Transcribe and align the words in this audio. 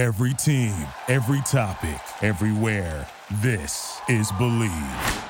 Every 0.00 0.32
team, 0.32 0.72
every 1.08 1.42
topic, 1.42 2.00
everywhere. 2.22 3.06
This 3.42 4.00
is 4.08 4.32
Bleav. 4.40 5.24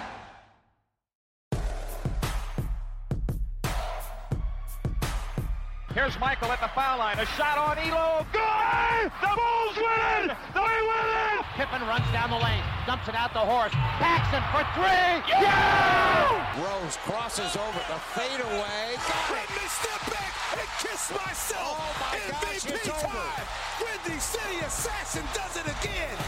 Here's 5.92 6.16
Michael 6.20 6.52
at 6.52 6.60
the 6.60 6.68
foul 6.68 7.00
line. 7.00 7.18
A 7.18 7.26
shot 7.26 7.58
on 7.58 7.78
Ehlo. 7.78 8.24
Good! 8.30 9.10
The 9.20 9.34
Bulls 9.34 9.76
win 9.76 10.30
it! 10.30 10.36
They 10.54 10.60
win 10.60 11.08
it! 11.34 11.44
Pippen 11.56 11.82
runs 11.88 12.06
down 12.12 12.30
the 12.30 12.38
lane, 12.38 12.62
dumps 12.86 13.08
it 13.08 13.16
out 13.16 13.32
the 13.32 13.40
horse. 13.40 13.72
Paxson 13.74 14.40
for 14.54 14.62
three. 14.78 15.34
Yeah! 15.42 16.62
Rose 16.62 16.96
crosses 16.98 17.56
over 17.56 17.80
the 17.90 17.98
fadeaway. 18.14 18.94
Got 18.94 19.30
Let 19.32 19.50
me 19.50 19.66
step 19.66 20.14
back 20.14 20.29
and 20.58 20.68
kiss 20.78 21.10
myself. 21.10 21.76
Oh 21.78 21.96
my 22.00 22.18
gosh, 22.30 22.64
MVP 22.64 22.74
it's 22.74 22.88
over. 22.88 23.06
time. 23.06 23.46
Windy 23.80 24.20
City 24.20 24.58
Assassin 24.64 25.24
does 25.34 25.56
it 25.56 25.66
again. 25.80 26.18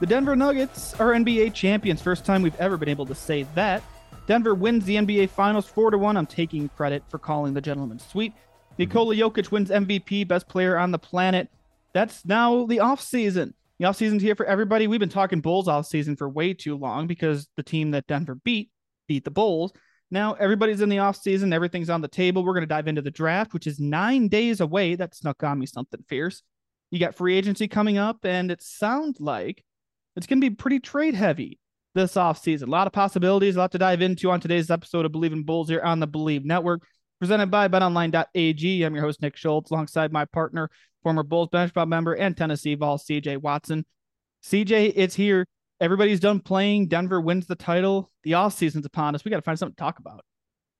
The 0.00 0.06
Denver 0.06 0.36
Nuggets 0.36 0.92
are 1.00 1.12
NBA 1.12 1.54
champions. 1.54 2.02
First 2.02 2.24
time 2.26 2.42
we've 2.42 2.58
ever 2.60 2.76
been 2.76 2.88
able 2.88 3.06
to 3.06 3.14
say 3.14 3.44
that. 3.54 3.82
Denver 4.26 4.54
wins 4.54 4.84
the 4.84 4.96
NBA 4.96 5.30
Finals 5.30 5.66
4 5.66 5.92
to 5.92 5.98
1. 5.98 6.16
I'm 6.16 6.26
taking 6.26 6.68
credit 6.70 7.02
for 7.08 7.18
calling 7.18 7.54
the 7.54 7.60
gentleman 7.60 7.98
sweet. 7.98 8.32
Nikola 8.76 9.14
Jokic 9.14 9.50
wins 9.50 9.70
MVP, 9.70 10.26
best 10.26 10.48
player 10.48 10.76
on 10.76 10.90
the 10.90 10.98
planet. 10.98 11.48
That's 11.94 12.24
now 12.26 12.66
the 12.66 12.80
off 12.80 13.00
season. 13.00 13.54
The 13.78 13.86
off 13.86 13.96
season's 13.96 14.22
here 14.22 14.34
for 14.34 14.46
everybody. 14.46 14.86
We've 14.86 15.00
been 15.00 15.08
talking 15.08 15.40
Bulls 15.40 15.68
off 15.68 15.86
season 15.86 16.16
for 16.16 16.28
way 16.28 16.52
too 16.52 16.76
long 16.76 17.06
because 17.06 17.48
the 17.56 17.62
team 17.62 17.92
that 17.92 18.06
Denver 18.06 18.34
beat 18.34 18.70
beat 19.08 19.24
the 19.24 19.30
Bulls. 19.30 19.72
Now 20.10 20.34
everybody's 20.34 20.80
in 20.80 20.88
the 20.88 20.98
off 20.98 21.16
season. 21.16 21.52
Everything's 21.52 21.90
on 21.90 22.00
the 22.00 22.08
table. 22.08 22.44
We're 22.44 22.52
going 22.52 22.62
to 22.62 22.66
dive 22.66 22.88
into 22.88 23.02
the 23.02 23.10
draft, 23.10 23.54
which 23.54 23.66
is 23.66 23.80
nine 23.80 24.28
days 24.28 24.60
away. 24.60 24.96
That 24.96 25.14
snuck 25.14 25.42
on 25.42 25.58
me 25.58 25.66
something 25.66 26.04
fierce. 26.08 26.42
You 26.90 27.00
got 27.00 27.14
free 27.14 27.36
agency 27.36 27.66
coming 27.66 27.98
up, 27.98 28.24
and 28.24 28.50
it 28.50 28.62
sounds 28.62 29.20
like 29.20 29.64
it's 30.16 30.26
going 30.26 30.40
to 30.40 30.50
be 30.50 30.54
pretty 30.54 30.80
trade 30.80 31.14
heavy 31.14 31.58
this 31.94 32.16
off 32.16 32.38
season. 32.38 32.68
A 32.68 32.72
lot 32.72 32.86
of 32.86 32.92
possibilities, 32.92 33.56
a 33.56 33.58
lot 33.58 33.72
to 33.72 33.78
dive 33.78 34.02
into 34.02 34.30
on 34.30 34.40
today's 34.40 34.70
episode 34.70 35.04
of 35.04 35.12
Bleav 35.12 35.32
in 35.32 35.42
Bulls 35.42 35.68
here 35.68 35.80
on 35.80 36.00
the 36.00 36.08
Bleav 36.08 36.44
Network, 36.44 36.82
presented 37.24 37.50
by 37.50 37.66
betonline.ag. 37.68 38.82
I'm 38.82 38.94
your 38.94 39.02
host, 39.02 39.22
Nick 39.22 39.34
Schultz, 39.34 39.70
alongside 39.70 40.12
my 40.12 40.26
partner, 40.26 40.68
former 41.02 41.22
Bulls 41.22 41.48
bench 41.48 41.72
member 41.74 42.12
and 42.12 42.36
Tennessee 42.36 42.74
Vol, 42.74 42.98
CJ 42.98 43.38
Watson. 43.38 43.86
CJ, 44.42 44.92
it's 44.94 45.14
here. 45.14 45.46
Everybody's 45.80 46.20
done 46.20 46.38
playing. 46.38 46.88
Denver 46.88 47.22
wins 47.22 47.46
the 47.46 47.54
title. 47.54 48.10
The 48.24 48.32
offseason's 48.32 48.84
upon 48.84 49.14
us. 49.14 49.24
We 49.24 49.30
got 49.30 49.38
to 49.38 49.42
find 49.42 49.58
something 49.58 49.74
to 49.74 49.80
talk 49.80 50.00
about. 50.00 50.22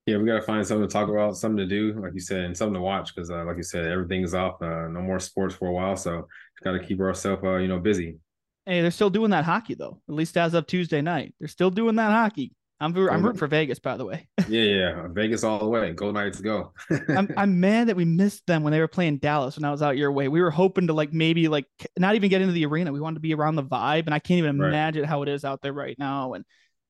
Yeah, 0.05 0.17
we 0.17 0.27
got 0.27 0.35
to 0.35 0.43
find 0.43 0.63
something 0.67 0.87
to 0.87 0.93
talk 0.93 1.09
about, 1.09 1.35
something 1.35 1.57
to 1.57 1.65
do, 1.65 1.99
like 1.99 2.13
you 2.13 2.19
said, 2.19 2.41
and 2.41 2.55
something 2.55 2.75
to 2.75 2.79
watch 2.79 3.15
because, 3.15 3.31
uh, 3.31 3.43
like 3.43 3.57
you 3.57 3.63
said, 3.63 3.87
everything's 3.87 4.35
off. 4.35 4.61
Uh, 4.61 4.87
no 4.87 5.01
more 5.01 5.19
sports 5.19 5.55
for 5.55 5.69
a 5.69 5.73
while, 5.73 5.97
so 5.97 6.27
got 6.63 6.73
to 6.73 6.79
keep 6.79 6.99
ourselves, 6.99 7.43
uh, 7.43 7.55
you 7.55 7.67
know, 7.67 7.79
busy. 7.79 8.19
Hey, 8.67 8.81
they're 8.81 8.91
still 8.91 9.09
doing 9.09 9.31
that 9.31 9.45
hockey 9.45 9.73
though. 9.73 9.99
At 10.07 10.13
least 10.13 10.37
as 10.37 10.53
of 10.53 10.67
Tuesday 10.67 11.01
night, 11.01 11.33
they're 11.39 11.47
still 11.47 11.71
doing 11.71 11.95
that 11.95 12.11
hockey. 12.11 12.51
I'm 12.79 12.95
I'm 13.09 13.23
rooting 13.23 13.39
for 13.39 13.47
Vegas, 13.47 13.79
by 13.79 13.95
the 13.95 14.05
way. 14.05 14.27
yeah, 14.49 14.61
yeah, 14.61 15.07
Vegas 15.09 15.43
all 15.45 15.59
the 15.59 15.67
way. 15.67 15.93
Go 15.93 16.11
Knights, 16.11 16.41
go. 16.41 16.73
I'm 17.09 17.29
I'm 17.37 17.59
mad 17.59 17.87
that 17.87 17.95
we 17.95 18.03
missed 18.03 18.45
them 18.47 18.63
when 18.63 18.71
they 18.71 18.79
were 18.79 18.87
playing 18.87 19.17
Dallas 19.19 19.55
when 19.55 19.63
I 19.63 19.71
was 19.71 19.81
out 19.81 19.97
your 19.97 20.11
way. 20.11 20.27
We 20.27 20.41
were 20.41 20.51
hoping 20.51 20.87
to 20.87 20.93
like 20.93 21.13
maybe 21.13 21.47
like 21.47 21.65
not 21.97 22.15
even 22.15 22.29
get 22.29 22.41
into 22.41 22.53
the 22.53 22.65
arena. 22.65 22.91
We 22.91 22.99
wanted 22.99 23.15
to 23.15 23.21
be 23.21 23.33
around 23.33 23.55
the 23.55 23.63
vibe, 23.63 24.05
and 24.05 24.13
I 24.13 24.19
can't 24.19 24.39
even 24.39 24.59
Right. 24.59 24.67
imagine 24.67 25.05
how 25.05 25.21
it 25.21 25.29
is 25.29 25.45
out 25.45 25.61
there 25.61 25.73
right 25.73 25.97
now. 25.97 26.33
And 26.33 26.43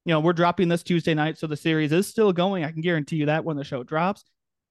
you 0.05 0.11
know, 0.11 0.19
we're 0.19 0.33
dropping 0.33 0.69
this 0.69 0.83
Tuesday 0.83 1.13
night, 1.13 1.37
so 1.37 1.45
the 1.45 1.57
series 1.57 1.91
is 1.91 2.07
still 2.07 2.33
going. 2.33 2.63
I 2.63 2.71
can 2.71 2.81
guarantee 2.81 3.17
you 3.17 3.27
that 3.27 3.45
when 3.45 3.57
the 3.57 3.63
show 3.63 3.83
drops 3.83 4.23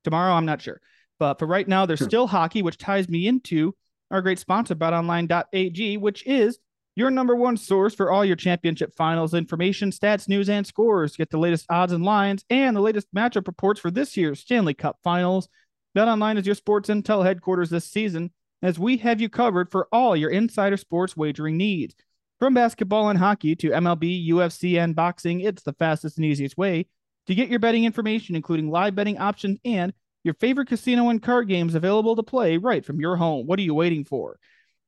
tomorrow, 0.03 0.33
I'm 0.33 0.47
not 0.47 0.63
sure, 0.63 0.81
but 1.21 1.39
for 1.39 1.47
right 1.47 1.67
now, 1.67 1.87
there's 1.87 2.01
hmm. 2.01 2.07
still 2.07 2.27
hockey, 2.27 2.63
which 2.63 2.79
ties 2.79 3.09
me 3.09 3.29
into 3.29 3.75
our 4.11 4.21
great 4.21 4.41
sponsor, 4.41 4.75
BetOnline.ag, 4.75 5.97
which 5.99 6.27
is 6.27 6.59
your 6.97 7.11
number 7.11 7.35
one 7.35 7.57
source 7.57 7.95
for 7.95 8.11
all 8.11 8.25
your 8.25 8.37
championship 8.37 8.95
finals 8.95 9.35
information, 9.35 9.91
stats, 9.91 10.29
news, 10.29 10.49
and 10.49 10.67
scores. 10.67 11.17
Get 11.17 11.31
the 11.31 11.39
latest 11.39 11.67
odds 11.69 11.93
and 11.93 12.05
lines 12.05 12.45
and 12.51 12.77
the 12.77 12.81
latest 12.81 13.13
matchup 13.15 13.47
reports 13.47 13.81
for 13.81 13.91
this 13.91 14.17
year's 14.17 14.41
Stanley 14.41 14.75
Cup 14.75 14.99
finals. 15.03 15.49
BetOnline 15.97 16.39
is 16.39 16.47
your 16.47 16.55
sports 16.55 16.89
intel 16.89 17.25
headquarters 17.25 17.71
this 17.71 17.85
season, 17.85 18.31
as 18.63 18.79
we 18.79 18.97
have 18.99 19.21
you 19.21 19.29
covered 19.29 19.71
for 19.71 19.89
all 19.93 20.17
your 20.17 20.31
insider 20.31 20.77
sports 20.77 21.17
wagering 21.17 21.57
needs. 21.57 21.95
From 22.39 22.55
basketball 22.55 23.09
and 23.09 23.19
hockey 23.19 23.55
to 23.57 23.71
MLB, 23.71 24.29
UFC, 24.29 24.79
and 24.79 24.95
boxing, 24.95 25.41
it's 25.41 25.63
the 25.63 25.73
fastest 25.75 26.19
and 26.19 26.25
easiest 26.25 26.57
way 26.57 26.87
to 27.27 27.35
get 27.35 27.49
your 27.49 27.61
betting 27.61 27.85
information, 27.85 28.37
including 28.37 28.71
live 28.71 28.95
betting 28.95 29.19
options 29.19 29.59
and 29.65 29.93
your 30.25 30.35
favorite 30.35 30.69
casino 30.69 31.11
and 31.11 31.23
card 31.23 31.49
games 31.49 31.75
available 31.75 32.17
to 32.17 32.23
play 32.23 32.57
right 32.57 32.85
from 32.85 33.01
your 33.01 33.17
home. 33.17 33.47
What 33.47 33.59
are 33.59 33.63
you 33.63 33.75
waiting 33.75 34.05
for? 34.05 34.39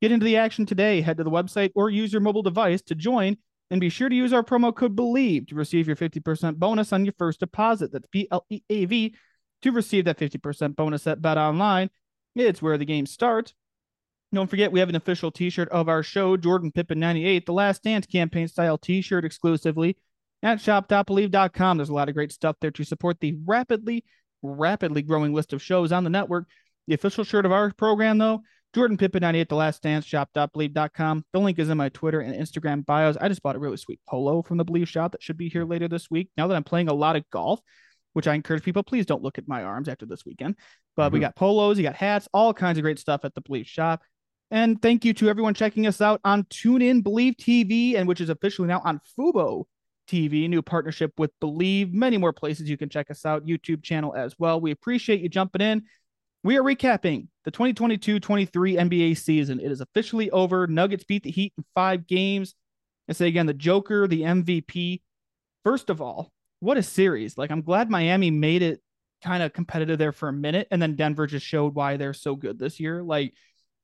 Get 0.02 0.12
into 0.12 0.24
the 0.24 0.36
action 0.36 0.66
today. 0.66 1.00
Head 1.00 1.16
to 1.16 1.24
the 1.24 1.30
website 1.30 1.72
or 1.74 1.90
use 1.90 2.12
your 2.12 2.20
mobile 2.20 2.42
device 2.42 2.82
to 2.82 2.94
join 2.94 3.36
and 3.70 3.80
be 3.80 3.88
sure 3.88 4.08
to 4.08 4.14
use 4.14 4.32
our 4.32 4.42
promo 4.42 4.74
code 4.74 4.94
BLEAV 4.94 5.48
to 5.48 5.54
receive 5.54 5.86
your 5.86 5.96
50% 5.96 6.56
bonus 6.56 6.92
on 6.92 7.04
your 7.04 7.14
first 7.18 7.40
deposit. 7.40 7.92
That's 7.92 8.06
B 8.10 8.28
L 8.30 8.44
E 8.50 8.62
A 8.68 8.84
V 8.84 9.14
to 9.62 9.72
receive 9.72 10.04
that 10.04 10.18
50% 10.18 10.76
bonus 10.76 11.06
at 11.06 11.22
Bet 11.22 11.38
Online. 11.38 11.90
It's 12.34 12.60
where 12.60 12.78
the 12.78 12.84
game 12.84 13.06
starts. 13.06 13.54
Don't 14.32 14.50
forget, 14.50 14.72
we 14.72 14.80
have 14.80 14.88
an 14.88 14.96
official 14.96 15.30
t 15.30 15.50
shirt 15.50 15.68
of 15.70 15.88
our 15.88 16.02
show, 16.02 16.36
Jordan 16.36 16.72
Pippen 16.72 16.98
98, 16.98 17.46
the 17.46 17.52
Last 17.52 17.82
Dance 17.82 18.06
campaign 18.06 18.48
style 18.48 18.76
t 18.76 19.00
shirt 19.00 19.24
exclusively 19.24 19.96
at 20.42 20.60
shop.bleav.com. 20.60 21.76
There's 21.76 21.88
a 21.88 21.94
lot 21.94 22.08
of 22.08 22.14
great 22.14 22.32
stuff 22.32 22.56
there 22.60 22.70
to 22.72 22.84
support 22.84 23.20
the 23.20 23.36
rapidly, 23.46 24.04
rapidly 24.42 25.02
growing 25.02 25.32
list 25.32 25.52
of 25.52 25.62
shows 25.62 25.92
on 25.92 26.04
the 26.04 26.10
network. 26.10 26.48
The 26.86 26.94
official 26.94 27.24
shirt 27.24 27.46
of 27.46 27.52
our 27.52 27.72
program, 27.72 28.18
though, 28.18 28.42
Jordan 28.76 28.98
Pippen 28.98 29.22
98, 29.22 29.48
The 29.48 29.54
Last 29.54 29.82
Dance, 29.82 30.04
shop.bleav.com. 30.04 31.24
The 31.32 31.40
link 31.40 31.58
is 31.58 31.70
in 31.70 31.78
my 31.78 31.88
Twitter 31.88 32.20
and 32.20 32.34
Instagram 32.34 32.84
bios. 32.84 33.16
I 33.18 33.26
just 33.26 33.42
bought 33.42 33.56
a 33.56 33.58
really 33.58 33.78
sweet 33.78 34.00
polo 34.06 34.42
from 34.42 34.58
the 34.58 34.66
Bleav 34.66 34.86
shop 34.86 35.12
that 35.12 35.22
should 35.22 35.38
be 35.38 35.48
here 35.48 35.64
later 35.64 35.88
this 35.88 36.10
week. 36.10 36.28
Now 36.36 36.46
that 36.46 36.56
I'm 36.56 36.62
playing 36.62 36.88
a 36.88 36.92
lot 36.92 37.16
of 37.16 37.24
golf, 37.30 37.58
which 38.12 38.26
I 38.26 38.34
encourage 38.34 38.62
people, 38.62 38.82
please 38.82 39.06
don't 39.06 39.22
look 39.22 39.38
at 39.38 39.48
my 39.48 39.62
arms 39.62 39.88
after 39.88 40.04
this 40.04 40.26
weekend. 40.26 40.56
But 40.94 41.10
we 41.10 41.18
Mhm. 41.18 41.22
got 41.22 41.36
polos, 41.36 41.78
you 41.78 41.84
got 41.84 41.94
hats, 41.94 42.28
all 42.34 42.52
kinds 42.52 42.76
of 42.76 42.82
great 42.82 42.98
stuff 42.98 43.24
at 43.24 43.34
the 43.34 43.40
Bleav 43.40 43.64
shop. 43.64 44.02
And 44.50 44.82
thank 44.82 45.06
you 45.06 45.14
to 45.14 45.30
everyone 45.30 45.54
checking 45.54 45.86
us 45.86 46.02
out 46.02 46.20
on 46.22 46.44
TuneIn 46.44 47.02
Bleav 47.02 47.34
TV, 47.38 47.96
and 47.96 48.06
which 48.06 48.20
is 48.20 48.28
officially 48.28 48.68
now 48.68 48.82
on 48.84 49.00
Fubo 49.18 49.64
TV, 50.06 50.48
new 50.48 50.60
partnership 50.60 51.14
with 51.16 51.30
Bleav. 51.40 51.94
Many 51.94 52.18
more 52.18 52.34
places 52.34 52.68
you 52.68 52.76
can 52.76 52.90
check 52.90 53.10
us 53.10 53.24
out, 53.24 53.46
YouTube 53.46 53.82
channel 53.82 54.14
as 54.14 54.38
well. 54.38 54.60
We 54.60 54.70
appreciate 54.70 55.22
you 55.22 55.30
jumping 55.30 55.62
in. 55.62 55.84
We 56.46 56.56
are 56.58 56.62
recapping 56.62 57.26
the 57.44 57.50
2022 57.50 58.20
23 58.20 58.76
NBA 58.76 59.18
season. 59.18 59.58
It 59.58 59.72
is 59.72 59.80
officially 59.80 60.30
over. 60.30 60.68
Nuggets 60.68 61.02
beat 61.02 61.24
the 61.24 61.30
Heat 61.32 61.52
in 61.58 61.64
five 61.74 62.06
games. 62.06 62.54
I 63.08 63.14
say 63.14 63.26
again, 63.26 63.46
the 63.46 63.52
Joker, 63.52 64.06
the 64.06 64.22
MVP. 64.22 65.02
First 65.64 65.90
of 65.90 66.00
all, 66.00 66.30
what 66.60 66.76
a 66.76 66.84
series. 66.84 67.36
Like, 67.36 67.50
I'm 67.50 67.62
glad 67.62 67.90
Miami 67.90 68.30
made 68.30 68.62
it 68.62 68.80
kind 69.24 69.42
of 69.42 69.54
competitive 69.54 69.98
there 69.98 70.12
for 70.12 70.28
a 70.28 70.32
minute, 70.32 70.68
and 70.70 70.80
then 70.80 70.94
Denver 70.94 71.26
just 71.26 71.44
showed 71.44 71.74
why 71.74 71.96
they're 71.96 72.14
so 72.14 72.36
good 72.36 72.60
this 72.60 72.78
year. 72.78 73.02
Like, 73.02 73.34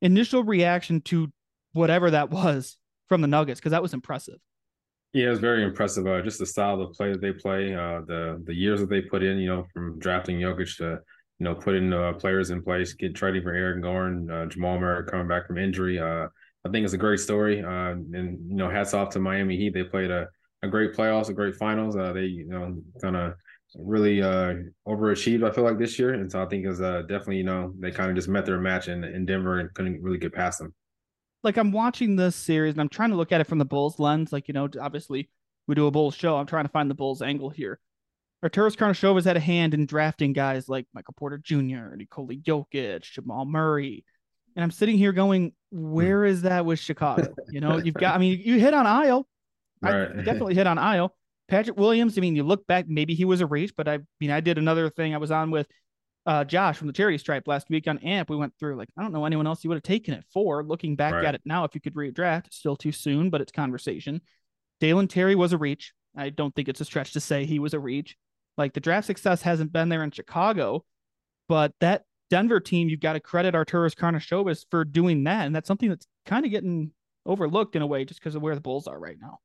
initial 0.00 0.44
reaction 0.44 1.00
to 1.00 1.32
whatever 1.72 2.12
that 2.12 2.30
was 2.30 2.76
from 3.08 3.22
the 3.22 3.26
Nuggets, 3.26 3.58
because 3.58 3.72
that 3.72 3.82
was 3.82 3.92
impressive. 3.92 4.38
Yeah, 5.12 5.26
it 5.26 5.30
was 5.30 5.40
very 5.40 5.64
impressive. 5.64 6.06
Uh, 6.06 6.22
just 6.22 6.38
the 6.38 6.46
style 6.46 6.80
of 6.80 6.92
play 6.92 7.10
that 7.10 7.20
they 7.20 7.32
play, 7.32 7.74
uh, 7.74 8.02
the 8.06 8.40
the 8.46 8.54
years 8.54 8.78
that 8.78 8.88
they 8.88 9.00
put 9.00 9.24
in, 9.24 9.38
you 9.38 9.48
know, 9.48 9.66
from 9.74 9.98
drafting 9.98 10.38
Jokic 10.38 10.76
to 10.76 11.00
you 11.38 11.44
know 11.44 11.54
putting 11.54 11.92
uh, 11.92 12.12
players 12.14 12.50
in 12.50 12.62
place, 12.62 12.94
get 12.94 13.14
trading 13.14 13.42
for 13.42 13.52
Aaron 13.52 13.80
Gordon, 13.80 14.30
uh, 14.30 14.46
Jamal 14.46 14.78
Murray 14.78 15.04
coming 15.06 15.28
back 15.28 15.46
from 15.46 15.58
injury. 15.58 15.98
Uh, 15.98 16.28
I 16.64 16.68
think 16.70 16.84
it's 16.84 16.94
a 16.94 16.98
great 16.98 17.20
story. 17.20 17.62
Uh, 17.62 17.92
and 17.92 18.38
you 18.48 18.56
know, 18.56 18.70
hats 18.70 18.94
off 18.94 19.10
to 19.10 19.18
Miami 19.20 19.56
Heat. 19.56 19.74
They 19.74 19.84
played 19.84 20.10
a, 20.10 20.28
a 20.62 20.68
great 20.68 20.94
playoffs, 20.94 21.28
a 21.28 21.34
great 21.34 21.56
finals. 21.56 21.96
Uh, 21.96 22.12
they 22.12 22.24
you 22.24 22.46
know 22.48 22.80
kind 23.00 23.16
of 23.16 23.34
really 23.74 24.22
uh, 24.22 24.54
overachieved. 24.86 25.48
I 25.48 25.52
feel 25.52 25.64
like 25.64 25.78
this 25.78 25.98
year, 25.98 26.14
and 26.14 26.30
so 26.30 26.42
I 26.42 26.46
think 26.46 26.66
uh, 26.66 27.02
definitely 27.02 27.38
you 27.38 27.44
know 27.44 27.72
they 27.78 27.90
kind 27.90 28.10
of 28.10 28.16
just 28.16 28.28
met 28.28 28.46
their 28.46 28.60
match 28.60 28.88
in, 28.88 29.02
in 29.04 29.26
Denver 29.26 29.58
and 29.60 29.72
couldn't 29.74 30.02
really 30.02 30.18
get 30.18 30.32
past 30.34 30.58
them. 30.60 30.74
like 31.42 31.56
I'm 31.56 31.72
watching 31.72 32.16
this 32.16 32.36
series 32.36 32.74
and 32.74 32.80
I'm 32.80 32.88
trying 32.88 33.10
to 33.10 33.16
look 33.16 33.32
at 33.32 33.40
it 33.40 33.46
from 33.46 33.58
the 33.58 33.64
Bulls 33.64 33.98
lens. 33.98 34.32
Like, 34.32 34.48
you 34.48 34.54
know, 34.54 34.68
obviously 34.80 35.28
we 35.66 35.74
do 35.74 35.86
a 35.86 35.90
Bulls 35.90 36.14
show. 36.14 36.36
I'm 36.36 36.46
trying 36.46 36.64
to 36.64 36.70
find 36.70 36.90
the 36.90 36.94
Bulls 36.94 37.22
angle 37.22 37.50
here. 37.50 37.80
Arturas 38.44 38.76
Karnisovas 38.76 39.24
had 39.24 39.36
a 39.36 39.40
hand 39.40 39.72
in 39.74 39.86
drafting 39.86 40.32
guys 40.32 40.68
like 40.68 40.86
Michael 40.92 41.14
Porter 41.16 41.38
Jr., 41.38 41.94
Nikola 41.96 42.34
Jokic, 42.34 43.02
Jamal 43.02 43.44
Murray. 43.44 44.04
And 44.56 44.62
I'm 44.62 44.70
sitting 44.70 44.98
here 44.98 45.12
going, 45.12 45.52
where 45.70 46.24
is 46.24 46.42
that 46.42 46.66
with 46.66 46.78
Chicago? 46.78 47.34
You 47.50 47.60
know, 47.60 47.78
you've 47.78 47.94
got, 47.94 48.14
I 48.14 48.18
mean, 48.18 48.40
you 48.44 48.58
hit 48.58 48.74
on 48.74 48.84
Ayo. 48.84 49.24
I 49.82 50.06
definitely 50.22 50.54
hit 50.54 50.66
on 50.66 50.76
Ayo. 50.76 51.10
Patrick 51.48 51.76
Williams, 51.78 52.16
I 52.18 52.20
mean, 52.20 52.36
you 52.36 52.42
look 52.42 52.66
back, 52.66 52.86
maybe 52.88 53.14
he 53.14 53.24
was 53.24 53.40
a 53.40 53.46
reach, 53.46 53.74
but 53.76 53.88
I 53.88 54.00
mean, 54.20 54.30
I 54.30 54.40
did 54.40 54.58
another 54.58 54.90
thing 54.90 55.14
I 55.14 55.18
was 55.18 55.30
on 55.30 55.50
with 55.50 55.66
uh, 56.24 56.44
Josh 56.44 56.76
from 56.76 56.86
the 56.86 56.92
Charity 56.92 57.18
Stripe 57.18 57.46
last 57.48 57.68
week 57.68 57.86
on 57.88 57.98
AMP. 57.98 58.30
We 58.30 58.36
went 58.36 58.54
through 58.58 58.76
like, 58.76 58.88
I 58.96 59.02
don't 59.02 59.12
know 59.12 59.24
anyone 59.24 59.46
else 59.46 59.62
you 59.64 59.68
would 59.68 59.76
have 59.76 59.82
taken 59.82 60.14
it 60.14 60.24
for. 60.32 60.62
Looking 60.64 60.96
back 60.96 61.14
Right. 61.14 61.24
at 61.24 61.34
it 61.34 61.42
now, 61.44 61.64
if 61.64 61.74
you 61.74 61.80
could 61.80 61.94
redraft, 61.94 62.52
still 62.52 62.76
too 62.76 62.92
soon, 62.92 63.28
but 63.30 63.40
it's 63.40 63.52
conversation. 63.52 64.20
Dalen 64.80 65.08
Terry 65.08 65.34
was 65.34 65.52
a 65.52 65.58
reach. 65.58 65.92
I 66.16 66.30
don't 66.30 66.54
think 66.54 66.68
it's 66.68 66.80
a 66.80 66.84
stretch 66.84 67.12
to 67.14 67.20
say 67.20 67.44
he 67.44 67.58
was 67.58 67.74
a 67.74 67.80
reach. 67.80 68.16
Like 68.58 68.74
the 68.74 68.80
draft 68.80 69.06
success 69.06 69.42
hasn't 69.42 69.72
been 69.72 69.88
there 69.88 70.04
in 70.04 70.10
Chicago, 70.10 70.84
but 71.48 71.72
that 71.80 72.04
Denver 72.30 72.60
team, 72.60 72.88
you've 72.88 73.00
got 73.00 73.14
to 73.14 73.20
credit 73.20 73.54
Arturas 73.54 73.94
Karnisovas 73.94 74.64
for 74.70 74.84
doing 74.84 75.24
that. 75.24 75.46
And 75.46 75.54
that's 75.54 75.68
something 75.68 75.88
that's 75.88 76.06
kind 76.26 76.44
of 76.44 76.50
getting 76.50 76.92
overlooked 77.26 77.76
in 77.76 77.82
a 77.82 77.86
way 77.86 78.04
just 78.04 78.20
because 78.20 78.34
of 78.34 78.42
where 78.42 78.54
the 78.54 78.60
Bulls 78.60 78.86
are 78.86 78.98
right 78.98 79.16
now. 79.20 79.38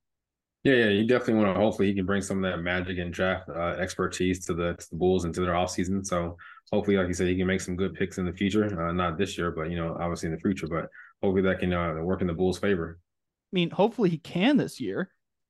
Yeah, 0.64 0.74
yeah, 0.74 0.90
you 0.90 1.08
definitely 1.08 1.44
want 1.44 1.56
to. 1.56 1.62
Hopefully, 1.62 1.88
he 1.88 1.94
can 1.94 2.06
bring 2.06 2.22
some 2.22 2.44
of 2.44 2.52
that 2.52 2.58
magic 2.58 2.98
and 2.98 3.14
draft 3.14 3.48
uh, 3.50 3.76
expertise 3.80 4.46
to 4.48 4.54
the, 4.54 4.74
to 4.74 4.90
the 4.90 4.96
Bulls 4.98 5.24
and 5.24 5.34
to 5.34 5.42
their 5.42 5.54
offseason. 5.54 6.06
So, 6.06 6.36
hopefully, 6.72 6.98
like 6.98 7.08
you 7.08 7.14
said, 7.14 7.28
he 7.28 7.38
can 7.38 7.48
make 7.48 7.62
some 7.62 7.76
good 7.76 7.94
picks 7.94 8.18
in 8.18 8.26
the 8.26 8.34
future. 8.34 8.88
Uh, 8.88 8.92
not 8.92 9.18
this 9.18 9.38
year, 9.38 9.52
but 9.52 9.70
you 9.70 9.78
know, 9.78 9.96
obviously 10.00 10.28
in 10.28 10.36
the 10.36 10.42
future. 10.42 10.68
But 10.68 10.88
hopefully, 11.22 11.44
that 11.44 11.60
can 11.60 11.72
uh, 11.72 11.96
work 12.02 12.22
in 12.22 12.28
the 12.28 12.34
Bulls' 12.34 12.58
favor. 12.58 13.00
I 13.00 13.54
mean, 13.54 13.70
hopefully, 13.70 14.10
he 14.10 14.18
can 14.18 14.58
this 14.58 14.82
year. 14.82 15.10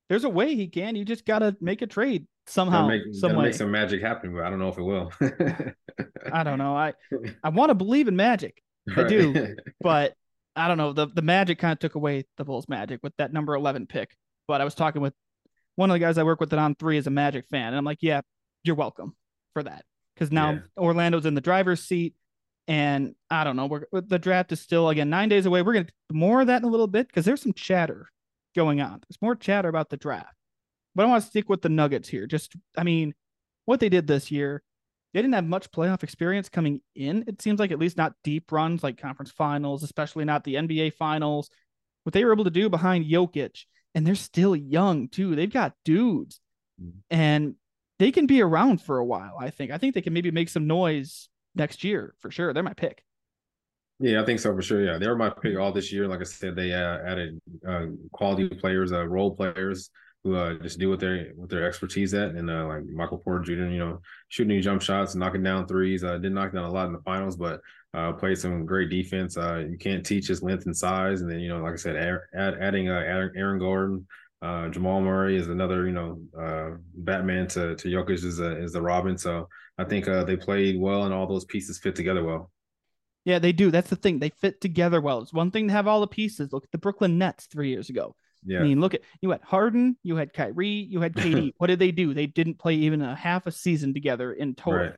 There's 0.10 0.24
a 0.24 0.30
way 0.30 0.56
he 0.56 0.68
can. 0.68 0.96
You 0.96 1.04
just 1.04 1.26
got 1.26 1.40
to 1.40 1.56
make 1.62 1.82
a 1.82 1.88
trade 1.88 2.28
somehow. 2.48 2.88
Make, 2.88 3.02
some 3.12 3.36
way. 3.36 3.46
make 3.46 3.54
some 3.54 3.72
magic 3.72 4.02
happen, 4.02 4.34
but 4.34 4.44
I 4.44 4.50
don't 4.50 4.60
know 4.60 4.70
if 4.70 4.78
it 4.78 4.84
will. 4.84 5.12
I 6.34 6.44
don't 6.44 6.58
know. 6.58 6.76
I 6.76 6.94
I 7.44 7.50
want 7.50 7.70
to 7.70 7.76
believe 7.76 8.08
in 8.08 8.16
magic. 8.16 8.62
Right. 8.88 9.06
I 9.06 9.10
do, 9.10 9.56
but 9.82 10.14
I 10.56 10.68
don't 10.68 10.78
know. 10.78 10.94
The 10.94 11.08
the 11.08 11.22
magic 11.22 11.60
kind 11.60 11.74
of 11.74 11.80
took 11.80 11.96
away 11.96 12.26
the 12.38 12.46
Bulls' 12.46 12.70
magic 12.70 13.02
with 13.04 13.14
that 13.18 13.34
number 13.34 13.56
eleven 13.56 13.86
pick. 13.86 14.16
But 14.48 14.62
I 14.62 14.64
was 14.64 14.76
talking 14.76 15.02
with 15.02 15.14
one 15.76 15.90
of 15.90 15.94
the 15.96 16.00
guys 16.00 16.18
I 16.18 16.24
work 16.24 16.40
with 16.40 16.50
that 16.52 16.60
on 16.60 16.76
three 16.76 16.98
is 16.98 17.08
a 17.08 17.12
Magic 17.12 17.46
fan, 17.52 17.68
and 17.68 17.76
I'm 17.76 17.86
like, 17.86 18.00
yeah, 18.02 18.22
you're 18.64 18.76
welcome 18.76 19.16
for 19.54 19.64
that 19.64 19.84
because 20.16 20.32
now 20.32 20.52
yeah. 20.52 20.60
Orlando's 20.78 21.26
in 21.26 21.36
the 21.36 21.42
driver's 21.42 21.84
seat, 21.84 22.16
and 22.68 23.14
I 23.30 23.44
don't 23.44 23.56
know. 23.56 23.66
We're 23.66 24.02
the 24.02 24.20
draft 24.20 24.52
is 24.52 24.62
still 24.62 24.90
again 24.90 25.10
nine 25.10 25.30
days 25.30 25.46
away. 25.46 25.62
We're 25.62 25.74
gonna 25.74 25.88
more 26.12 26.42
of 26.42 26.48
that 26.48 26.62
in 26.62 26.68
a 26.68 26.72
little 26.72 26.88
bit 26.88 27.08
because 27.08 27.26
there's 27.26 27.42
some 27.42 27.54
chatter 27.54 28.10
going 28.56 28.82
on. 28.82 29.02
There's 29.08 29.22
more 29.22 29.36
chatter 29.36 29.70
about 29.70 29.90
the 29.90 29.98
draft, 29.98 30.37
but 30.98 31.06
I 31.06 31.10
want 31.10 31.24
to 31.24 31.30
stick 31.30 31.48
with 31.48 31.62
the 31.62 31.70
Nuggets 31.70 32.10
here. 32.10 32.26
Just, 32.26 32.56
I 32.76 32.84
mean, 32.84 33.14
what 33.66 33.80
they 33.80 33.88
did 33.88 34.08
this 34.08 34.32
year. 34.32 34.64
They 35.14 35.22
didn't 35.22 35.36
have 35.36 35.46
much 35.46 35.72
playoff 35.72 36.04
experience 36.04 36.50
coming 36.50 36.82
in. 36.96 37.24
It 37.28 37.42
seems 37.42 37.60
like 37.60 37.72
at 37.72 37.80
least 37.80 37.98
not 37.98 38.14
deep 38.24 38.52
runs 38.52 38.84
like 38.84 39.00
conference 39.00 39.32
finals, 39.32 39.84
especially 39.84 40.26
not 40.26 40.44
the 40.44 40.56
NBA 40.56 40.94
finals. 40.96 41.50
What 42.04 42.14
they 42.14 42.26
were 42.26 42.34
able 42.34 42.44
to 42.44 42.50
do 42.50 42.68
behind 42.70 43.06
Jokic 43.06 43.64
and 43.96 44.06
they're 44.06 44.16
still 44.16 44.56
young 44.56 45.08
too. 45.08 45.36
They've 45.36 45.52
got 45.52 45.74
dudes, 45.86 46.40
mm-hmm. 46.82 47.00
and 47.10 47.56
they 48.00 48.12
can 48.12 48.28
be 48.28 48.42
around 48.42 48.82
for 48.82 48.98
a 48.98 49.06
while. 49.06 49.38
I 49.40 49.50
think. 49.50 49.72
I 49.72 49.78
think 49.78 49.96
they 49.96 50.02
can 50.02 50.14
maybe 50.14 50.30
make 50.32 50.50
some 50.50 50.68
noise 50.68 51.30
next 51.56 51.84
year 51.84 52.14
for 52.20 52.30
sure. 52.30 52.54
They're 52.54 52.64
my 52.64 52.74
pick. 52.74 53.04
Yeah, 54.00 54.22
I 54.22 54.26
think 54.26 54.40
so 54.40 54.54
for 54.54 54.62
sure. 54.62 54.84
Yeah, 54.84 55.00
they 55.00 55.08
were 55.08 55.16
my 55.16 55.32
pick 55.32 55.58
all 55.58 55.72
this 55.72 55.92
year. 55.92 56.08
Like 56.08 56.20
I 56.20 56.24
said, 56.24 56.56
they 56.56 56.74
uh, 56.74 57.00
added 57.06 57.40
uh, 57.68 57.86
quality 58.12 58.50
players, 58.50 58.92
uh, 58.92 59.08
role 59.08 59.36
players 59.36 59.90
who 60.28 60.36
uh, 60.36 60.54
just 60.56 60.78
do 60.78 60.90
what 60.90 61.00
their 61.00 61.32
what 61.36 61.50
their 61.50 61.66
expertise 61.66 62.14
at, 62.14 62.32
and 62.32 62.50
uh, 62.50 62.68
like 62.68 62.86
Michael 62.86 63.18
Porter 63.18 63.44
Jr. 63.44 63.72
You 63.72 63.80
know, 63.80 64.02
shooting 64.28 64.62
jump 64.62 64.82
shots, 64.82 65.16
knocking 65.16 65.42
down 65.42 65.68
threes. 65.68 66.04
Uh, 66.04 66.18
did 66.18 66.34
knock 66.34 66.52
down 66.52 66.66
a 66.66 66.72
lot 66.72 66.88
in 66.88 66.94
the 66.94 67.00
finals, 67.00 67.38
but 67.38 67.62
uh, 67.94 68.12
played 68.12 68.38
some 68.38 68.66
great 68.66 68.90
defense. 68.90 69.38
Uh, 69.38 69.64
you 69.70 69.78
can't 69.78 70.06
teach 70.06 70.28
his 70.28 70.44
length 70.44 70.66
and 70.66 70.76
size, 70.76 71.22
and 71.22 71.32
then 71.32 71.40
you 71.40 71.48
know, 71.48 71.60
like 71.60 71.74
I 71.74 71.78
said, 71.78 71.96
add, 71.96 72.58
adding 72.60 72.90
uh, 72.90 72.94
Aaron 73.36 73.58
Gordon, 73.58 74.06
uh, 74.42 74.68
Jamal 74.68 75.02
Murray 75.02 75.38
is 75.38 75.48
another 75.48 75.86
you 75.88 75.94
know 75.94 76.20
Batman 76.96 77.48
to 77.50 77.76
to 77.78 77.88
Jokic 77.88 78.24
is 78.26 78.40
a, 78.40 78.62
is 78.62 78.74
the 78.74 78.82
Robin. 78.82 79.18
So 79.18 79.48
I 79.78 79.86
think 79.86 80.06
they 80.06 80.36
played 80.36 80.78
well, 80.78 81.06
and 81.06 81.14
all 81.14 81.28
those 81.28 81.46
pieces 81.46 81.80
fit 81.80 81.96
together 81.96 82.24
well. 82.24 82.52
Yeah, 83.24 83.40
they 83.40 83.54
do. 83.54 83.72
That's 83.72 83.90
the 83.90 83.98
thing. 83.98 84.20
They 84.20 84.30
fit 84.30 84.60
together 84.60 85.00
well. 85.00 85.22
It's 85.22 85.34
one 85.34 85.52
thing 85.52 85.68
to 85.68 85.74
have 85.74 85.88
all 85.88 86.02
the 86.02 86.08
pieces. 86.08 86.52
Look 86.52 86.66
at 86.66 86.72
the 86.72 86.78
Brooklyn 86.78 87.18
Nets 87.18 87.46
three 87.46 87.70
years 87.70 87.90
ago. 87.90 88.16
Yeah. 88.46 88.60
I 88.60 88.64
mean, 88.64 88.80
look 88.80 88.94
at 88.94 89.02
you 89.22 89.32
had 89.32 89.42
Harden, 89.42 89.98
you 90.04 90.16
had 90.16 90.34
Kyrie, 90.34 90.70
you 90.70 91.02
had 91.02 91.14
KD. 91.14 91.54
what 91.58 91.68
did 91.68 91.80
they 91.80 91.92
do? 91.92 92.14
They 92.14 92.28
didn't 92.28 92.60
play 92.60 92.76
even 92.76 93.02
a 93.02 93.16
half 93.16 93.48
a 93.48 93.52
season 93.52 93.94
together 93.94 94.34
in 94.34 94.56
total. 94.56 94.80
Right 94.80 94.96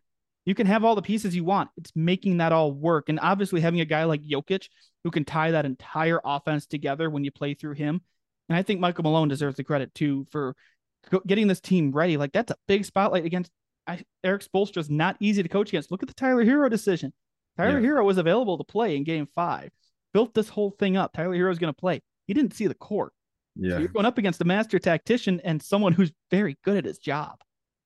you 0.49 0.55
can 0.55 0.65
have 0.65 0.83
all 0.83 0.95
the 0.95 1.01
pieces 1.03 1.35
you 1.35 1.43
want. 1.43 1.69
It's 1.77 1.91
making 1.95 2.37
that 2.37 2.51
all 2.51 2.71
work. 2.71 3.09
And 3.09 3.19
obviously, 3.21 3.61
having 3.61 3.81
a 3.81 3.85
guy 3.85 4.05
like 4.05 4.23
Jokic 4.23 4.67
who 5.03 5.11
can 5.11 5.23
tie 5.23 5.51
that 5.51 5.65
entire 5.65 6.19
offense 6.25 6.65
together 6.65 7.07
when 7.07 7.23
you 7.23 7.31
play 7.31 7.53
through 7.53 7.75
him. 7.75 8.01
And 8.47 8.57
I 8.57 8.63
think 8.63 8.79
Michael 8.79 9.03
Malone 9.03 9.27
deserves 9.27 9.57
the 9.57 9.63
credit 9.63 9.93
too 9.93 10.25
for 10.31 10.55
getting 11.27 11.47
this 11.47 11.61
team 11.61 11.91
ready. 11.91 12.17
Like, 12.17 12.31
that's 12.31 12.51
a 12.51 12.55
big 12.67 12.83
spotlight 12.83 13.25
against 13.25 13.51
I, 13.85 14.03
Erik 14.23 14.43
Spoelstra 14.43 14.77
is 14.77 14.89
not 14.89 15.17
easy 15.19 15.43
to 15.43 15.49
coach 15.49 15.69
against. 15.69 15.91
Look 15.91 16.01
at 16.01 16.09
the 16.09 16.15
Tyler 16.15 16.43
Herro 16.43 16.67
decision. 16.67 17.13
Tyler 17.55 17.79
yeah. 17.79 17.87
Herro 17.87 18.03
was 18.03 18.17
available 18.17 18.57
to 18.57 18.63
play 18.63 18.95
in 18.95 19.03
game 19.03 19.27
five, 19.35 19.69
built 20.13 20.33
this 20.33 20.49
whole 20.49 20.71
thing 20.71 20.97
up. 20.97 21.13
Tyler 21.13 21.35
Herro 21.35 21.51
is 21.51 21.59
going 21.59 21.73
to 21.73 21.79
play. 21.79 22.01
He 22.25 22.33
didn't 22.33 22.55
see 22.55 22.65
the 22.65 22.73
court. 22.73 23.13
Yeah. 23.59 23.71
So 23.71 23.79
you're 23.79 23.89
going 23.89 24.05
up 24.05 24.17
against 24.17 24.41
a 24.41 24.45
master 24.45 24.79
tactician 24.79 25.41
and 25.43 25.61
someone 25.61 25.93
who's 25.93 26.11
very 26.31 26.57
good 26.63 26.77
at 26.77 26.85
his 26.85 26.97
job. 26.97 27.39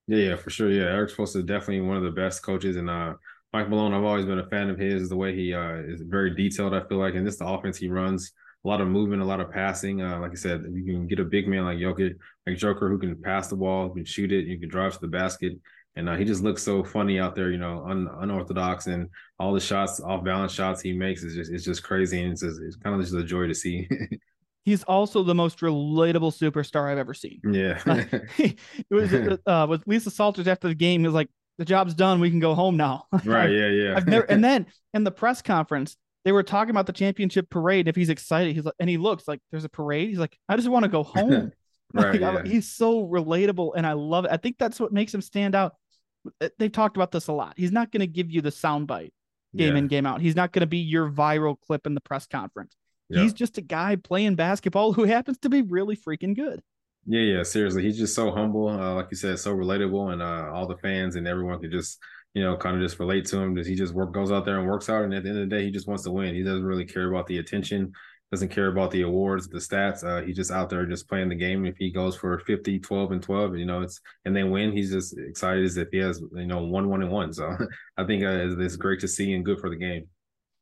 Yeah, 0.06 0.18
yeah, 0.18 0.36
for 0.36 0.50
sure. 0.50 0.70
Yeah, 0.70 0.84
Erik 0.84 1.10
Spoelstra 1.10 1.36
is 1.36 1.44
definitely 1.44 1.80
one 1.80 1.96
of 1.96 2.02
the 2.02 2.10
best 2.10 2.42
coaches, 2.42 2.76
and 2.76 2.90
uh, 2.90 3.14
Mike 3.52 3.70
Malone, 3.70 3.94
I've 3.94 4.04
always 4.04 4.26
been 4.26 4.38
a 4.38 4.48
fan 4.48 4.68
of 4.68 4.78
his. 4.78 5.08
The 5.08 5.16
way 5.16 5.34
he 5.34 5.54
uh, 5.54 5.76
is 5.76 6.02
very 6.02 6.34
detailed, 6.34 6.74
I 6.74 6.86
feel 6.86 6.98
like, 6.98 7.14
and 7.14 7.26
this 7.26 7.38
the 7.38 7.46
offense 7.46 7.78
he 7.78 7.88
runs, 7.88 8.32
a 8.64 8.68
lot 8.68 8.82
of 8.82 8.88
movement, 8.88 9.22
a 9.22 9.24
lot 9.24 9.40
of 9.40 9.50
passing. 9.50 10.02
Uh, 10.02 10.20
like 10.20 10.32
I 10.32 10.34
said, 10.34 10.64
you 10.70 10.84
can 10.84 11.06
get 11.06 11.20
a 11.20 11.24
big 11.24 11.48
man 11.48 11.64
like 11.64 11.78
Jokic, 11.78 12.16
like 12.46 12.58
Joker, 12.58 12.90
who 12.90 12.98
can 12.98 13.20
pass 13.20 13.48
the 13.48 13.56
ball, 13.56 13.88
can 13.90 14.04
shoot 14.04 14.30
it, 14.30 14.46
you 14.46 14.58
can 14.60 14.68
drive 14.68 14.92
to 14.92 15.00
the 15.00 15.08
basket, 15.08 15.54
and 15.96 16.08
uh, 16.08 16.16
he 16.16 16.24
just 16.26 16.42
looks 16.42 16.62
so 16.62 16.84
funny 16.84 17.18
out 17.18 17.34
there, 17.34 17.50
you 17.50 17.58
know, 17.58 17.86
un- 17.86 18.10
unorthodox, 18.20 18.86
and 18.86 19.08
all 19.38 19.54
the 19.54 19.60
shots, 19.60 20.00
off 20.00 20.22
balance 20.22 20.52
shots 20.52 20.82
he 20.82 20.92
makes 20.92 21.22
is 21.22 21.34
just 21.34 21.50
it's 21.50 21.64
just 21.64 21.82
crazy, 21.82 22.22
and 22.22 22.32
it's 22.32 22.42
just, 22.42 22.60
it's 22.60 22.76
kind 22.76 22.94
of 22.94 23.00
just 23.00 23.14
a 23.14 23.24
joy 23.24 23.46
to 23.46 23.54
see. 23.54 23.88
He's 24.64 24.82
also 24.84 25.22
the 25.22 25.34
most 25.34 25.60
relatable 25.60 26.32
superstar 26.32 26.90
I've 26.90 26.98
ever 26.98 27.12
seen. 27.12 27.40
Yeah. 27.44 27.82
it 28.38 28.58
was 28.90 29.12
uh, 29.46 29.66
with 29.68 29.86
Lisa 29.86 30.10
Salters 30.10 30.48
after 30.48 30.68
the 30.68 30.74
game. 30.74 31.02
He 31.02 31.06
was 31.06 31.14
like, 31.14 31.28
"The 31.58 31.66
job's 31.66 31.94
done. 31.94 32.18
We 32.20 32.30
can 32.30 32.40
go 32.40 32.54
home 32.54 32.76
now." 32.76 33.04
right. 33.24 33.50
Yeah. 33.50 33.68
Yeah. 33.68 34.00
Never. 34.06 34.24
And 34.24 34.42
then 34.42 34.66
in 34.94 35.04
the 35.04 35.10
press 35.10 35.42
conference, 35.42 35.96
they 36.24 36.32
were 36.32 36.42
talking 36.42 36.70
about 36.70 36.86
the 36.86 36.94
championship 36.94 37.50
parade. 37.50 37.88
If 37.88 37.96
he's 37.96 38.08
excited, 38.08 38.54
he's 38.54 38.64
like, 38.64 38.74
and 38.78 38.88
he 38.88 38.96
looks 38.96 39.28
like 39.28 39.40
there's 39.50 39.64
a 39.64 39.68
parade. 39.68 40.08
He's 40.08 40.18
like, 40.18 40.38
I 40.48 40.56
just 40.56 40.68
want 40.68 40.84
to 40.84 40.88
go 40.88 41.02
home. 41.02 41.52
right. 41.92 42.18
Like, 42.18 42.46
yeah. 42.46 42.50
he's 42.50 42.72
so 42.72 43.06
relatable, 43.06 43.72
and 43.76 43.86
I 43.86 43.92
love 43.92 44.24
it. 44.24 44.30
I 44.32 44.38
think 44.38 44.56
that's 44.58 44.80
what 44.80 44.92
makes 44.92 45.12
him 45.12 45.20
stand 45.20 45.54
out. 45.54 45.74
They've 46.58 46.72
talked 46.72 46.96
about 46.96 47.12
this 47.12 47.28
a 47.28 47.32
lot. 47.32 47.52
He's 47.58 47.70
not 47.70 47.92
going 47.92 48.00
to 48.00 48.06
give 48.06 48.30
you 48.30 48.40
the 48.40 48.48
soundbite 48.48 49.12
game 49.54 49.72
yeah. 49.72 49.78
in 49.78 49.88
game 49.88 50.06
out. 50.06 50.22
He's 50.22 50.34
not 50.34 50.52
going 50.52 50.62
to 50.62 50.66
be 50.66 50.78
your 50.78 51.10
viral 51.10 51.60
clip 51.60 51.86
in 51.86 51.94
the 51.94 52.00
press 52.00 52.26
conference. 52.26 52.74
He's 53.10 53.32
just 53.32 53.58
a 53.58 53.62
guy 53.62 53.96
playing 53.96 54.34
basketball 54.34 54.92
who 54.92 55.04
happens 55.04 55.38
to 55.38 55.48
be 55.48 55.62
really 55.62 55.96
freaking 55.96 56.34
good. 56.34 56.62
Yeah, 57.06 57.20
yeah, 57.20 57.42
seriously. 57.42 57.82
He's 57.82 57.98
just 57.98 58.14
so 58.14 58.30
humble, 58.30 58.68
uh, 58.68 58.94
like 58.94 59.08
you 59.10 59.16
said, 59.16 59.38
so 59.38 59.54
relatable, 59.54 60.12
and 60.12 60.22
uh, 60.22 60.50
all 60.52 60.66
the 60.66 60.78
fans 60.78 61.16
and 61.16 61.28
everyone 61.28 61.60
can 61.60 61.70
just, 61.70 61.98
you 62.32 62.42
know, 62.42 62.56
kind 62.56 62.76
of 62.76 62.82
just 62.82 62.98
relate 62.98 63.26
to 63.26 63.38
him. 63.38 63.52
Because 63.52 63.68
he 63.68 63.74
just 63.74 63.92
work 63.92 64.12
goes 64.12 64.32
out 64.32 64.46
there 64.46 64.58
and 64.58 64.66
works 64.66 64.88
out, 64.88 65.04
and 65.04 65.12
at 65.12 65.22
the 65.22 65.28
end 65.28 65.38
of 65.38 65.48
the 65.48 65.54
day, 65.54 65.64
he 65.64 65.70
just 65.70 65.86
wants 65.86 66.04
to 66.04 66.10
win. 66.10 66.34
He 66.34 66.42
doesn't 66.42 66.64
really 66.64 66.86
care 66.86 67.10
about 67.10 67.26
the 67.26 67.38
attention, 67.38 67.92
doesn't 68.32 68.48
care 68.48 68.68
about 68.68 68.90
the 68.90 69.02
awards, 69.02 69.48
the 69.48 69.58
stats. 69.58 70.02
Uh, 70.02 70.24
he's 70.24 70.36
just 70.36 70.50
out 70.50 70.70
there 70.70 70.86
just 70.86 71.06
playing 71.06 71.28
the 71.28 71.34
game. 71.34 71.66
If 71.66 71.76
he 71.76 71.90
goes 71.90 72.16
for 72.16 72.38
50, 72.38 72.78
12, 72.78 73.12
and 73.12 73.22
12, 73.22 73.58
you 73.58 73.66
know, 73.66 73.82
it's 73.82 74.00
and 74.24 74.34
they 74.34 74.44
win, 74.44 74.72
he's 74.72 74.90
just 74.90 75.18
excited 75.18 75.62
as 75.62 75.76
if 75.76 75.88
he 75.92 75.98
has, 75.98 76.22
you 76.34 76.46
know, 76.46 76.64
one, 76.64 76.88
one, 76.88 77.02
and 77.02 77.12
one. 77.12 77.34
So 77.34 77.54
I 77.98 78.04
think 78.04 78.24
uh, 78.24 78.48
it's 78.58 78.76
great 78.76 79.00
to 79.00 79.08
see 79.08 79.34
and 79.34 79.44
good 79.44 79.60
for 79.60 79.68
the 79.68 79.76
game 79.76 80.06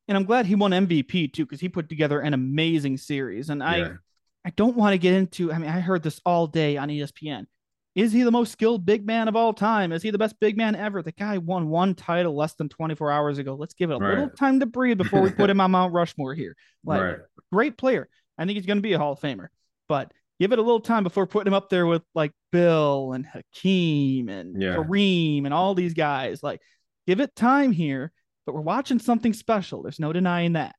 and 0.09 0.17
I'm 0.17 0.25
glad 0.25 0.47
he 0.47 0.55
won 0.55 0.73
MVP 0.73 1.33
too 1.33 1.45
because 1.45 1.61
he 1.61 1.69
put 1.69 1.89
together 1.89 2.21
an 2.21 2.35
amazing 2.35 2.97
series. 2.97 3.51
And 3.51 3.63
I. 3.63 3.93
I 4.45 4.51
don't 4.51 4.77
want 4.77 4.93
to 4.93 4.99
get 4.99 5.15
into. 5.15 5.53
I 5.53 5.59
mean, 5.59 5.71
I 5.71 5.81
heard 5.81 6.03
this 6.03 6.21
all 6.27 6.47
day 6.47 6.77
on 6.77 6.89
ESPN. 6.89 7.47
Is 7.95 8.13
he 8.13 8.23
the 8.23 8.31
most 8.31 8.53
skilled 8.53 8.87
big 8.87 9.07
man 9.07 9.29
of 9.29 9.37
all 9.37 9.53
time? 9.53 9.93
Is 9.93 10.03
he 10.03 10.11
the 10.11 10.19
best 10.19 10.41
big 10.41 10.57
man 10.57 10.75
ever? 10.75 11.03
The 11.03 11.13
guy 11.13 11.39
won 11.39 11.69
one 11.69 11.95
title 11.95 12.35
less 12.35 12.55
than 12.55 12.69
24 12.69 13.11
hours 13.11 13.39
ago. 13.39 13.55
Let's 13.55 13.75
give 13.75 13.91
it 13.91 13.95
a 13.95 13.99
right. 13.99 14.11
little 14.11 14.31
time 14.31 14.61
to 14.61 14.67
breathe 14.67 14.97
before 14.97 15.21
we 15.21 15.31
put 15.31 15.51
him 15.51 15.61
on 15.61 15.71
Mount 15.71 15.93
Rushmore 15.93 16.35
here. 16.35 16.57
Like, 16.85 17.01
right. 17.01 17.19
great 17.53 17.77
player. 17.77 18.09
I 18.39 18.47
think 18.47 18.57
he's 18.57 18.67
going 18.67 18.79
to 18.79 18.83
be 18.83 18.95
a 18.95 18.99
Hall 18.99 19.13
of 19.13 19.21
Famer, 19.21 19.49
but 19.89 20.11
give 20.41 20.53
it 20.53 20.59
a 20.59 20.63
little 20.63 20.81
time 20.81 21.05
before 21.05 21.27
putting 21.27 21.49
him 21.49 21.55
up 21.55 21.69
there 21.69 21.87
with 21.87 22.03
like 22.15 22.33
Bill 22.51 23.13
and 23.13 23.27
Hakeem 23.27 24.31
and 24.31 24.61
yeah. 24.61 24.77
Kareem 24.77 25.45
and 25.45 25.53
all 25.53 25.75
these 25.75 25.93
guys. 25.93 26.43
Like, 26.43 26.61
give 27.07 27.21
it 27.21 27.37
time 27.37 27.73
here 27.73 28.11
but 28.47 28.55
we're 28.55 28.61
watching 28.61 28.99
something 28.99 29.33
special. 29.33 29.83
There's 29.83 30.01
no 30.01 30.13
denying 30.13 30.55
that. 30.55 30.75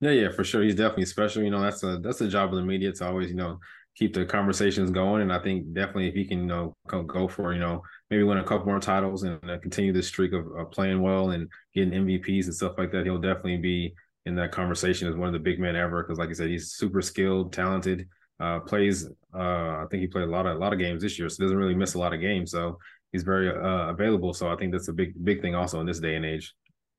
Yeah, 0.00 0.10
yeah, 0.10 0.30
for 0.30 0.44
sure. 0.44 0.62
He's 0.62 0.74
definitely 0.74 1.06
special. 1.06 1.42
You 1.42 1.50
know, 1.50 1.62
that's 1.62 1.82
a 1.82 1.98
that's 1.98 2.18
the 2.18 2.28
job 2.28 2.50
of 2.50 2.56
the 2.56 2.66
media 2.66 2.92
to 2.92 3.06
always, 3.06 3.30
you 3.30 3.36
know, 3.36 3.58
keep 3.96 4.12
the 4.12 4.24
conversations 4.26 4.90
going. 4.90 5.22
And 5.22 5.32
I 5.32 5.38
think 5.38 5.72
definitely 5.72 6.08
if 6.08 6.14
he 6.14 6.24
can, 6.24 6.40
you 6.40 6.46
know, 6.46 6.76
go 6.88 7.28
for, 7.28 7.52
you 7.52 7.60
know, 7.60 7.82
maybe 8.10 8.22
win 8.22 8.38
a 8.38 8.44
couple 8.44 8.66
more 8.66 8.80
titles 8.80 9.22
and 9.22 9.38
uh, 9.48 9.58
continue 9.58 9.92
this 9.92 10.08
streak 10.08 10.32
of, 10.32 10.46
of, 10.56 10.70
playing 10.72 11.00
well 11.00 11.30
and 11.30 11.48
getting 11.74 11.92
MVPs 11.92 12.46
and 12.46 12.54
stuff 12.54 12.74
like 12.76 12.90
that, 12.92 13.04
he'll 13.04 13.18
definitely 13.18 13.58
be 13.58 13.94
in 14.26 14.34
that 14.36 14.52
conversation 14.52 15.08
as 15.08 15.14
one 15.14 15.28
of 15.28 15.32
the 15.32 15.38
big 15.38 15.60
men 15.60 15.76
ever. 15.76 16.02
Because 16.02 16.18
like 16.18 16.28
I 16.28 16.32
said, 16.32 16.50
he's 16.50 16.72
super 16.72 17.00
skilled, 17.00 17.52
talented. 17.52 18.08
Uh, 18.40 18.58
plays. 18.58 19.08
Uh, 19.32 19.38
I 19.38 19.84
think 19.90 20.00
he 20.00 20.08
played 20.08 20.24
a 20.24 20.30
lot 20.30 20.44
of 20.44 20.56
a 20.56 20.58
lot 20.58 20.72
of 20.72 20.78
games 20.80 21.02
this 21.02 21.18
year, 21.20 21.28
so 21.28 21.44
doesn't 21.44 21.56
really 21.56 21.74
miss 21.74 21.94
a 21.94 22.00
lot 22.00 22.12
of 22.12 22.20
games. 22.20 22.50
So 22.50 22.78
he's 23.12 23.22
very 23.22 23.48
uh, 23.48 23.90
available. 23.90 24.34
So 24.34 24.52
I 24.52 24.56
think 24.56 24.72
that's 24.72 24.88
a 24.88 24.92
big 24.92 25.14
big 25.24 25.40
thing 25.40 25.54
also 25.54 25.80
in 25.80 25.86
this 25.86 26.00
day 26.00 26.16
and 26.16 26.26
age. 26.26 26.52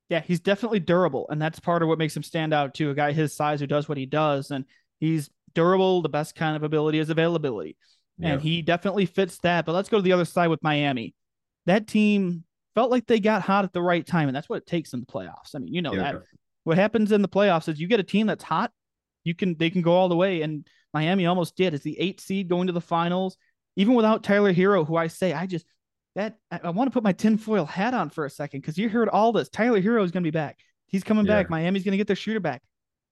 Yeah, 0.08 0.20
he's 0.20 0.40
definitely 0.40 0.78
durable, 0.80 1.26
and 1.30 1.42
that's 1.42 1.58
part 1.58 1.82
of 1.82 1.88
what 1.88 1.98
makes 1.98 2.16
him 2.16 2.22
stand 2.22 2.54
out 2.54 2.74
to 2.74 2.90
a 2.90 2.94
guy 2.94 3.12
his 3.12 3.34
size 3.34 3.58
who 3.60 3.66
does 3.66 3.88
what 3.88 3.98
he 3.98 4.06
does, 4.06 4.50
and 4.52 4.64
he's 5.00 5.28
durable. 5.54 6.00
The 6.02 6.08
best 6.08 6.34
kind 6.36 6.56
of 6.56 6.62
ability 6.62 6.98
is 6.98 7.10
availability. 7.10 7.76
and 8.18 8.34
Yep. 8.34 8.40
he 8.40 8.62
definitely 8.62 9.04
fits 9.04 9.36
that. 9.40 9.66
But 9.66 9.72
let's 9.72 9.90
go 9.90 9.98
to 9.98 10.02
the 10.02 10.12
other 10.12 10.24
side 10.24 10.48
with 10.48 10.62
Miami. 10.62 11.14
That 11.66 11.86
team 11.86 12.44
felt 12.74 12.90
like 12.90 13.06
they 13.06 13.20
got 13.20 13.42
hot 13.42 13.64
at 13.64 13.74
the 13.74 13.82
right 13.82 14.06
time, 14.06 14.28
and 14.28 14.34
that's 14.34 14.48
what 14.48 14.56
it 14.56 14.66
takes 14.66 14.94
in 14.94 15.00
the 15.00 15.06
playoffs. 15.06 15.54
I 15.54 15.58
mean, 15.58 15.74
you 15.74 15.82
know 15.82 15.92
Yeah. 15.92 16.12
that. 16.12 16.22
What 16.64 16.78
happens 16.78 17.12
in 17.12 17.20
the 17.20 17.28
playoffs 17.28 17.68
is 17.68 17.78
you 17.78 17.86
get 17.88 18.00
a 18.00 18.04
team 18.04 18.26
that's 18.26 18.42
hot, 18.42 18.72
you 19.24 19.34
can 19.34 19.54
they 19.58 19.68
can 19.68 19.82
go 19.82 19.92
all 19.92 20.08
the 20.08 20.16
way, 20.16 20.40
and 20.42 20.66
Miami 20.94 21.26
almost 21.26 21.56
did. 21.56 21.74
It's 21.74 21.84
the 21.84 21.98
eight 22.00 22.20
seed 22.20 22.48
going 22.48 22.68
to 22.68 22.72
the 22.72 22.80
finals, 22.80 23.36
even 23.76 23.92
without 23.94 24.22
Tyler 24.22 24.54
Herro, 24.54 24.86
who 24.86 24.96
I 24.96 25.08
say 25.08 25.34
I 25.34 25.44
just 25.46 25.66
that 26.16 26.36
I, 26.50 26.60
I 26.64 26.70
want 26.70 26.88
to 26.88 26.92
put 26.92 27.04
my 27.04 27.12
tinfoil 27.12 27.64
hat 27.64 27.94
on 27.94 28.10
for 28.10 28.24
a 28.24 28.30
second 28.30 28.60
because 28.60 28.76
you 28.76 28.88
heard 28.88 29.08
all 29.08 29.30
this. 29.32 29.48
Tyler 29.48 29.80
Herro 29.80 30.02
is 30.02 30.10
going 30.10 30.24
to 30.24 30.26
be 30.26 30.36
back. 30.36 30.58
He's 30.86 31.04
coming 31.04 31.26
Yeah. 31.26 31.34
back. 31.36 31.50
Miami's 31.50 31.84
going 31.84 31.92
to 31.92 31.98
get 31.98 32.08
their 32.08 32.16
shooter 32.16 32.40
back. 32.40 32.62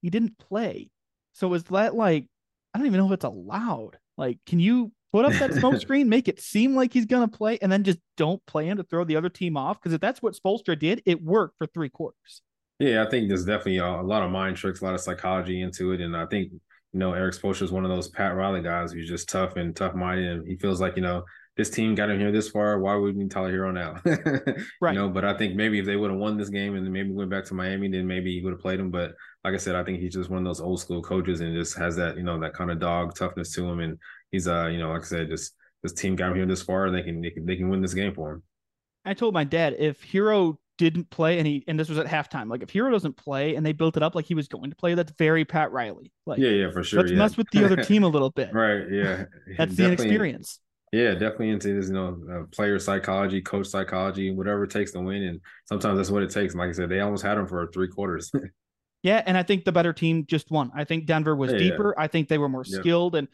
He 0.03 0.11
didn't 0.11 0.37
play, 0.39 0.91
so 1.33 1.55
is 1.55 1.63
that 1.65 1.95
like 1.95 2.27
I 2.75 2.79
don't 2.79 2.87
even 2.87 2.99
know 2.99 3.07
if 3.07 3.13
it's 3.13 3.25
allowed. 3.25 3.97
Like, 4.17 4.39
can 4.47 4.59
you 4.59 4.91
put 5.13 5.25
up 5.25 5.33
that 5.35 5.55
smoke 5.61 5.81
screen, 5.81 6.09
make 6.09 6.29
it 6.29 6.41
seem 6.41 6.75
like 6.75 6.93
he's 6.93 7.07
gonna 7.07 7.29
play, 7.29 7.59
and 7.63 7.71
then 7.71 7.85
just 7.85 8.01
don't 8.17 8.45
play 8.47 8.67
him 8.67 8.77
to 8.79 8.83
throw 8.83 9.05
the 9.05 9.17
other 9.17 9.29
team 9.31 9.57
off? 9.57 9.81
Because 9.81 9.93
if 9.95 10.01
that's 10.01 10.21
what 10.21 10.35
Spoelstra 10.35 10.79
did, 10.79 11.03
it 11.07 11.23
worked 11.23 11.57
for 11.57 11.67
three 11.67 11.89
quarters. 11.89 12.43
Yeah, 12.81 13.05
I 13.05 13.09
think 13.09 13.29
there's 13.29 13.45
definitely 13.45 13.79
a, 13.79 13.87
a 13.87 14.03
lot 14.03 14.23
of 14.23 14.31
mind 14.31 14.57
tricks, 14.57 14.81
a 14.81 14.85
lot 14.85 14.95
of 14.95 15.01
psychology 15.01 15.63
into 15.63 15.93
it, 15.93 16.01
and 16.01 16.17
I 16.17 16.27
think 16.27 16.53
you 16.53 16.99
know 16.99 17.13
Erik 17.13 17.35
Spoelstra 17.35 17.63
is 17.63 17.73
one 17.73 17.85
of 17.85 17.91
those 17.91 18.09
Pat 18.09 18.35
Riley 18.35 18.63
guys 18.63 18.93
who's 18.93 19.09
just 19.09 19.29
tough 19.29 19.57
and 19.57 19.75
tough 19.75 19.95
minded, 19.95 20.39
and 20.39 20.47
he 20.49 20.57
feels 20.57 20.81
like 20.81 20.97
you 20.97 21.03
know 21.03 21.25
this 21.57 21.71
team 21.71 21.95
got 21.95 22.11
him 22.11 22.19
here 22.19 22.33
this 22.33 22.49
far. 22.49 22.81
Why 22.81 22.95
would 22.97 23.15
we 23.15 23.23
need 23.23 23.31
Tyler 23.31 23.53
Herro 23.53 23.73
now? 23.73 24.01
Right. 24.81 24.95
You 24.95 25.01
know, 25.01 25.09
but 25.09 25.25
I 25.25 25.37
think 25.37 25.55
maybe 25.55 25.79
if 25.79 25.87
they 25.87 25.97
would 25.97 26.11
have 26.11 26.19
won 26.19 26.37
this 26.37 26.49
game 26.49 26.75
and 26.75 26.85
then 26.85 26.93
maybe 26.93 27.11
went 27.11 27.31
back 27.31 27.45
to 27.47 27.55
Miami, 27.55 27.89
then 27.89 28.07
maybe 28.07 28.35
he 28.35 28.43
would 28.43 28.53
have 28.53 28.61
played 28.61 28.81
him. 28.81 28.91
But 28.91 29.13
like 29.45 29.55
I 29.55 29.57
said, 29.57 29.75
I 29.77 29.85
think 29.85 30.01
he's 30.01 30.13
just 30.13 30.31
one 30.31 30.39
of 30.39 30.45
those 30.45 30.61
old 30.61 30.81
school 30.81 31.03
coaches 31.03 31.41
and 31.41 31.55
just 31.55 31.79
has 31.79 31.97
that 31.97 32.17
you 32.17 32.23
know 32.23 32.39
that 32.41 32.55
kind 32.55 32.71
of 32.71 32.81
dog 32.81 33.15
toughness 33.15 33.53
to 33.55 33.69
him, 33.69 33.81
and 33.81 33.99
he's 34.31 34.49
uh 34.49 34.67
you 34.67 34.79
know 34.79 34.91
like 34.91 35.03
I 35.03 35.07
said, 35.07 35.29
just 35.29 35.55
this 35.83 35.93
team 35.93 36.17
got 36.17 36.31
him 36.31 36.37
here 36.37 36.47
this 36.47 36.63
far, 36.63 36.91
they 36.91 37.03
can 37.03 37.21
they 37.21 37.31
can 37.31 37.47
they 37.47 37.57
can 37.57 37.69
win 37.69 37.83
this 37.83 37.95
game 37.95 38.15
for 38.15 38.33
him. 38.33 38.43
I 39.05 39.15
told 39.15 39.35
my 39.35 39.45
dad 39.45 39.77
if 39.79 40.03
Herro 40.03 40.57
didn't 40.77 41.09
play 41.11 41.39
and 41.39 41.47
he 41.47 41.63
and 41.69 41.79
this 41.79 41.89
was 41.89 41.99
at 41.99 42.07
halftime, 42.07 42.51
like 42.51 42.63
if 42.63 42.71
Herro 42.71 42.91
doesn't 42.91 43.17
play 43.17 43.55
and 43.55 43.65
they 43.65 43.73
built 43.73 43.97
it 43.97 44.03
up 44.03 44.15
like 44.15 44.25
he 44.25 44.35
was 44.35 44.49
going 44.49 44.71
to 44.71 44.77
play, 44.77 44.95
that's 44.95 45.13
very 45.13 45.45
Pat 45.45 45.71
Riley. 45.73 46.13
Like 46.27 46.39
Yeah, 46.39 46.51
yeah, 46.51 46.71
for 46.71 46.83
sure. 46.83 47.01
let's 47.01 47.13
yeah. 47.13 47.19
mess 47.19 47.37
with 47.37 47.47
the 47.53 47.65
other 47.65 47.77
team 47.85 48.03
a 48.03 48.09
little 48.09 48.31
bit. 48.31 48.53
right. 48.53 48.83
Yeah, 48.91 49.25
That's 49.57 49.77
the 49.77 49.87
inexperience. 49.87 50.59
Yeah, 50.95 51.13
definitely 51.15 51.51
into 51.51 51.75
this, 51.75 51.89
you 51.89 51.95
know, 51.95 52.21
uh, 52.31 52.43
player 52.55 52.79
psychology, 52.79 53.41
coach 53.43 53.67
psychology, 53.67 54.31
whatever 54.31 54.65
it 54.65 54.71
takes 54.71 54.93
to 54.93 55.01
win. 55.01 55.23
And 55.25 55.41
sometimes 55.65 55.97
that's 55.99 56.11
what 56.11 56.23
it 56.23 56.31
takes. 56.31 56.53
And 56.55 56.61
like 56.61 56.69
I 56.69 56.73
said, 56.73 56.89
they 56.89 57.01
almost 57.01 57.25
had 57.25 57.37
them 57.37 57.49
for 57.49 57.67
three 57.73 57.89
quarters. 57.89 58.31
Yeah, 59.03 59.23
and 59.27 59.37
I 59.37 59.43
think 59.43 59.65
the 59.67 59.73
better 59.73 59.93
team 59.93 60.25
just 60.25 60.51
won. 60.51 60.73
I 60.75 60.85
think 60.85 61.05
Denver 61.05 61.37
was 61.37 61.53
Yeah, 61.53 61.59
yeah. 61.59 61.71
deeper. 61.71 61.95
I 61.99 62.07
think 62.07 62.29
they 62.29 62.39
were 62.39 62.49
more 62.49 62.65
Yep. 62.65 62.81
skilled. 62.81 63.15
And 63.17 63.29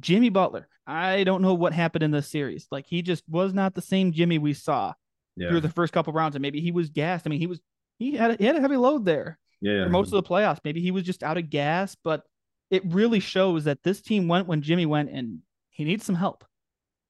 Jimmy 0.00 0.30
Butler, 0.30 0.68
I 0.84 1.22
don't 1.22 1.42
know 1.42 1.54
what 1.54 1.72
happened 1.72 2.02
in 2.02 2.10
this 2.10 2.28
series. 2.28 2.66
Like 2.72 2.86
he 2.86 3.02
just 3.02 3.22
was 3.28 3.54
not 3.54 3.74
the 3.74 3.82
same 3.82 4.10
Jimmy 4.10 4.38
we 4.38 4.52
saw 4.52 4.94
yeah, 5.36 5.48
through 5.48 5.60
the 5.60 5.68
first 5.68 5.92
couple 5.92 6.12
rounds, 6.12 6.34
and 6.34 6.42
maybe 6.42 6.60
he 6.60 6.72
was 6.72 6.90
gassed. 6.90 7.24
I 7.26 7.30
mean, 7.30 7.38
he 7.38 7.46
was 7.46 7.60
he 7.98 8.16
had 8.16 8.32
a, 8.32 8.36
he 8.36 8.44
had 8.44 8.56
a 8.56 8.60
heavy 8.60 8.76
load 8.76 9.04
there 9.04 9.38
yeah, 9.60 9.84
for 9.84 9.90
most 9.90 10.12
of 10.12 10.22
the 10.22 10.28
playoffs. 10.28 10.58
Maybe 10.64 10.80
he 10.80 10.90
was 10.90 11.04
just 11.04 11.22
out 11.22 11.38
of 11.38 11.50
gas, 11.50 11.94
but 12.02 12.24
it 12.70 12.82
really 12.86 13.20
shows 13.20 13.64
that 13.64 13.84
this 13.84 14.00
team 14.00 14.26
went 14.26 14.48
when 14.48 14.62
Jimmy 14.62 14.86
went, 14.86 15.10
and 15.10 15.38
he 15.70 15.84
needs 15.84 16.04
some 16.04 16.16
help. 16.16 16.44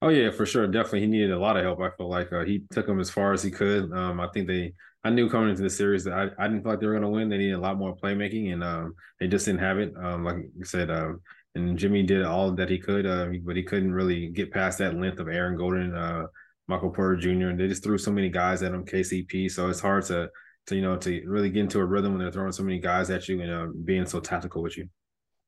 Oh 0.03 0.09
yeah, 0.09 0.33
for 0.33 0.45
sure. 0.45 0.67
Definitely, 0.67 1.03
he 1.03 1.07
needed 1.07 1.31
a 1.31 1.39
lot 1.39 1.57
of 1.57 1.63
help. 1.63 1.81
I 1.81 1.91
feel 1.97 2.11
like 2.11 2.33
uh, 2.33 2.45
he 2.45 2.65
took 2.73 2.87
them 2.87 2.99
as 2.99 3.09
far 3.09 3.33
as 3.33 3.41
he 3.41 3.53
could. 3.53 3.93
Um, 3.93 4.19
I 4.21 4.27
think 4.35 4.49
they. 4.49 4.75
I 5.05 5.11
knew 5.11 5.31
coming 5.31 5.51
into 5.51 5.63
the 5.63 5.71
series 5.71 6.05
that 6.05 6.13
I, 6.13 6.29
I 6.39 6.49
didn't 6.49 6.63
feel 6.63 6.73
like 6.73 6.81
they 6.81 6.87
were 6.87 6.93
going 6.93 7.03
to 7.03 7.09
win. 7.09 7.29
They 7.29 7.39
needed 7.39 7.55
a 7.55 7.61
lot 7.61 7.79
more 7.79 7.97
playmaking, 7.97 8.53
and 8.53 8.65
um, 8.65 8.95
they 9.21 9.29
just 9.29 9.47
didn't 9.47 9.61
have 9.61 9.79
it. 9.79 9.95
Um, 9.97 10.25
like 10.25 10.37
you 10.57 10.65
said, 10.65 10.91
um, 10.91 11.21
and 11.55 11.79
Jimmy 11.79 12.03
did 12.03 12.25
all 12.25 12.51
that 12.53 12.69
he 12.69 12.79
could, 12.79 13.07
uh, 13.07 13.29
but 13.45 13.57
he 13.57 13.63
couldn't 13.63 13.93
really 13.93 14.29
get 14.29 14.53
past 14.53 14.79
that 14.79 14.97
length 14.97 15.21
of 15.21 15.29
Aaron 15.29 15.57
Gordon, 15.57 15.95
uh, 15.95 16.27
Michael 16.67 16.91
Porter 16.91 17.17
Jr. 17.17 17.49
And 17.49 17.61
they 17.61 17.69
just 17.69 17.85
threw 17.85 17.97
so 17.97 18.11
many 18.11 18.29
guys 18.29 18.63
at 18.65 18.73
him, 18.73 18.85
KCP. 18.85 19.51
So 19.51 19.69
it's 19.69 19.81
hard 19.81 20.05
to 20.07 20.29
to 20.67 20.77
you 20.77 20.83
know 20.83 20.97
to 20.97 21.23
really 21.27 21.51
get 21.51 21.61
into 21.61 21.79
a 21.79 21.85
rhythm 21.85 22.13
when 22.13 22.23
they're 22.23 22.33
throwing 22.33 22.53
so 22.53 22.65
many 22.65 22.81
guys 22.81 23.11
at 23.11 23.29
you 23.29 23.41
and 23.41 23.51
uh, 23.53 23.67
being 23.85 24.07
so 24.07 24.19
tactical 24.19 24.63
with 24.63 24.77
you. 24.77 24.89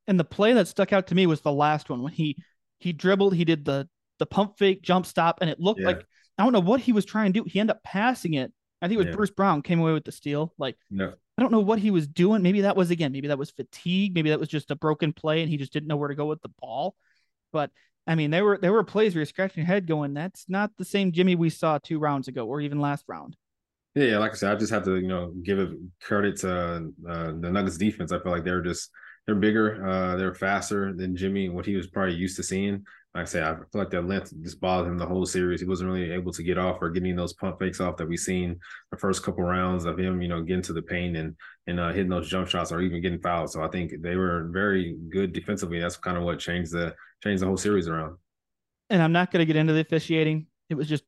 And 0.07 0.19
the 0.19 0.25
play 0.25 0.53
that 0.53 0.69
stuck 0.69 0.93
out 0.93 1.09
to 1.09 1.15
me 1.17 1.27
was 1.27 1.41
the 1.41 1.53
last 1.53 1.91
one 1.91 2.03
when 2.03 2.13
he 2.13 2.37
he 2.79 2.93
dribbled, 2.93 3.35
he 3.35 3.45
did 3.45 3.65
the 3.65 3.89
the 4.19 4.27
pump 4.27 4.59
fake 4.59 4.83
jump 4.83 5.07
stop, 5.07 5.39
and 5.41 5.51
it 5.51 5.61
looked 5.61 5.81
Yeah. 5.81 5.87
like 5.89 6.05
I 6.39 6.43
don't 6.43 6.53
know 6.53 6.61
what 6.61 6.81
he 6.81 6.93
was 6.93 7.05
trying 7.05 7.33
to 7.33 7.41
do. 7.41 7.49
He 7.49 7.61
ended 7.61 7.77
up 7.77 7.83
passing 7.85 8.35
it. 8.35 8.53
I 8.83 8.89
think 8.89 8.97
it 8.97 8.99
was 8.99 9.07
Yeah. 9.09 9.17
Bruce 9.17 9.31
Brown 9.31 9.63
came 9.63 9.81
away 9.81 9.93
with 9.93 10.05
the 10.05 10.13
steal. 10.13 10.53
Like 10.59 10.77
No, 10.91 11.13
I 11.39 11.43
don't 11.43 11.53
know 11.53 11.61
what 11.61 11.79
he 11.79 11.91
was 11.91 12.07
doing. 12.09 12.43
Maybe 12.43 12.63
that 12.63 12.77
was 12.77 12.91
again, 12.91 13.13
maybe 13.13 13.29
that 13.29 13.39
was 13.39 13.51
fatigue. 13.51 14.15
Maybe 14.15 14.31
that 14.31 14.41
was 14.41 14.49
just 14.49 14.71
a 14.71 14.77
broken 14.77 15.13
play 15.13 15.41
and 15.43 15.49
he 15.51 15.57
just 15.57 15.73
didn't 15.73 15.89
know 15.89 15.97
where 15.97 16.09
to 16.09 16.15
go 16.15 16.27
with 16.27 16.43
the 16.43 16.53
ball. 16.61 16.97
But 17.53 17.71
I 18.07 18.15
mean, 18.17 18.31
there 18.31 18.45
were 18.45 18.59
there 18.59 18.73
were 18.73 18.85
plays 18.85 19.15
where 19.15 19.21
you're 19.21 19.27
scratching 19.27 19.63
your 19.63 19.67
head 19.67 19.87
going, 19.87 20.13
that's 20.13 20.45
not 20.49 20.73
the 20.77 20.85
same 20.85 21.13
Jimmy 21.13 21.37
we 21.37 21.51
saw 21.51 21.79
two 21.79 21.99
rounds 21.99 22.29
ago 22.29 22.47
or 22.47 22.61
even 22.61 22.81
last 22.81 23.05
round. 23.09 23.37
Yeah, 23.95 24.05
yeah, 24.07 24.19
like 24.19 24.33
I 24.33 24.35
said, 24.35 24.53
I 24.53 24.59
just 24.59 24.73
have 24.73 24.85
to, 24.87 24.97
you 24.97 25.07
know, 25.07 25.33
give 25.45 25.61
it 25.61 25.71
credit 26.03 26.37
to 26.41 26.53
uh, 27.09 27.27
the 27.41 27.51
Nuggets 27.53 27.79
defense. 27.79 28.11
I 28.11 28.19
feel 28.19 28.33
like 28.33 28.45
they're 28.45 28.61
just 28.61 28.91
they're 29.25 29.37
bigger, 29.37 29.87
uh, 29.87 30.17
they're 30.17 30.35
faster 30.35 30.93
than 30.93 31.17
Jimmy, 31.17 31.47
and 31.47 31.55
what 31.55 31.65
he 31.65 31.77
was 31.77 31.87
probably 31.87 32.17
used 32.17 32.37
to 32.37 32.43
seeing. 32.43 32.85
Like 33.15 33.23
I 33.23 33.25
said, 33.27 33.45
I 33.45 33.55
feel 33.55 33.67
like 33.75 33.91
that 33.91 34.09
length 34.09 34.33
just 34.43 34.61
bothered 34.61 34.89
him 34.91 34.99
the 34.99 35.07
whole 35.07 35.25
series. 35.25 35.61
He 35.61 35.67
wasn't 35.67 35.91
really 35.91 36.11
able 36.11 36.33
to 36.33 36.43
get 36.43 36.59
off 36.59 36.79
or 36.81 36.91
getting 36.91 37.15
those 37.15 37.33
pump 37.33 37.61
fakes 37.61 37.81
off 37.81 37.97
that 37.99 38.09
we 38.09 38.17
seen 38.17 38.59
the 38.91 38.97
first 38.97 39.23
couple 39.23 39.45
rounds 39.45 39.85
of 39.85 39.97
him, 39.97 40.21
you 40.21 40.27
know, 40.27 40.43
getting 40.43 40.63
to 40.65 40.73
the 40.73 40.83
paint 40.83 41.17
and 41.17 41.37
and 41.69 41.79
uh, 41.79 41.93
hitting 41.93 42.11
those 42.11 42.29
jump 42.29 42.49
shots 42.49 42.73
or 42.73 42.81
even 42.81 43.01
getting 43.01 43.21
fouled. 43.21 43.51
So 43.51 43.63
I 43.63 43.69
think 43.69 43.93
they 44.03 44.17
were 44.17 44.49
very 44.53 44.97
good 45.11 45.33
defensively. 45.33 45.79
That's 45.79 45.97
kind 45.97 46.17
of 46.17 46.25
what 46.25 46.41
changed 46.41 46.73
the 46.73 46.95
changed 47.23 47.43
the 47.43 47.47
whole 47.47 47.57
series 47.57 47.87
around. 47.87 48.17
And 48.91 49.01
I'm 49.01 49.13
not 49.13 49.31
gonna 49.31 49.45
get 49.45 49.57
into 49.57 49.75
the 49.75 49.81
officiating. 49.81 50.49
It 50.69 50.75
was 50.75 50.89
just 50.89 51.05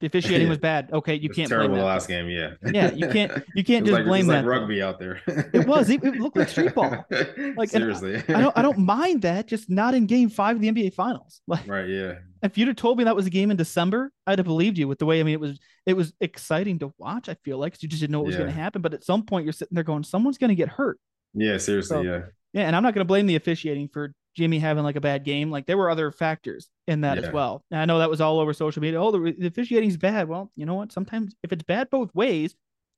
the 0.00 0.06
officiating 0.06 0.48
was 0.48 0.58
bad. 0.70 0.90
Okay, 0.92 1.14
you 1.14 1.28
can't 1.28 1.48
blame 1.48 1.60
terrible 1.60 1.74
that. 1.76 1.80
the 1.82 1.86
last 1.86 2.08
game, 2.08 2.28
yeah. 2.28 2.54
Yeah, 2.72 2.90
you 2.92 3.08
can't 3.08 3.44
you 3.54 3.62
can't 3.70 3.84
just 3.86 3.94
like, 3.94 4.04
blame 4.06 4.24
it 4.24 4.28
was 4.28 4.34
that. 4.36 4.44
like 4.46 4.60
rugby 4.60 4.82
out 4.82 4.98
there. 4.98 5.20
It 5.52 5.66
was. 5.66 5.88
It, 5.90 6.02
it 6.04 6.16
looked 6.16 6.36
like 6.36 6.48
street 6.54 6.74
ball. 6.74 7.04
Like, 7.10 7.28
and 7.36 7.60
I- 7.60 7.64
seriously. 7.66 8.16
I 8.34 8.40
don't 8.40 8.58
I 8.58 8.62
don't 8.62 8.78
mind 8.78 9.22
that, 9.22 9.46
just 9.46 9.70
not 9.70 9.94
in 9.94 10.06
game 10.06 10.28
five 10.30 10.56
of 10.56 10.62
the 10.62 10.70
NBA 10.70 10.94
finals. 10.94 11.40
Like 11.46 11.66
right, 11.68 11.88
yeah. 11.88 12.14
if 12.42 12.56
you'd 12.58 12.68
have 12.68 12.76
told 12.76 12.98
me 12.98 13.04
that 13.04 13.14
was 13.16 13.26
a 13.26 13.30
game 13.30 13.50
in 13.50 13.56
December, 13.56 14.10
I'd 14.26 14.38
have 14.38 14.46
believed 14.46 14.78
you 14.78 14.88
with 14.88 14.98
the 14.98 15.06
way 15.06 15.20
I 15.20 15.22
mean 15.22 15.34
it 15.34 15.40
was 15.40 15.58
it 15.86 15.94
was 15.94 16.12
exciting 16.20 16.78
to 16.80 16.92
watch, 16.98 17.28
I 17.28 17.34
feel 17.44 17.58
like 17.58 17.82
you 17.82 17.88
just 17.88 18.00
didn't 18.00 18.12
know 18.12 18.20
what 18.20 18.26
was 18.26 18.34
Yeah. 18.36 18.40
gonna 18.42 18.52
happen. 18.52 18.82
But 18.82 18.94
at 18.94 19.04
some 19.04 19.24
point 19.24 19.44
you're 19.44 19.52
sitting 19.52 19.74
there 19.74 19.84
going, 19.84 20.02
Someone's 20.04 20.38
gonna 20.38 20.54
get 20.54 20.68
hurt. 20.68 20.98
Yeah, 21.34 21.58
seriously, 21.58 21.94
So- 21.96 22.00
yeah. 22.02 22.20
Yeah, 22.52 22.62
and 22.66 22.74
I'm 22.74 22.82
not 22.82 22.94
gonna 22.94 23.04
blame 23.04 23.26
the 23.26 23.36
officiating 23.36 23.88
for 23.92 24.12
Jimmy 24.36 24.58
having 24.58 24.84
like 24.84 24.96
a 24.96 25.00
bad 25.00 25.24
game. 25.24 25.50
Like 25.50 25.66
there 25.66 25.76
were 25.76 25.90
other 25.90 26.10
factors 26.10 26.68
in 26.86 27.02
that 27.02 27.18
as 27.18 27.30
well. 27.32 27.64
And 27.70 27.80
I 27.80 27.84
know 27.84 27.98
that 27.98 28.10
was 28.10 28.20
all 28.20 28.40
over 28.40 28.52
social 28.52 28.82
media. 28.82 29.00
Oh, 29.00 29.10
the, 29.10 29.34
the 29.38 29.46
officiating's 29.46 29.96
bad. 29.96 30.28
Well, 30.28 30.50
you 30.56 30.66
know 30.66 30.74
what? 30.74 30.92
Sometimes 30.92 31.34
if 31.42 31.52
it's 31.52 31.62
bad 31.62 31.90
both 31.90 32.14
ways, 32.14 32.54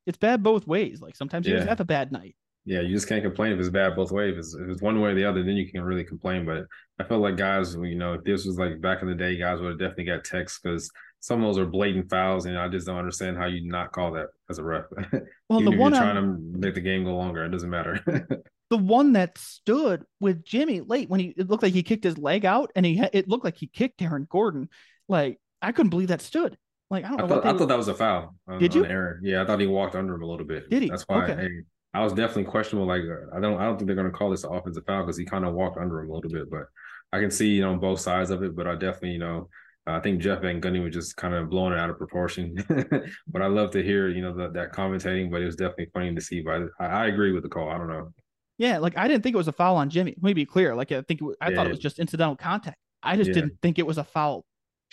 it's 0.06 0.18
bad 0.18 0.42
both 0.42 0.66
ways. 0.66 1.00
Like 1.00 1.16
sometimes 1.16 1.46
you 1.46 1.54
just 1.54 1.68
have 1.68 1.80
a 1.80 1.84
bad 1.84 2.12
night. 2.12 2.36
Yeah, 2.64 2.80
you 2.80 2.94
just 2.94 3.08
can't 3.08 3.24
complain 3.24 3.52
if 3.52 3.58
it's 3.58 3.70
bad 3.70 3.96
both 3.96 4.12
ways. 4.12 4.32
If 4.34 4.38
it's, 4.38 4.54
if 4.54 4.68
it's 4.68 4.82
one 4.82 5.00
way 5.00 5.10
or 5.10 5.14
the 5.14 5.24
other, 5.24 5.42
then 5.42 5.56
you 5.56 5.68
can 5.68 5.82
really 5.82 6.04
complain. 6.04 6.44
But 6.46 6.66
I 7.00 7.04
felt 7.04 7.20
like 7.20 7.36
guys, 7.36 7.74
you 7.74 7.96
know, 7.96 8.14
if 8.14 8.24
this 8.24 8.46
was 8.46 8.56
like 8.56 8.80
back 8.80 9.02
in 9.02 9.08
the 9.08 9.14
day, 9.14 9.36
guys 9.36 9.60
would 9.60 9.70
have 9.70 9.78
definitely 9.80 10.04
got 10.04 10.24
texts 10.24 10.60
because 10.62 10.88
some 11.18 11.42
of 11.42 11.48
those 11.48 11.58
are 11.58 11.66
blatant 11.66 12.08
fouls, 12.08 12.46
and 12.46 12.56
I 12.56 12.68
just 12.68 12.86
don't 12.86 12.98
understand 12.98 13.36
how 13.36 13.46
you 13.46 13.68
not 13.68 13.92
call 13.92 14.12
that 14.12 14.28
as 14.48 14.58
a 14.58 14.64
ref. 14.64 14.84
Well, 15.48 15.60
Even 15.60 15.72
the 15.72 15.72
if 15.72 15.80
one 15.80 15.92
you're 15.92 16.02
trying 16.02 16.14
to 16.14 16.58
make 16.58 16.74
the 16.74 16.80
game 16.80 17.04
go 17.04 17.14
longer, 17.16 17.44
it 17.44 17.50
doesn't 17.50 17.68
matter. 17.68 18.00
the 18.72 18.78
one 18.78 19.12
that 19.12 19.36
stood 19.36 20.02
with 20.18 20.42
Jimmy 20.46 20.80
late 20.80 21.10
when 21.10 21.20
he 21.20 21.34
it 21.36 21.50
looked 21.50 21.62
like 21.62 21.74
he 21.74 21.82
kicked 21.82 22.04
his 22.04 22.16
leg 22.16 22.46
out 22.46 22.72
and 22.74 22.86
he 22.86 22.98
it 23.12 23.28
looked 23.28 23.44
like 23.44 23.58
he 23.58 23.66
kicked 23.66 24.00
Aaron 24.00 24.26
Gordon. 24.30 24.70
Like 25.10 25.38
I 25.60 25.72
couldn't 25.72 25.90
believe 25.90 26.08
that 26.08 26.22
stood. 26.22 26.56
Like 26.88 27.04
I 27.04 27.08
don't 27.08 27.18
know 27.18 27.24
I 27.24 27.28
thought, 27.28 27.44
I 27.44 27.58
thought 27.58 27.68
that 27.68 27.76
was 27.76 27.88
a 27.88 27.94
foul. 27.94 28.34
On, 28.48 28.58
Did 28.58 28.74
you? 28.74 28.86
On 28.86 28.90
Aaron. 28.90 29.20
Yeah, 29.22 29.42
I 29.42 29.44
thought 29.44 29.60
he 29.60 29.66
walked 29.66 29.94
under 29.94 30.14
him 30.14 30.22
a 30.22 30.26
little 30.26 30.46
bit. 30.46 30.70
Did 30.70 30.84
he? 30.84 30.88
That's 30.88 31.02
why 31.02 31.24
Okay. 31.24 31.42
hey, 31.42 31.48
I 31.92 32.02
was 32.02 32.14
definitely 32.14 32.44
questionable. 32.44 32.88
Like 32.88 33.02
uh, 33.02 33.36
I 33.36 33.40
don't, 33.40 33.60
I 33.60 33.64
don't 33.64 33.76
think 33.76 33.88
they're 33.88 33.94
going 33.94 34.10
to 34.10 34.16
call 34.16 34.30
this 34.30 34.44
an 34.44 34.54
offensive 34.54 34.84
foul 34.86 35.02
because 35.02 35.18
he 35.18 35.26
kind 35.26 35.44
of 35.44 35.52
walked 35.52 35.76
under 35.76 36.00
him 36.00 36.08
a 36.08 36.14
little 36.14 36.30
bit. 36.30 36.50
But 36.50 36.64
I 37.12 37.20
can 37.20 37.30
see 37.30 37.48
you 37.48 37.60
know 37.60 37.76
both 37.76 38.00
sides 38.00 38.30
of 38.30 38.42
it. 38.42 38.56
But 38.56 38.66
I 38.66 38.72
definitely 38.72 39.10
you 39.10 39.18
know 39.18 39.50
I 39.86 40.00
think 40.00 40.22
Jeff 40.22 40.40
Van 40.40 40.62
Gundy 40.62 40.82
was 40.82 40.94
just 40.94 41.18
kind 41.18 41.34
of 41.34 41.50
blowing 41.50 41.74
it 41.74 41.78
out 41.78 41.90
of 41.90 41.98
proportion. 41.98 42.56
but 43.26 43.42
I 43.42 43.48
love 43.48 43.70
to 43.72 43.82
hear 43.82 44.08
you 44.08 44.22
know 44.22 44.34
the, 44.34 44.48
that 44.52 44.72
commentating. 44.72 45.30
But 45.30 45.42
it 45.42 45.44
was 45.44 45.56
definitely 45.56 45.90
funny 45.92 46.14
to 46.14 46.22
see. 46.22 46.40
But 46.40 46.68
I, 46.80 46.86
I 46.86 47.06
agree 47.08 47.32
with 47.32 47.42
the 47.42 47.50
call. 47.50 47.68
I 47.68 47.76
don't 47.76 47.88
know. 47.88 48.14
Yeah, 48.62 48.78
like 48.78 48.96
I 48.96 49.08
didn't 49.08 49.24
think 49.24 49.34
it 49.34 49.38
was 49.38 49.48
a 49.48 49.52
foul 49.52 49.74
on 49.74 49.90
Jimmy. 49.90 50.12
Let 50.12 50.22
me 50.22 50.34
be 50.34 50.46
clear. 50.46 50.72
Like 50.76 50.92
I 50.92 51.02
think 51.02 51.20
was, 51.20 51.34
I 51.40 51.52
thought 51.52 51.66
it 51.66 51.70
was 51.70 51.80
just 51.80 51.98
incidental 51.98 52.36
contact. 52.36 52.76
I 53.02 53.16
just 53.16 53.28
Yeah. 53.30 53.34
didn't 53.34 53.58
think 53.60 53.80
it 53.80 53.86
was 53.86 53.98
a 53.98 54.04
foul. 54.04 54.44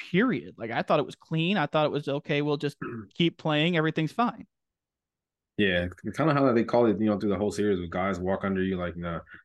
Period. 0.10 0.56
Like 0.58 0.72
I 0.72 0.82
thought 0.82 0.98
it 1.00 1.06
was 1.06 1.14
clean. 1.14 1.56
I 1.56 1.68
thought 1.68 1.86
it 1.86 1.92
was 1.92 2.08
okay. 2.08 2.42
We'll 2.42 2.58
just 2.58 2.78
keep 3.14 3.38
playing. 3.38 3.78
Everything's 3.78 4.12
fine. 4.12 4.48
Yeah, 5.58 5.86
kind 6.16 6.32
of 6.32 6.36
how 6.38 6.52
they 6.52 6.64
call 6.64 6.88
it, 6.88 7.00
you 7.00 7.06
know, 7.08 7.20
through 7.20 7.30
the 7.30 7.38
whole 7.38 7.52
series 7.52 7.80
with 7.80 7.92
guys 7.92 8.18
walk 8.18 8.44
under 8.44 8.64
you, 8.64 8.76
like 8.76 8.96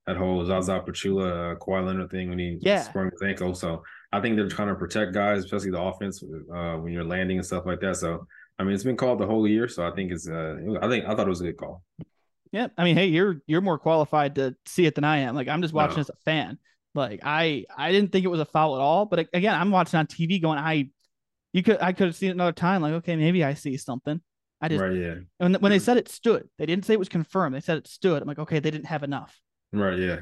that 0.06 0.16
whole 0.16 0.42
Zaza 0.46 0.80
Pachulia, 0.86 1.52
uh, 1.52 1.58
Kawhi 1.58 1.84
Leonard 1.84 2.10
thing 2.10 2.30
when 2.30 2.38
he 2.38 2.56
Yeah. 2.62 2.80
sprung 2.82 3.10
his 3.10 3.20
ankle. 3.20 3.52
So 3.54 3.82
I 4.10 4.20
think 4.22 4.36
they're 4.36 4.48
trying 4.48 4.68
to 4.68 4.74
protect 4.76 5.12
guys, 5.12 5.44
especially 5.44 5.72
the 5.72 5.82
offense 5.82 6.22
uh, 6.22 6.76
when 6.76 6.94
you're 6.94 7.04
landing 7.04 7.36
and 7.36 7.44
stuff 7.46 7.66
like 7.66 7.80
that. 7.80 7.96
So 7.96 8.26
I 8.58 8.62
mean, 8.64 8.72
it's 8.74 8.84
been 8.84 8.96
called 8.96 9.18
the 9.18 9.26
whole 9.26 9.46
year, 9.46 9.68
so 9.68 9.86
I 9.86 9.90
think 9.90 10.12
it's, 10.12 10.26
uh, 10.26 10.54
I 10.80 10.88
think 10.88 11.04
I 11.04 11.14
thought 11.14 11.26
it 11.26 11.28
was 11.28 11.42
a 11.42 11.44
good 11.44 11.58
call. 11.58 11.82
Yeah. 12.54 12.68
I 12.78 12.84
mean, 12.84 12.96
hey, 12.96 13.06
you're 13.06 13.42
you're 13.46 13.61
more 13.61 13.78
qualified 13.78 14.37
to 14.37 14.54
see 14.64 14.87
it 14.87 14.94
than 14.94 15.02
I 15.04 15.18
am. 15.18 15.34
Like 15.34 15.49
I'm 15.49 15.61
just 15.61 15.75
watching 15.75 15.96
No. 15.96 16.00
as 16.02 16.08
a 16.11 16.16
fan. 16.25 16.58
Like 16.94 17.20
I 17.25 17.64
I 17.76 17.90
didn't 17.90 18.12
think 18.12 18.25
it 18.25 18.28
was 18.28 18.38
a 18.40 18.44
foul 18.44 18.76
at 18.76 18.80
all, 18.80 19.06
but 19.06 19.26
again, 19.32 19.54
I'm 19.54 19.73
watching 19.73 19.99
on 19.99 20.06
TV 20.06 20.40
going, 20.40 20.58
I 20.58 20.88
you 21.52 21.64
could 21.64 21.78
I 21.82 21.92
could 21.92 22.06
have 22.06 22.14
seen 22.16 22.30
it 22.30 22.34
another 22.34 22.52
time. 22.52 22.80
Like, 22.80 22.92
okay, 22.94 23.16
maybe 23.16 23.42
I 23.42 23.54
see 23.54 23.76
something. 23.76 24.20
I 24.61 24.68
just 24.68 24.80
right, 24.80 24.94
yeah. 24.94 25.14
when 25.38 25.54
when 25.54 25.70
they 25.70 25.80
said 25.80 25.96
it 25.96 26.08
stood, 26.08 26.49
they 26.58 26.66
didn't 26.66 26.84
say 26.87 26.94
it 26.94 26.99
was 26.99 27.08
confirmed. 27.08 27.56
They 27.56 27.61
said 27.61 27.76
it 27.78 27.88
stood. 27.88 28.23
I'm 28.23 28.28
like, 28.28 28.38
okay, 28.38 28.61
they 28.61 28.70
didn't 28.70 28.87
have 28.87 29.02
enough. 29.02 29.37
Right, 29.73 29.99
yeah. 29.99 30.06
Yeah, 30.06 30.14
Like, 30.14 30.20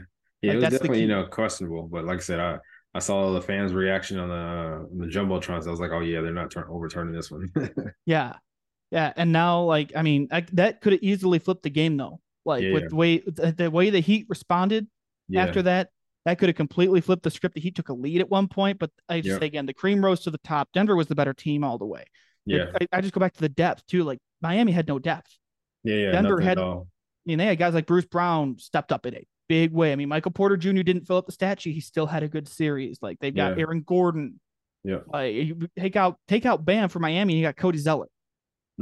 it 0.53 0.55
was 0.55 0.63
that's 0.63 0.73
definitely, 0.77 1.03
you 1.03 1.09
know, 1.09 1.27
questionable. 1.27 1.87
But 1.93 2.07
like 2.07 2.17
I 2.19 2.23
said, 2.23 2.41
I 2.41 2.59
I 2.95 2.99
saw 2.99 3.31
the 3.33 3.43
fans' 3.43 3.75
reaction 3.75 4.19
on 4.19 4.29
the 4.31 4.35
uh, 4.35 4.91
on 4.91 4.99
the 4.99 5.07
jumbotrons. 5.07 5.67
I 5.67 5.71
was 5.71 5.81
like, 5.81 5.91
oh 5.93 6.01
yeah, 6.01 6.23
they're 6.23 6.33
not 6.33 6.51
turn- 6.51 6.67
overturning 6.71 7.15
this 7.15 7.31
one. 7.31 7.47
Yeah, 8.07 8.37
yeah. 8.93 9.13
And 9.17 9.33
now, 9.33 9.63
like, 9.65 9.93
I 9.97 10.03
mean, 10.03 10.29
I, 10.31 10.43
that 10.53 10.81
could 10.81 10.93
have 10.93 11.03
easily 11.03 11.41
flipped 11.41 11.65
the 11.65 11.71
game 11.71 11.97
though. 11.97 12.21
Like 12.45 12.63
Yeah, 12.63 12.73
with 12.75 12.83
yeah. 12.85 12.89
the 12.91 12.97
way 12.97 13.19
the, 13.19 13.53
the 13.57 13.71
way 13.71 13.91
the 13.91 14.01
Heat 14.01 14.27
responded 14.29 14.87
yeah, 15.29 15.43
after 15.45 15.63
that, 15.63 15.89
that 16.27 16.39
could 16.39 16.49
have 16.49 16.57
completely 16.57 17.01
flipped 17.01 17.23
the 17.25 17.31
script. 17.31 17.55
The 17.57 17.61
Heat 17.61 17.75
took 17.75 17.89
a 17.89 17.93
lead 17.95 18.21
at 18.21 18.29
one 18.31 18.47
point, 18.49 18.79
but 18.79 18.91
I 19.09 19.21
just 19.21 19.31
Yep. 19.33 19.41
say 19.41 19.47
again, 19.47 19.67
the 19.67 19.75
cream 19.75 20.05
rose 20.05 20.21
to 20.21 20.31
the 20.31 20.39
top. 20.39 20.69
Denver 20.73 20.95
was 20.95 21.07
the 21.09 21.15
better 21.17 21.35
team 21.35 21.65
all 21.65 21.79
the 21.79 21.87
way. 21.87 22.05
yeah, 22.47 22.67
I, 22.81 22.87
I 22.93 23.01
just 23.01 23.15
go 23.15 23.21
back 23.21 23.33
to 23.35 23.41
the 23.41 23.49
depth 23.49 23.87
too. 23.87 24.05
Like 24.05 24.19
Miami 24.41 24.73
had 24.73 24.87
no 24.87 24.99
depth. 24.99 25.37
yeah, 25.85 25.97
yeah. 25.97 26.11
Denver 26.13 26.41
had-. 26.41 26.59
I 26.59 26.83
mean, 27.27 27.39
they 27.39 27.47
had 27.47 27.59
guys 27.59 27.75
like 27.75 27.87
Bruce 27.87 28.05
Brown 28.07 28.59
stepped 28.59 28.91
up 28.93 29.07
in 29.07 29.15
a 29.15 29.25
big 29.49 29.73
way. 29.73 29.93
I 29.93 29.97
mean, 29.97 30.09
Michael 30.09 30.33
Porter 30.33 30.57
Jr. 30.57 30.83
didn't 30.83 31.07
fill 31.07 31.17
up 31.19 31.27
the 31.27 31.33
stat 31.33 31.61
sheet. 31.61 31.73
He 31.75 31.81
still 31.81 32.07
had 32.07 32.23
a 32.25 32.29
good 32.29 32.49
series. 32.49 32.99
Like 33.01 33.19
they've 33.21 33.35
got 33.35 33.57
Yeah. 33.57 33.63
Aaron 33.63 33.83
Gordon. 33.87 34.41
Yeah, 34.85 34.99
Like 35.07 35.53
take 35.79 35.95
out 35.95 36.19
take 36.27 36.45
out 36.45 36.65
Bam 36.65 36.89
for 36.89 36.99
Miami. 36.99 37.37
You 37.37 37.43
got 37.43 37.57
Cody 37.57 37.79
Zeller. 37.79 38.09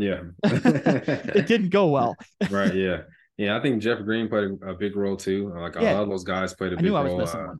Yeah. 0.01 0.21
it 0.45 1.47
didn't 1.47 1.71
go 1.71 1.87
well. 1.89 2.17
right, 2.51 2.75
yeah, 2.75 3.03
yeah. 3.37 3.57
I 3.57 3.61
think 3.63 3.83
Jeff 3.83 4.01
Green 4.05 4.29
played 4.29 4.51
a, 4.63 4.69
a 4.71 4.75
big 4.75 4.97
role 4.97 5.17
too. 5.17 5.53
Like 5.55 5.77
a 5.77 5.83
Yeah. 5.83 5.95
lot 5.95 6.03
of 6.05 6.09
those 6.09 6.25
guys 6.25 6.55
played 6.55 6.73
a 6.73 6.77
I 6.77 6.77
big 6.77 6.85
knew 6.87 6.97
I 6.97 7.03
was 7.03 7.11
role. 7.11 7.21
missing 7.21 7.41
uh, 7.41 7.47
one. 7.47 7.59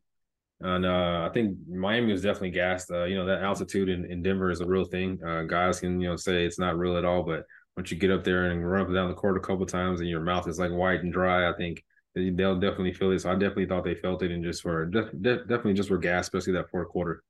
And 0.63 0.85
uh, 0.87 1.27
I 1.29 1.33
think 1.33 1.57
Miami 1.69 2.13
was 2.13 2.23
definitely 2.23 2.51
gassed. 2.51 2.91
Uh, 2.91 3.05
you 3.05 3.15
know, 3.17 3.25
that 3.27 3.43
altitude 3.43 3.89
in, 3.89 4.05
in 4.11 4.23
Denver 4.23 4.51
is 4.51 4.61
a 4.61 4.67
real 4.67 4.85
thing. 4.85 5.19
Uh, 5.27 5.43
guys 5.45 5.81
can, 5.81 6.01
you 6.01 6.09
know, 6.09 6.17
say 6.17 6.45
it's 6.45 6.59
not 6.59 6.77
real 6.77 6.97
at 6.99 7.05
all, 7.07 7.23
but 7.23 7.45
once 7.77 7.91
you 7.91 7.97
get 7.97 8.11
up 8.11 8.25
there 8.25 8.51
and 8.51 8.71
run 8.71 8.83
up 8.83 8.87
and 8.89 8.95
down 8.97 9.09
the 9.09 9.15
court 9.15 9.39
a 9.39 9.41
couple 9.41 9.65
times 9.65 10.01
and 10.01 10.09
your 10.11 10.21
mouth 10.21 10.47
is 10.49 10.59
like 10.59 10.71
white 10.71 11.01
and 11.03 11.13
dry, 11.15 11.49
I 11.49 11.55
think 11.55 11.83
they- 12.15 12.29
they'll 12.31 12.61
definitely 12.61 12.93
feel 12.93 13.11
it. 13.13 13.21
So 13.21 13.31
I 13.31 13.35
definitely 13.35 13.67
thought 13.67 13.85
they 13.85 13.95
felt 13.95 14.23
it 14.23 14.33
and 14.33 14.45
just 14.45 14.63
were 14.65 14.85
def- 14.85 15.13
def- 15.23 15.43
definitely 15.49 15.75
just 15.75 15.89
were 15.91 15.97
gassed, 15.97 16.27
especially 16.35 16.53
that 16.55 16.69
fourth 16.71 16.89
quarter. 16.89 17.23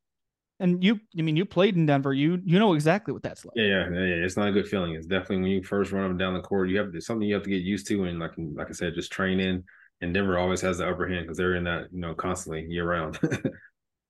And 0.60 0.84
you, 0.84 1.00
I 1.18 1.22
mean, 1.22 1.36
you 1.36 1.44
played 1.44 1.76
in 1.76 1.86
Denver. 1.86 2.12
You 2.12 2.40
you 2.44 2.58
know 2.58 2.74
exactly 2.74 3.12
what 3.12 3.22
that's 3.22 3.44
like. 3.44 3.54
Yeah, 3.56 3.64
yeah, 3.64 3.90
yeah, 3.90 4.00
yeah. 4.00 4.24
It's 4.24 4.36
not 4.36 4.48
a 4.48 4.52
good 4.52 4.68
feeling. 4.68 4.94
It's 4.94 5.06
definitely 5.06 5.38
when 5.38 5.50
you 5.50 5.62
first 5.64 5.90
run 5.90 6.04
up 6.04 6.10
and 6.10 6.18
down 6.18 6.34
the 6.34 6.40
court, 6.40 6.68
you 6.68 6.78
have 6.78 6.94
it's 6.94 7.06
something 7.06 7.26
you 7.26 7.34
have 7.34 7.44
to 7.44 7.50
get 7.50 7.62
used 7.62 7.86
to, 7.88 8.04
and 8.04 8.18
like 8.18 8.32
like 8.36 8.68
I 8.68 8.72
said, 8.72 8.94
just 8.94 9.10
train 9.10 9.40
in. 9.40 9.64
And 10.02 10.14
Denver 10.14 10.38
always 10.38 10.60
has 10.62 10.78
the 10.78 10.88
upper 10.88 11.08
hand 11.08 11.24
because 11.24 11.36
they're 11.36 11.56
in 11.56 11.64
that 11.64 11.88
you 11.92 12.00
know 12.00 12.14
constantly 12.14 12.66
year 12.66 12.86
round. 12.86 13.18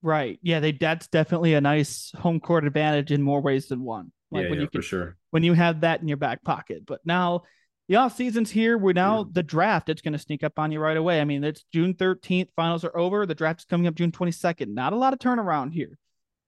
Right. 0.03 0.39
Yeah. 0.43 0.61
They 0.61 0.73
that's 0.73 1.09
definitely 1.09 1.55
a 1.55 1.61
nice 1.61 2.13
home 2.17 2.41
court 2.41 2.67
advantage 2.67 3.13
in 3.13 3.23
more 3.23 3.41
ways 3.41 3.69
than 3.69 3.83
one. 3.83 4.13
Like 4.31 4.45
yeah, 4.45 4.51
when 4.51 4.59
yeah, 4.61 4.65
you 4.65 4.69
for 4.73 4.83
sure. 4.83 5.17
when 5.31 5.43
you 5.43 5.53
have 5.53 5.81
that 5.81 6.01
in 6.01 6.09
your 6.09 6.17
back 6.17 6.43
pocket. 6.43 6.87
But 6.87 7.01
now 7.05 7.43
the 7.89 7.97
off 7.97 8.17
season's 8.17 8.51
here. 8.51 8.79
We're 8.79 8.93
now 8.93 9.25
the 9.25 9.43
draft. 9.43 9.89
It's 9.89 10.01
going 10.01 10.13
to 10.13 10.19
sneak 10.19 10.45
up 10.45 10.59
on 10.59 10.71
you 10.71 10.79
right 10.79 10.97
away. 10.97 11.21
I 11.21 11.25
mean, 11.25 11.43
it's 11.43 11.65
June 11.73 11.95
13th. 11.95 12.49
Finals 12.55 12.85
are 12.85 12.97
over. 12.97 13.27
The 13.27 13.35
draft 13.35 13.61
is 13.61 13.65
coming 13.65 13.89
up 13.89 13.97
June 13.97 14.13
22nd. 14.13 14.69
Not 14.69 14.93
a 14.93 14.97
lot 14.97 15.13
of 15.13 15.19
turnaround 15.19 15.73
here. 15.73 15.99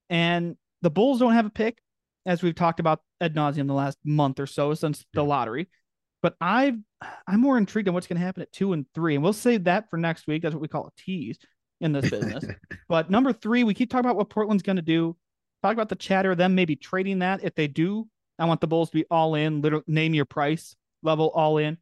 And 0.09 0.55
the 0.81 0.89
Bulls 0.89 1.19
don't 1.19 1.33
have 1.33 1.45
a 1.45 1.49
pick, 1.49 1.79
as 2.25 2.43
we've 2.43 2.55
talked 2.55 2.79
about 2.79 3.01
ad 3.21 3.35
nauseum 3.35 3.67
the 3.67 3.73
last 3.73 3.97
month 4.03 4.39
or 4.39 4.47
so 4.47 4.73
since 4.73 5.05
the 5.13 5.23
lottery. 5.23 5.69
But 6.21 6.35
I, 6.39 6.75
I'm 7.27 7.39
more 7.39 7.57
intrigued 7.57 7.87
on 7.87 7.93
what's 7.93 8.07
going 8.07 8.19
to 8.19 8.25
happen 8.25 8.43
at 8.43 8.51
two 8.51 8.73
and 8.73 8.85
three, 8.95 9.15
and 9.15 9.23
we'll 9.23 9.33
save 9.33 9.65
that 9.65 9.89
for 9.89 9.97
next 9.97 10.27
week. 10.27 10.41
That's 10.41 10.53
what 10.53 10.61
we 10.61 10.67
call 10.67 10.87
a 10.87 11.01
tease 11.01 11.37
in 11.81 11.91
this 11.91 12.09
business. 12.09 12.45
but 12.89 13.09
number 13.09 13.33
three, 13.33 13.63
we 13.63 13.73
keep 13.73 13.89
talking 13.89 14.05
about 14.05 14.15
what 14.15 14.29
Portland's 14.29 14.63
going 14.63 14.77
to 14.77 14.81
do. 14.81 15.17
Talk 15.61 15.73
about 15.73 15.89
the 15.89 15.95
chatter 15.95 16.31
of 16.31 16.37
them 16.37 16.55
maybe 16.55 16.75
trading 16.75 17.19
that. 17.19 17.43
If 17.43 17.55
they 17.55 17.67
do, 17.67 18.07
I 18.39 18.45
want 18.45 18.61
the 18.61 18.67
Bulls 18.67 18.89
to 18.89 18.97
be 18.97 19.05
all 19.11 19.35
in, 19.35 19.61
literally 19.61 19.85
name 19.87 20.13
your 20.13 20.25
price 20.25 20.75
level 21.03 21.29
all 21.29 21.57
in. 21.57 21.77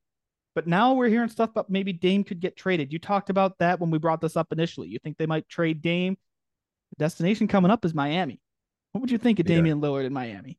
But 0.53 0.67
now 0.67 0.93
we're 0.93 1.07
hearing 1.07 1.29
stuff 1.29 1.51
about 1.51 1.69
maybe 1.69 1.93
Dame 1.93 2.23
could 2.23 2.39
get 2.39 2.57
traded. 2.57 2.91
You 2.91 2.99
talked 2.99 3.29
about 3.29 3.57
that 3.59 3.79
when 3.79 3.89
we 3.89 3.99
brought 3.99 4.21
this 4.21 4.35
up 4.35 4.51
initially. 4.51 4.89
You 4.89 4.99
think 4.99 5.17
they 5.17 5.25
might 5.25 5.47
trade 5.47 5.81
Dame? 5.81 6.17
Destination 6.97 7.47
coming 7.47 7.71
up 7.71 7.85
is 7.85 7.93
Miami. 7.93 8.39
What 8.91 9.01
would 9.01 9.11
you 9.11 9.17
think 9.17 9.39
of 9.39 9.49
Yeah. 9.49 9.57
Damian 9.57 9.81
Lillard 9.81 10.05
in 10.05 10.13
Miami? 10.13 10.57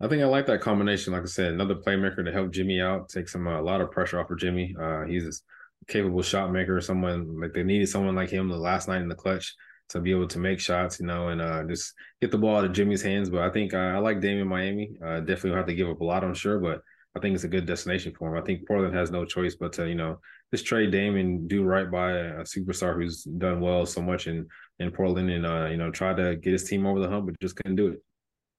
I 0.00 0.08
think 0.08 0.22
I 0.22 0.26
like 0.26 0.46
that 0.46 0.62
combination. 0.62 1.12
Like 1.12 1.22
I 1.22 1.26
said, 1.26 1.52
another 1.52 1.74
playmaker 1.74 2.24
to 2.24 2.32
help 2.32 2.52
Jimmy 2.52 2.80
out, 2.80 3.10
take 3.10 3.28
some 3.28 3.46
uh, 3.46 3.60
a 3.60 3.62
lot 3.62 3.82
of 3.82 3.90
pressure 3.90 4.18
off 4.18 4.30
of 4.30 4.38
Jimmy. 4.38 4.74
Uh, 4.80 5.02
he's 5.04 5.26
a 5.26 5.92
capable 5.92 6.22
shot 6.22 6.50
maker. 6.50 6.80
Someone 6.80 7.38
like 7.40 7.52
they 7.52 7.62
needed 7.62 7.88
someone 7.88 8.14
like 8.14 8.30
him 8.30 8.48
the 8.48 8.56
last 8.56 8.88
night 8.88 9.02
in 9.02 9.08
the 9.08 9.14
clutch 9.14 9.54
to 9.90 10.00
be 10.00 10.10
able 10.12 10.28
to 10.28 10.38
make 10.38 10.58
shots, 10.60 11.00
you 11.00 11.06
know, 11.06 11.28
and 11.28 11.42
uh, 11.42 11.64
just 11.64 11.92
get 12.20 12.30
the 12.30 12.38
ball 12.38 12.56
out 12.56 12.64
of 12.64 12.72
Jimmy's 12.72 13.02
hands. 13.02 13.28
But 13.28 13.42
I 13.42 13.50
think 13.50 13.74
uh, 13.74 13.78
I 13.78 13.98
like 13.98 14.20
Damian 14.20 14.48
Miami. 14.48 14.92
Uh, 15.04 15.20
definitely 15.20 15.52
have 15.52 15.66
to 15.66 15.74
give 15.74 15.88
up 15.88 16.00
a 16.00 16.04
lot, 16.04 16.24
I'm 16.24 16.34
sure, 16.34 16.58
but 16.60 16.80
I 17.16 17.20
think 17.20 17.34
it's 17.34 17.44
a 17.44 17.48
good 17.48 17.66
destination 17.66 18.14
for 18.16 18.28
him. 18.34 18.40
I 18.42 18.46
think 18.46 18.66
Portland 18.68 18.94
has 18.94 19.10
no 19.10 19.24
choice 19.24 19.56
but 19.56 19.72
to, 19.74 19.88
you 19.88 19.96
know, 19.96 20.20
just 20.52 20.66
trade 20.66 20.92
Dame 20.92 21.16
and 21.16 21.48
do 21.48 21.64
right 21.64 21.90
by 21.90 22.12
a 22.12 22.34
superstar 22.42 22.94
who's 22.94 23.24
done 23.24 23.60
well 23.60 23.84
so 23.86 24.00
much 24.00 24.26
in 24.26 24.46
in 24.78 24.90
Portland, 24.90 25.30
and 25.30 25.44
uh, 25.44 25.66
you 25.70 25.76
know, 25.76 25.90
try 25.90 26.14
to 26.14 26.36
get 26.36 26.52
his 26.52 26.64
team 26.64 26.86
over 26.86 27.00
the 27.00 27.08
hump, 27.08 27.26
but 27.26 27.38
just 27.40 27.56
couldn't 27.56 27.76
do 27.76 27.88
it. 27.88 28.02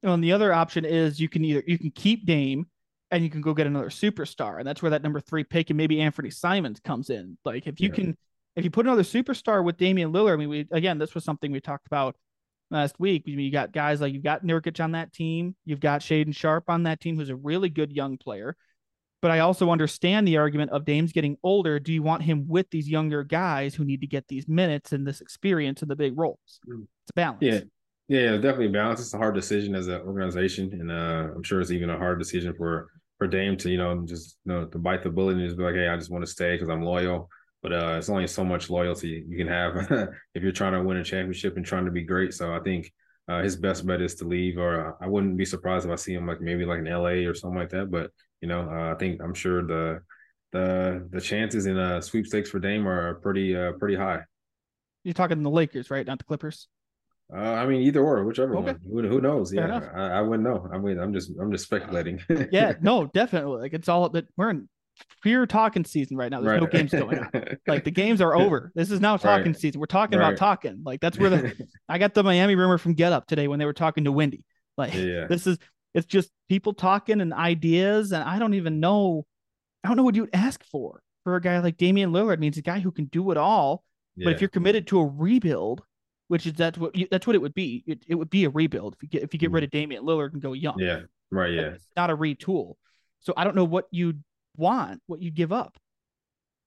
And 0.03 0.23
the 0.23 0.33
other 0.33 0.51
option 0.53 0.83
is 0.85 1.19
you 1.19 1.29
can 1.29 1.45
either 1.45 1.63
you 1.65 1.77
can 1.77 1.91
keep 1.91 2.25
Dame 2.25 2.65
and 3.09 3.23
you 3.23 3.29
can 3.29 3.41
go 3.41 3.53
get 3.53 3.67
another 3.67 3.89
superstar, 3.89 4.57
and 4.59 4.67
that's 4.67 4.81
where 4.81 4.91
that 4.91 5.03
number 5.03 5.19
three 5.19 5.43
pick 5.43 5.69
and 5.69 5.77
maybe 5.77 5.97
Anfernee 5.97 6.33
Simons 6.33 6.79
comes 6.79 7.09
in. 7.09 7.37
Like 7.45 7.67
if 7.67 7.79
you 7.79 7.89
Yeah. 7.89 7.95
can, 7.95 8.17
if 8.55 8.63
you 8.63 8.71
put 8.71 8.85
another 8.85 9.03
superstar 9.03 9.63
with 9.63 9.77
Damian 9.77 10.11
Lillard, 10.11 10.33
I 10.33 10.37
mean, 10.37 10.49
we 10.49 10.67
again 10.71 10.97
this 10.97 11.15
was 11.15 11.23
something 11.23 11.51
we 11.51 11.61
talked 11.61 11.87
about 11.87 12.15
last 12.71 12.95
week. 12.99 13.23
You 13.25 13.51
got 13.51 13.71
guys 13.71 14.01
like 14.01 14.13
you've 14.13 14.23
got 14.23 14.43
Nurkic 14.43 14.83
on 14.83 14.93
that 14.93 15.13
team, 15.13 15.55
you've 15.65 15.79
got 15.79 16.01
Shaedon 16.01 16.35
Sharpe 16.35 16.69
on 16.69 16.83
that 16.83 16.99
team, 16.99 17.17
who's 17.17 17.29
a 17.29 17.35
really 17.35 17.69
good 17.69 17.91
young 17.91 18.17
player. 18.17 18.55
But 19.21 19.29
I 19.29 19.39
also 19.39 19.69
understand 19.69 20.27
the 20.27 20.37
argument 20.37 20.71
of 20.71 20.83
Dame's 20.83 21.11
getting 21.11 21.37
older. 21.43 21.79
Do 21.79 21.93
you 21.93 22.01
want 22.01 22.23
him 22.23 22.47
with 22.47 22.67
these 22.71 22.89
younger 22.89 23.23
guys 23.23 23.75
who 23.75 23.85
need 23.85 24.01
to 24.01 24.07
get 24.07 24.27
these 24.27 24.47
minutes 24.47 24.93
and 24.93 25.05
this 25.05 25.21
experience 25.21 25.83
in 25.83 25.89
the 25.89 25.95
big 25.95 26.17
roles? 26.17 26.59
Mm. 26.67 26.87
It's 27.03 27.11
a 27.11 27.13
balance. 27.13 27.41
Yeah. 27.41 27.59
Yeah, 28.07 28.31
definitely 28.31 28.67
balance. 28.69 28.99
It's 28.99 29.13
a 29.13 29.17
hard 29.17 29.35
decision 29.35 29.73
as 29.73 29.87
an 29.87 30.01
organization, 30.01 30.73
and 30.73 30.91
uh, 30.91 31.33
I'm 31.33 31.43
sure 31.43 31.61
it's 31.61 31.71
even 31.71 31.89
a 31.89 31.97
hard 31.97 32.19
decision 32.19 32.53
for 32.53 32.89
for 33.17 33.25
Dame 33.25 33.55
to 33.55 33.69
you 33.69 33.77
know 33.77 34.03
just 34.05 34.37
you 34.43 34.51
know 34.51 34.65
to 34.65 34.77
bite 34.79 35.01
the 35.01 35.09
bullet 35.09 35.37
and 35.37 35.45
just 35.45 35.55
be 35.55 35.63
like, 35.63 35.75
hey, 35.75 35.87
I 35.87 35.95
just 35.95 36.11
want 36.11 36.25
to 36.25 36.29
stay 36.29 36.55
because 36.55 36.67
I'm 36.67 36.81
loyal. 36.81 37.29
But 37.61 37.73
uh, 37.73 37.95
it's 37.97 38.09
only 38.09 38.25
so 38.27 38.43
much 38.43 38.69
loyalty 38.69 39.23
you 39.27 39.37
can 39.37 39.47
have 39.47 39.75
if 40.33 40.41
you're 40.43 40.51
trying 40.51 40.73
to 40.73 40.83
win 40.83 40.97
a 40.97 41.03
championship 41.03 41.57
and 41.57 41.65
trying 41.65 41.85
to 41.85 41.91
be 41.91 42.03
great. 42.03 42.33
So 42.33 42.53
I 42.53 42.59
think 42.59 42.91
uh, 43.27 43.43
his 43.43 43.55
best 43.55 43.85
bet 43.85 44.01
is 44.01 44.15
to 44.15 44.25
leave, 44.25 44.57
or 44.57 44.89
uh, 44.89 44.93
I 44.99 45.07
wouldn't 45.07 45.37
be 45.37 45.45
surprised 45.45 45.85
if 45.85 45.91
I 45.91 45.95
see 45.95 46.13
him 46.13 46.27
like 46.27 46.41
maybe 46.41 46.65
like 46.65 46.79
in 46.79 46.85
LA 46.85 47.27
or 47.29 47.33
something 47.35 47.59
like 47.59 47.69
that. 47.69 47.91
But 47.91 48.11
you 48.41 48.47
know, 48.47 48.61
uh, 48.61 48.91
I 48.93 48.95
think 48.95 49.21
I'm 49.21 49.33
sure 49.35 49.65
the 49.65 50.01
the 50.51 51.07
the 51.11 51.21
chances 51.21 51.65
in 51.67 51.77
a 51.77 52.01
sweepstakes 52.01 52.49
for 52.49 52.59
Dame 52.59 52.87
are 52.87 53.15
pretty 53.15 53.55
uh, 53.55 53.73
pretty 53.73 53.95
high. 53.95 54.21
You're 55.03 55.13
talking 55.13 55.41
the 55.43 55.49
Lakers, 55.49 55.89
right? 55.89 56.05
Not 56.05 56.17
the 56.19 56.25
Clippers. 56.25 56.67
Uh, 57.33 57.37
I 57.39 57.65
mean, 57.65 57.81
either 57.83 58.01
or, 58.01 58.25
whichever 58.25 58.57
Okay. 58.57 58.73
one. 58.73 59.03
Who, 59.05 59.07
who 59.07 59.21
knows? 59.21 59.53
Fair 59.53 59.67
yeah. 59.67 59.89
I, 59.95 60.17
I 60.17 60.21
wouldn't 60.21 60.43
know. 60.43 60.67
I 60.71 60.77
mean, 60.77 60.99
I'm 60.99 61.13
just 61.13 61.31
I'm 61.39 61.51
just 61.51 61.63
speculating. 61.63 62.19
Yeah, 62.51 62.73
no, 62.81 63.05
definitely. 63.07 63.61
Like 63.61 63.73
it's 63.73 63.87
all 63.87 64.09
that 64.09 64.27
we're 64.35 64.49
in 64.49 64.67
pure 65.21 65.45
talking 65.45 65.85
season 65.85 66.17
right 66.17 66.31
now. 66.31 66.41
There's 66.41 66.61
no 66.61 66.67
games 66.67 66.91
going 66.91 67.19
on. 67.19 67.29
Like 67.67 67.83
the 67.83 67.91
games 67.91 68.21
are 68.21 68.35
over. 68.35 68.71
This 68.75 68.91
is 68.91 68.99
now 68.99 69.17
talking 69.17 69.47
Right. 69.47 69.59
season. 69.59 69.79
We're 69.79 69.85
talking 69.85 70.17
about 70.17 70.37
talking. 70.37 70.81
Like 70.85 70.99
that's 70.99 71.17
where 71.17 71.29
the 71.29 71.67
I 71.89 71.97
got 71.97 72.13
the 72.13 72.23
Miami 72.23 72.55
rumor 72.55 72.77
from 72.77 72.93
Get 72.93 73.13
Up 73.13 73.27
today 73.27 73.47
when 73.47 73.59
they 73.59 73.65
were 73.65 73.73
talking 73.73 74.05
to 74.05 74.11
Wendy. 74.11 74.43
Like 74.77 74.93
yeah, 74.93 75.27
this 75.27 75.47
is 75.47 75.57
it's 75.93 76.05
just 76.05 76.31
people 76.49 76.73
talking 76.73 77.21
and 77.21 77.33
ideas, 77.33 78.11
and 78.11 78.23
I 78.23 78.39
don't 78.39 78.53
even 78.53 78.79
know. 78.79 79.25
I 79.83 79.87
don't 79.87 79.97
know 79.97 80.03
what 80.03 80.15
you'd 80.15 80.29
ask 80.33 80.63
for 80.65 81.01
for 81.23 81.35
a 81.35 81.41
guy 81.41 81.59
like 81.59 81.77
Damian 81.77 82.11
Lillard. 82.11 82.33
I 82.33 82.35
mean, 82.37 82.53
a 82.55 82.61
guy 82.61 82.79
who 82.79 82.91
can 82.91 83.05
do 83.05 83.31
it 83.31 83.37
all. 83.37 83.83
But 84.17 84.33
if 84.33 84.41
you're 84.41 84.49
committed 84.49 84.87
to 84.87 84.99
a 84.99 85.05
rebuild, 85.05 85.81
which 86.27 86.45
is 86.45 86.53
that's 86.53 86.77
what 86.77 86.95
you, 86.95 87.07
that's 87.09 87.25
what 87.25 87.35
it 87.35 87.41
would 87.41 87.53
be. 87.53 87.83
It, 87.87 88.03
it 88.07 88.15
would 88.15 88.29
be 88.29 88.45
a 88.45 88.49
rebuild 88.49 88.95
if 88.95 89.03
you 89.03 89.09
get 89.09 89.23
if 89.23 89.33
you 89.33 89.39
get 89.39 89.51
rid 89.51 89.61
mm-hmm. 89.61 89.65
of 89.65 89.71
Damian 89.71 90.03
Lillard 90.03 90.33
and 90.33 90.41
go 90.41 90.53
young. 90.53 90.79
Yeah, 90.79 91.01
right, 91.31 91.51
yeah, 91.51 91.61
It's 91.61 91.87
not 91.95 92.09
a 92.09 92.17
retool. 92.17 92.75
So 93.19 93.33
I 93.37 93.43
don't 93.43 93.55
know 93.55 93.65
what 93.65 93.85
you'd 93.91 94.23
want, 94.57 95.01
what 95.07 95.21
you'd 95.21 95.35
give 95.35 95.51
up. 95.51 95.77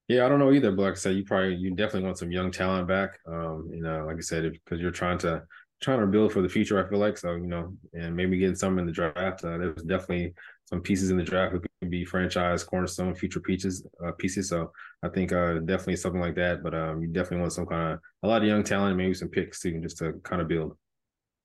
yeah. 0.08 0.24
I 0.26 0.28
don't 0.28 0.38
know 0.38 0.52
either, 0.52 0.70
but 0.72 0.82
like 0.82 0.92
I 0.92 0.96
said, 0.96 1.16
you 1.16 1.24
probably 1.24 1.54
you 1.56 1.70
definitely 1.70 2.04
want 2.04 2.18
some 2.18 2.32
young 2.32 2.50
talent 2.50 2.88
back. 2.88 3.18
Um, 3.26 3.70
you 3.72 3.82
know, 3.82 4.04
like 4.06 4.16
I 4.16 4.20
said, 4.20 4.50
because 4.52 4.80
you're 4.80 4.90
trying 4.90 5.18
to 5.18 5.42
trying 5.82 6.00
to 6.00 6.06
build 6.06 6.32
for 6.32 6.42
the 6.42 6.48
future. 6.48 6.84
I 6.84 6.88
feel 6.88 6.98
like 6.98 7.18
so, 7.18 7.34
you 7.34 7.46
know, 7.46 7.76
and 7.92 8.14
maybe 8.16 8.38
getting 8.38 8.54
some 8.56 8.78
in 8.78 8.86
the 8.86 8.92
draft. 8.92 9.44
Uh, 9.44 9.58
there's 9.58 9.82
definitely 9.82 10.34
some 10.66 10.80
pieces 10.80 11.10
in 11.10 11.18
the 11.18 11.22
draft 11.22 11.52
that 11.52 11.62
could 11.80 11.90
be 11.90 12.04
franchise 12.04 12.64
cornerstone 12.64 13.14
future 13.14 13.40
pieces. 13.40 13.86
Uh, 14.04 14.12
pieces. 14.12 14.48
So 14.48 14.72
I 15.02 15.08
think 15.08 15.32
uh, 15.32 15.54
definitely 15.60 15.96
something 15.96 16.20
like 16.20 16.36
that. 16.36 16.62
But 16.62 16.74
um, 16.74 17.02
you 17.02 17.08
definitely 17.08 17.40
want 17.40 17.52
some 17.52 17.66
kind 17.66 17.94
of 17.94 18.00
a 18.22 18.28
lot 18.28 18.42
of 18.42 18.48
young 18.48 18.62
talent, 18.64 18.96
maybe 18.96 19.14
some 19.14 19.28
picks 19.28 19.60
too, 19.60 19.80
just 19.80 19.98
to 19.98 20.14
kind 20.22 20.40
of 20.40 20.48
build. 20.48 20.76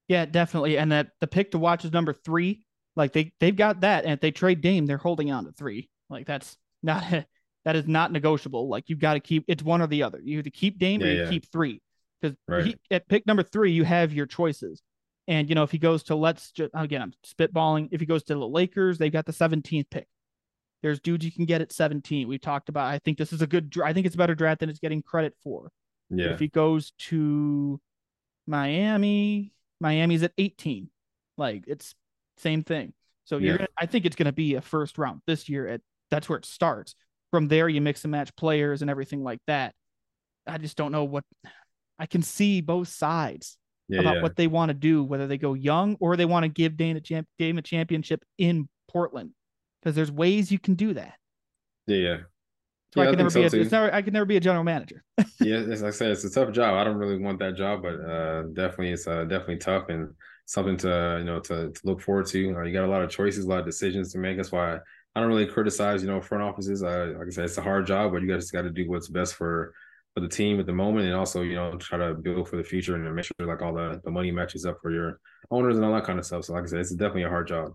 Yeah, 0.08 0.26
definitely. 0.26 0.78
And 0.78 0.92
that 0.92 1.12
the 1.22 1.28
pick 1.28 1.52
to 1.52 1.60
watch 1.60 1.86
is 1.86 1.92
number 1.92 2.14
three. 2.14 2.66
Like 2.96 3.14
they 3.14 3.34
they've 3.40 3.56
got 3.56 3.82
that, 3.82 4.04
and 4.04 4.14
if 4.14 4.20
they 4.22 4.32
trade 4.32 4.62
Dame, 4.62 4.86
they're 4.86 4.98
holding 4.98 5.32
on 5.32 5.46
to 5.46 5.52
three. 5.52 5.90
Like 6.10 6.26
that's 6.28 6.58
not 6.84 7.04
that 7.66 7.76
is 7.76 7.88
not 7.88 8.12
negotiable. 8.12 8.68
Like 8.70 8.86
you've 8.90 9.00
got 9.00 9.14
to 9.14 9.20
keep 9.20 9.46
it's 9.48 9.64
one 9.64 9.82
or 9.82 9.88
the 9.88 10.04
other. 10.04 10.20
You 10.24 10.40
either 10.40 10.50
keep 10.50 10.78
Dame 10.80 11.02
or 11.04 11.08
you 11.08 11.22
yeah. 11.24 11.30
keep 11.30 11.52
three. 11.52 11.82
because 12.22 12.36
Right. 12.48 12.78
at 12.92 13.08
pick 13.08 13.26
number 13.28 13.44
three, 13.44 13.72
you 13.72 13.84
have 13.84 14.14
your 14.14 14.26
choices. 14.26 14.82
And 15.28 15.48
you 15.48 15.56
know, 15.56 15.64
if 15.64 15.72
he 15.72 15.78
goes 15.78 16.04
to 16.04 16.16
let's 16.16 16.52
just 16.52 16.72
again, 16.74 17.02
I'm 17.02 17.14
spitballing. 17.26 17.90
If 17.92 18.00
he 18.00 18.06
goes 18.08 18.24
to 18.24 18.34
the 18.34 18.48
Lakers, 18.48 18.98
they've 18.98 19.12
got 19.12 19.26
the 19.26 19.32
17th 19.34 19.90
pick. 19.92 20.08
There's 20.82 21.00
dudes 21.02 21.26
you 21.26 21.32
can 21.32 21.46
get 21.46 21.62
at 21.62 21.72
17. 21.74 22.28
We 22.28 22.38
talked 22.40 22.70
about. 22.70 22.88
I 22.88 23.00
think 23.00 23.18
this 23.18 23.34
is 23.34 23.42
a 23.42 23.48
good. 23.48 23.76
I 23.84 23.92
think 23.94 24.06
it's 24.06 24.16
a 24.16 24.18
better 24.18 24.34
draft 24.34 24.62
than 24.62 24.70
it's 24.70 24.80
getting 24.80 25.02
credit 25.04 25.36
for. 25.44 25.70
Yeah. 26.10 26.32
If 26.34 26.40
he 26.40 26.48
goes 26.48 26.94
to 27.10 27.80
Miami, 28.48 29.54
Miami's 29.80 30.24
at 30.24 30.32
18. 30.38 30.90
Like 31.38 31.64
it's 31.68 31.94
same 32.38 32.64
thing. 32.64 32.94
So 33.26 33.38
you're 33.38 33.52
Yeah. 33.52 33.58
gonna, 33.58 33.68
I 33.78 33.86
think 33.86 34.06
it's 34.06 34.16
going 34.16 34.26
to 34.26 34.32
be 34.32 34.56
a 34.56 34.62
first 34.62 34.98
round 34.98 35.22
this 35.28 35.48
year. 35.50 35.68
At 35.68 35.82
that's 36.12 36.30
where 36.30 36.38
it 36.38 36.46
starts. 36.46 36.96
From 37.32 37.48
there, 37.48 37.70
you 37.70 37.82
mix 37.82 38.04
and 38.04 38.12
match 38.12 38.36
players 38.36 38.82
and 38.82 38.90
everything 38.90 39.24
like 39.24 39.40
that. 39.48 39.74
I 40.48 40.58
just 40.58 40.78
don't 40.78 40.92
know 40.92 41.04
what 41.04 41.24
I 42.00 42.06
can 42.06 42.22
see 42.24 42.62
both 42.62 42.88
sides 42.88 43.58
Yeah. 43.88 44.00
about 44.02 44.16
yeah. 44.18 44.22
what 44.22 44.36
they 44.36 44.48
want 44.48 44.70
to 44.70 44.74
do, 44.74 45.04
whether 45.04 45.28
they 45.28 45.38
go 45.38 45.54
young 45.54 45.96
or 46.00 46.16
they 46.16 46.26
want 46.26 46.44
to 46.44 46.50
give 46.50 46.78
Dame 46.78 46.98
a, 46.98 47.02
champ, 47.02 47.28
a 47.40 47.62
championship 47.62 48.24
in 48.38 48.68
Portland, 48.92 49.32
because 49.82 49.96
there's 49.96 50.12
ways 50.12 50.52
you 50.52 50.60
can 50.60 50.76
do 50.76 50.94
that. 50.94 51.14
yeah. 51.88 51.98
Yeah. 51.98 52.18
So 52.94 53.02
Yeah, 53.02 53.04
I 53.04 53.08
I 53.08 53.08
can 53.08 53.18
never 53.18 53.30
think 53.30 53.46
be 53.46 53.50
so 53.50 53.58
a, 53.58 53.62
it's 53.62 53.72
never, 53.72 53.94
I 53.94 54.02
can 54.02 54.14
never 54.14 54.26
be 54.26 54.38
a 54.38 54.40
general 54.40 54.64
manager. 54.64 55.04
yeah, 55.40 55.58
as 55.58 55.84
I 55.84 55.90
said, 55.90 56.12
it's 56.12 56.24
a 56.26 56.30
tough 56.30 56.52
job. 56.54 56.76
I 56.76 56.84
don't 56.84 56.98
really 56.98 57.18
want 57.18 57.40
that 57.40 57.56
job, 57.56 57.82
but 57.84 57.96
uh, 58.00 58.44
definitely 58.54 58.92
it's 58.92 59.08
uh, 59.08 59.24
definitely 59.24 59.58
tough 59.58 59.90
and 59.90 60.14
something 60.46 60.78
to 60.78 61.18
you 61.20 61.26
know 61.26 61.40
to, 61.42 61.72
to 61.72 61.82
look 61.84 62.02
forward 62.02 62.26
to. 62.28 62.56
Uh, 62.58 62.64
you 62.64 62.74
got 62.74 62.86
a 62.86 62.92
lot 62.92 63.02
of 63.02 63.10
choices, 63.10 63.46
a 63.46 63.48
lot 63.48 63.60
of 63.60 63.66
decisions 63.66 64.12
to 64.14 64.18
make. 64.20 64.38
That's 64.38 64.52
why 64.52 64.80
I 65.16 65.20
don't 65.20 65.30
really 65.30 65.46
criticize 65.46 66.02
you 66.02 66.08
know 66.08 66.22
front 66.22 66.44
offices. 66.44 66.84
Uh, 66.84 67.14
like 67.18 67.28
I 67.28 67.32
said, 67.32 67.46
it's 67.46 67.58
a 67.58 67.62
hard 67.62 67.88
job, 67.88 68.12
but 68.12 68.22
you 68.22 68.28
guys 68.28 68.52
got 68.52 68.64
to 68.64 68.70
do 68.70 68.90
what's 68.90 69.08
best 69.08 69.36
for 69.36 69.74
for 70.14 70.22
the 70.22 70.28
team 70.28 70.60
at 70.60 70.66
the 70.66 70.74
moment, 70.74 71.06
and 71.06 71.16
also 71.16 71.42
you 71.42 71.56
know 71.56 71.76
try 71.78 71.98
to 71.98 72.14
build 72.14 72.48
for 72.48 72.58
the 72.58 72.64
future 72.64 72.96
and 72.96 73.16
make 73.16 73.26
sure 73.26 73.48
like 73.48 73.62
all 73.62 73.74
the 73.74 74.00
the 74.04 74.12
money 74.12 74.32
matches 74.32 74.66
up 74.66 74.78
for 74.82 74.92
your 74.92 75.20
owners 75.52 75.76
and 75.76 75.86
all 75.86 75.94
that 75.94 76.04
kind 76.04 76.20
of 76.20 76.26
stuff. 76.26 76.46
So 76.46 76.54
like 76.54 76.64
I 76.64 76.68
said, 76.68 76.80
it's 76.80 76.92
definitely 76.92 77.24
a 77.24 77.30
hard 77.30 77.48
job. 77.48 77.72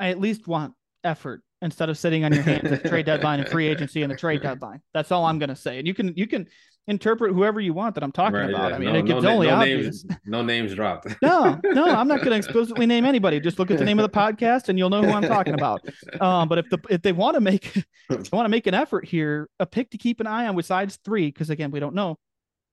I 0.00 0.08
at 0.08 0.20
least 0.20 0.48
want 0.48 0.74
effort 1.04 1.42
instead 1.62 1.88
of 1.88 1.96
sitting 1.96 2.24
on 2.24 2.32
your 2.32 2.42
hands 2.42 2.70
at 2.70 2.82
the 2.82 2.88
trade 2.88 3.06
deadline 3.06 3.40
and 3.40 3.48
free 3.48 3.68
agency 3.68 4.02
and 4.02 4.10
the 4.10 4.16
trade 4.16 4.42
deadline. 4.42 4.80
That's 4.92 5.12
all 5.12 5.24
I'm 5.24 5.38
gonna 5.38 5.56
say. 5.56 5.78
And 5.78 5.86
you 5.86 5.94
can 5.94 6.14
you 6.16 6.26
can 6.26 6.48
interpret 6.86 7.32
whoever 7.32 7.60
you 7.60 7.72
want 7.72 7.94
that 7.94 8.04
I'm 8.04 8.12
talking 8.12 8.34
Right, 8.40 8.50
about. 8.50 8.70
yeah. 8.70 8.76
I 8.76 8.78
mean, 8.78 8.92
no, 8.92 8.98
it 8.98 9.06
gets 9.06 9.22
no, 9.22 9.30
only 9.30 9.46
no 9.46 9.54
obvious. 9.54 10.04
names, 10.04 10.18
no 10.26 10.42
names 10.42 10.74
dropped. 10.74 11.06
no, 11.22 11.58
no, 11.64 11.84
I'm 11.86 12.06
not 12.08 12.18
going 12.18 12.30
to 12.30 12.36
explicitly 12.36 12.84
name 12.86 13.04
anybody. 13.04 13.40
Just 13.40 13.58
look 13.58 13.70
at 13.70 13.78
the 13.78 13.84
name 13.84 13.98
of 13.98 14.02
the 14.10 14.16
podcast, 14.18 14.68
and 14.68 14.78
you'll 14.78 14.90
know 14.90 15.02
who 15.02 15.10
I'm 15.10 15.22
talking 15.22 15.54
about. 15.54 15.80
Um, 16.20 16.48
but 16.48 16.58
if 16.58 16.68
the 16.70 16.78
if 16.90 17.02
they 17.02 17.12
want 17.12 17.34
to 17.36 17.40
make 17.40 17.72
they 18.10 18.16
want 18.32 18.44
to 18.44 18.48
make 18.50 18.66
an 18.66 18.74
effort 18.74 19.06
here, 19.06 19.48
a 19.58 19.66
pick 19.66 19.90
to 19.90 19.98
keep 19.98 20.20
an 20.20 20.26
eye 20.26 20.46
on 20.46 20.56
besides 20.56 20.98
three, 21.04 21.26
because 21.28 21.48
again, 21.50 21.70
we 21.70 21.80
don't 21.80 21.94
know. 21.94 22.18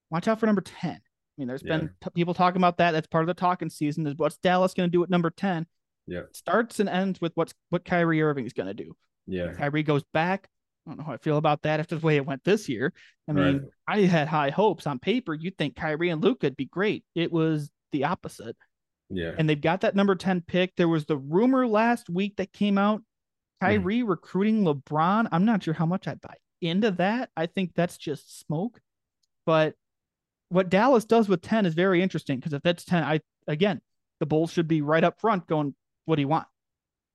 Watch 0.10 0.28
out 0.28 0.40
for 0.40 0.46
number 0.46 0.62
ten. 0.62 0.96
I 0.96 1.02
mean, 1.38 1.48
there's 1.48 1.64
Yeah. 1.64 1.78
been 1.78 1.90
t- 2.04 2.10
people 2.14 2.34
talking 2.34 2.60
about 2.60 2.78
that. 2.80 2.92
That's 2.92 3.08
part 3.08 3.24
of 3.24 3.28
the 3.28 3.34
talking 3.34 3.70
season. 3.70 4.06
Is 4.06 4.16
what's 4.18 4.38
Dallas 4.38 4.74
going 4.74 4.90
to 4.90 4.92
do 4.92 5.02
at 5.04 5.10
number 5.10 5.30
ten? 5.30 5.66
Yeah. 6.06 6.24
Starts 6.34 6.80
and 6.82 6.90
ends 6.90 7.22
with 7.22 7.32
what's 7.36 7.54
what 7.70 7.86
Kyrie 7.86 8.22
Irving 8.22 8.46
is 8.46 8.52
going 8.54 8.68
to 8.68 8.74
do. 8.74 8.94
yeah, 9.28 9.54
Kyrie 9.54 9.84
goes 9.84 10.04
back. 10.14 10.50
I 10.86 10.90
don't 10.90 10.98
know 10.98 11.04
how 11.06 11.14
I 11.14 11.18
feel 11.18 11.38
about 11.38 11.62
that 11.64 11.80
after 11.80 11.96
the 11.96 12.06
way 12.06 12.18
it 12.18 12.26
went 12.26 12.44
this 12.44 12.68
year. 12.68 12.92
I 13.28 13.34
Right. 13.34 13.54
mean, 13.54 13.70
I 13.88 14.02
had 14.02 14.28
high 14.28 14.50
hopes 14.50 14.88
on 14.88 15.00
paper. 15.00 15.34
You'd 15.34 15.58
think 15.58 15.76
Kyrie 15.76 16.10
and 16.10 16.24
Luke 16.24 16.42
would 16.44 16.58
be 16.58 16.66
great. 16.66 17.04
It 17.16 17.32
was 17.32 17.70
the 17.92 18.06
opposite 18.06 18.56
yeah, 19.14 19.34
and 19.38 19.50
they've 19.50 19.60
got 19.60 19.82
that 19.82 19.96
number 19.96 20.16
10 20.16 20.42
pick. 20.42 20.76
There 20.76 20.88
was 20.88 21.06
the 21.06 21.18
rumor 21.18 21.68
last 21.68 22.10
week 22.10 22.38
that 22.38 22.54
came 22.54 22.78
out 22.78 23.00
mm-hmm. 23.02 23.66
Kyrie 23.66 24.04
recruiting 24.04 24.64
LeBron. 24.64 25.28
I'm 25.32 25.46
not 25.46 25.64
sure 25.64 25.74
how 25.74 25.86
much 25.86 26.08
I 26.08 26.16
buy 26.16 26.36
into 26.62 26.92
that. 26.92 27.30
I 27.36 27.48
think 27.48 27.72
that's 27.76 27.98
just 27.98 28.40
smoke. 28.40 28.80
But 29.46 29.76
what 30.50 30.70
Dallas 30.70 31.06
does 31.06 31.28
with 31.28 31.42
10 31.42 31.66
is 31.66 31.74
very 31.74 32.02
interesting 32.02 32.38
because 32.38 32.54
if 32.54 32.62
that's 32.64 32.86
10, 32.86 33.04
I 33.04 33.20
again, 33.48 33.82
the 34.20 34.26
Bulls 34.26 34.52
should 34.52 34.68
be 34.68 34.82
right 34.82 35.04
up 35.04 35.20
front 35.20 35.48
going, 35.48 35.76
What 36.06 36.16
do 36.16 36.22
you 36.22 36.28
want? 36.28 36.48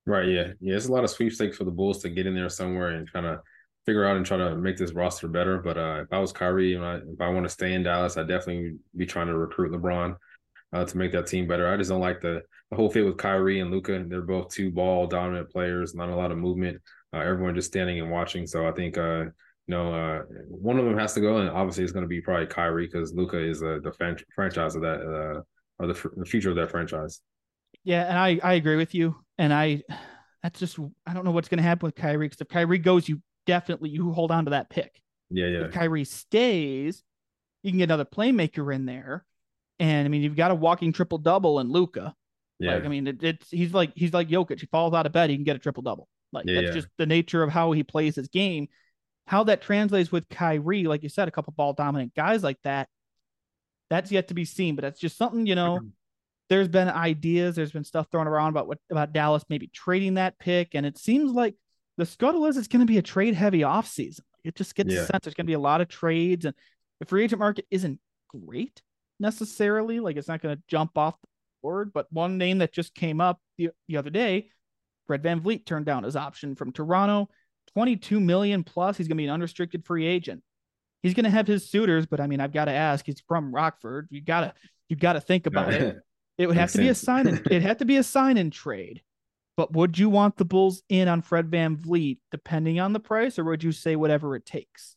right. 0.07 0.29
Yeah, 0.29 0.52
yeah. 0.61 0.76
It's 0.76 0.88
a 0.88 0.92
lot 0.92 1.05
of 1.05 1.11
sweepstakes 1.11 1.57
for 1.57 1.64
the 1.64 1.70
Bulls 1.70 2.02
to 2.02 2.11
get 2.11 2.26
in 2.26 2.35
there 2.35 2.48
somewhere 2.48 2.90
and 2.90 3.11
kind 3.12 3.26
of 3.26 3.40
figure 3.87 4.05
out 4.05 4.16
and 4.16 4.27
try 4.27 4.37
to 4.37 4.57
make 4.57 4.77
this 4.77 4.92
roster 4.92 5.29
better. 5.29 5.59
But 5.59 5.79
uh, 5.79 6.03
if 6.03 6.12
I 6.12 6.18
was 6.18 6.33
Kyrie 6.33 6.75
and 6.75 6.85
I, 6.85 6.96
if 6.96 7.20
I 7.20 7.29
want 7.29 7.44
to 7.44 7.51
stay 7.51 7.72
in 7.72 7.85
Dallas, 7.85 8.16
I 8.16 8.22
definitely 8.22 8.77
be 8.94 9.07
trying 9.07 9.29
to 9.29 9.37
recruit 9.37 9.72
LeBron 9.72 10.16
uh, 10.72 10.85
to 10.85 10.99
make 10.99 11.12
that 11.12 11.29
team 11.29 11.46
better. 11.46 11.72
I 11.72 11.77
just 11.77 11.90
don't 11.90 12.01
like 12.01 12.20
the 12.20 12.42
the 12.70 12.77
whole 12.77 12.90
fit 12.90 13.07
with 13.07 13.16
Kyrie 13.16 13.61
and 13.61 13.70
Luka. 13.70 14.05
They're 14.07 14.22
both 14.22 14.53
two 14.53 14.72
ball 14.72 15.07
dominant 15.07 15.51
players, 15.51 15.94
not 15.94 16.09
a 16.09 16.16
lot 16.16 16.33
of 16.33 16.38
movement. 16.38 16.83
Uh, 17.14 17.18
everyone 17.18 17.55
just 17.55 17.68
standing 17.68 18.01
and 18.01 18.11
watching. 18.11 18.46
So 18.46 18.66
I 18.66 18.72
think 18.72 18.99
uh, 18.99 19.20
you 19.20 19.33
know 19.68 19.94
uh, 19.94 20.22
one 20.49 20.79
of 20.79 20.85
them 20.85 20.99
has 20.99 21.14
to 21.14 21.20
go, 21.20 21.38
and 21.38 21.49
obviously 21.49 21.85
it's 21.85 21.92
going 21.92 22.05
to 22.05 22.09
be 22.09 22.20
probably 22.20 22.46
Kyrie 22.46 22.87
because 22.87 23.14
Luka 23.14 23.38
is 23.38 23.62
uh, 23.62 23.79
the 23.83 23.92
fran- 23.92 24.18
franchise 24.35 24.75
of 24.75 24.83
that 24.83 25.01
uh, 25.01 25.42
or 25.79 25.87
the, 25.87 25.94
f- 25.94 26.07
the 26.16 26.25
future 26.25 26.51
of 26.51 26.57
that 26.57 26.70
franchise. 26.70 27.20
Yeah, 27.85 28.03
and 28.09 28.18
I, 28.18 28.40
I 28.42 28.55
agree 28.55 28.77
with 28.77 28.94
you. 28.94 29.16
And 29.38 29.53
I 29.53 29.83
that's 30.42 30.59
just 30.59 30.79
I 31.07 31.14
don't 31.14 31.25
know 31.25 31.31
what's 31.31 31.49
gonna 31.49 31.62
happen 31.62 31.87
with 31.87 31.94
Kyrie 31.94 32.27
because 32.27 32.40
if 32.40 32.49
Kyrie 32.49 32.79
goes, 32.79 33.09
you 33.09 33.20
definitely 33.46 33.90
you 33.90 34.12
hold 34.12 34.30
on 34.30 34.44
to 34.44 34.50
that 34.50 34.70
pick. 34.70 35.00
Yeah, 35.30 35.46
yeah, 35.46 35.64
if 35.64 35.72
Kyrie 35.72 36.04
stays, 36.04 37.02
you 37.62 37.72
can 37.72 37.78
get 37.78 37.85
another 37.85 38.04
playmaker 38.04 38.74
in 38.74 38.87
there. 38.87 39.24
And 39.78 40.06
I 40.06 40.09
mean, 40.09 40.22
you've 40.22 40.37
got 40.37 40.50
a 40.50 40.54
walking 40.54 40.92
triple 40.92 41.18
double 41.18 41.61
in 41.61 41.70
Luka. 41.70 42.14
yeah. 42.59 42.74
Like, 42.74 42.85
I 42.85 42.88
mean, 42.88 43.06
it, 43.06 43.22
it's 43.22 43.50
he's 43.50 43.74
like 43.74 43.92
he's 43.94 44.12
like 44.12 44.28
Jokic. 44.28 44.61
He 44.61 44.66
falls 44.66 44.94
out 44.94 45.06
of 45.06 45.12
bed, 45.12 45.30
he 45.30 45.37
can 45.37 45.44
get 45.44 45.56
a 45.56 45.59
triple 45.59 45.82
double. 45.82 46.09
Like 46.32 46.44
Yeah, 46.46 46.56
that's 46.56 46.68
yeah. 46.68 46.74
just 46.74 46.88
the 46.98 47.06
nature 47.06 47.42
of 47.42 47.50
how 47.50 47.72
he 47.72 47.82
plays 47.82 48.14
his 48.16 48.28
game. 48.28 48.68
How 49.26 49.44
that 49.44 49.62
translates 49.62 50.12
with 50.12 50.28
Kyrie, 50.28 50.85
like 50.85 51.02
you 51.02 51.09
said, 51.09 51.26
a 51.26 51.32
couple 51.32 51.52
ball 51.56 51.72
dominant 51.72 52.14
guys 52.14 52.44
like 52.44 52.59
that. 52.62 52.88
That's 53.90 54.12
yet 54.12 54.28
to 54.28 54.35
be 54.35 54.44
seen, 54.44 54.76
but 54.76 54.82
that's 54.82 55.00
just 55.00 55.16
something 55.16 55.46
you 55.46 55.54
know. 55.54 55.78
Mm-hmm. 55.78 55.88
There's 56.48 56.68
been 56.68 56.88
ideas, 56.88 57.56
there's 57.56 57.72
been 57.72 57.85
stuff 57.85 58.06
thrown 58.11 58.28
around 58.28 58.50
about 58.50 58.68
what 58.68 58.78
about 58.90 59.12
Dallas 59.12 59.44
maybe 59.48 59.66
trading 59.66 60.14
that 60.14 60.38
pick, 60.38 60.74
and 60.74 60.87
it 60.87 60.96
seems 60.96 61.32
like 61.32 61.56
the 61.96 62.06
scuttle 62.06 62.46
is 62.46 62.56
it's 62.56 62.68
going 62.68 62.80
to 62.80 62.90
be 62.90 62.98
a 62.98 63.02
trade 63.02 63.35
heavy 63.35 63.61
offseason. 63.61 64.20
It 64.44 64.54
just 64.54 64.74
gets 64.74 64.92
Yeah. 64.92 65.00
the 65.00 65.06
sense 65.06 65.24
there's 65.24 65.35
going 65.35 65.46
to 65.46 65.50
be 65.50 65.54
a 65.54 65.59
lot 65.59 65.80
of 65.80 65.88
trades, 65.88 66.44
and 66.44 66.54
the 67.00 67.06
free 67.06 67.24
agent 67.24 67.40
market 67.40 67.66
isn't 67.70 67.98
great 68.28 68.82
necessarily. 69.20 70.00
Like 70.00 70.16
it's 70.16 70.28
not 70.28 70.40
going 70.42 70.56
to 70.56 70.62
jump 70.68 70.96
off 70.96 71.20
the 71.20 71.28
board, 71.62 71.92
but 71.92 72.06
one 72.12 72.38
name 72.38 72.59
that 72.59 72.72
just 72.72 72.94
came 72.94 73.20
up 73.20 73.40
the, 73.59 73.70
the 73.88 73.96
other 73.96 74.11
day, 74.11 74.50
Fred 75.06 75.22
VanVleet 75.22 75.64
turned 75.66 75.87
down 75.87 76.04
his 76.04 76.16
option 76.16 76.54
from 76.54 76.72
Toronto, 76.72 77.28
22 77.74 78.20
million 78.20 78.64
plus. 78.64 78.96
He's 78.96 79.09
going 79.09 79.16
to 79.16 79.20
be 79.22 79.26
an 79.26 79.32
unrestricted 79.32 79.85
free 79.85 80.06
agent. 80.06 80.42
He's 81.02 81.14
going 81.14 81.24
to 81.24 81.30
have 81.30 81.46
his 81.46 81.70
suitors, 81.70 82.06
but 82.06 82.20
I 82.20 82.26
mean, 82.26 82.40
I've 82.40 82.52
got 82.52 82.64
to 82.66 82.72
ask. 82.72 83.06
He's 83.06 83.22
from 83.28 83.54
Rockford. 83.54 84.09
You 84.11 84.20
gotta, 84.20 84.54
you 84.88 84.96
gotta 84.96 85.20
think 85.20 85.46
about 85.46 85.72
it. 85.72 85.96
It 86.38 86.46
would 86.48 86.56
have 86.59 86.64
Makes 86.64 86.72
to 86.74 86.78
be 86.80 86.88
a 86.88 86.94
sign. 86.94 87.26
In, 87.28 87.42
it 87.50 87.62
had 87.68 87.78
to 87.78 87.87
be 87.87 87.96
a 87.96 88.02
sign 88.02 88.37
and 88.37 88.52
trade. 88.52 89.00
But 89.57 89.73
would 89.73 89.99
you 89.99 90.11
want 90.11 90.37
the 90.37 90.45
Bulls 90.45 90.83
in 90.88 91.09
on 91.09 91.23
Fred 91.23 91.51
VanVleet, 91.51 92.19
depending 92.31 92.79
on 92.79 92.92
the 92.92 93.01
price, 93.01 93.38
or 93.38 93.45
would 93.45 93.64
you 93.64 93.73
say 93.73 93.97
whatever 93.97 94.37
it 94.37 94.45
takes? 94.45 94.97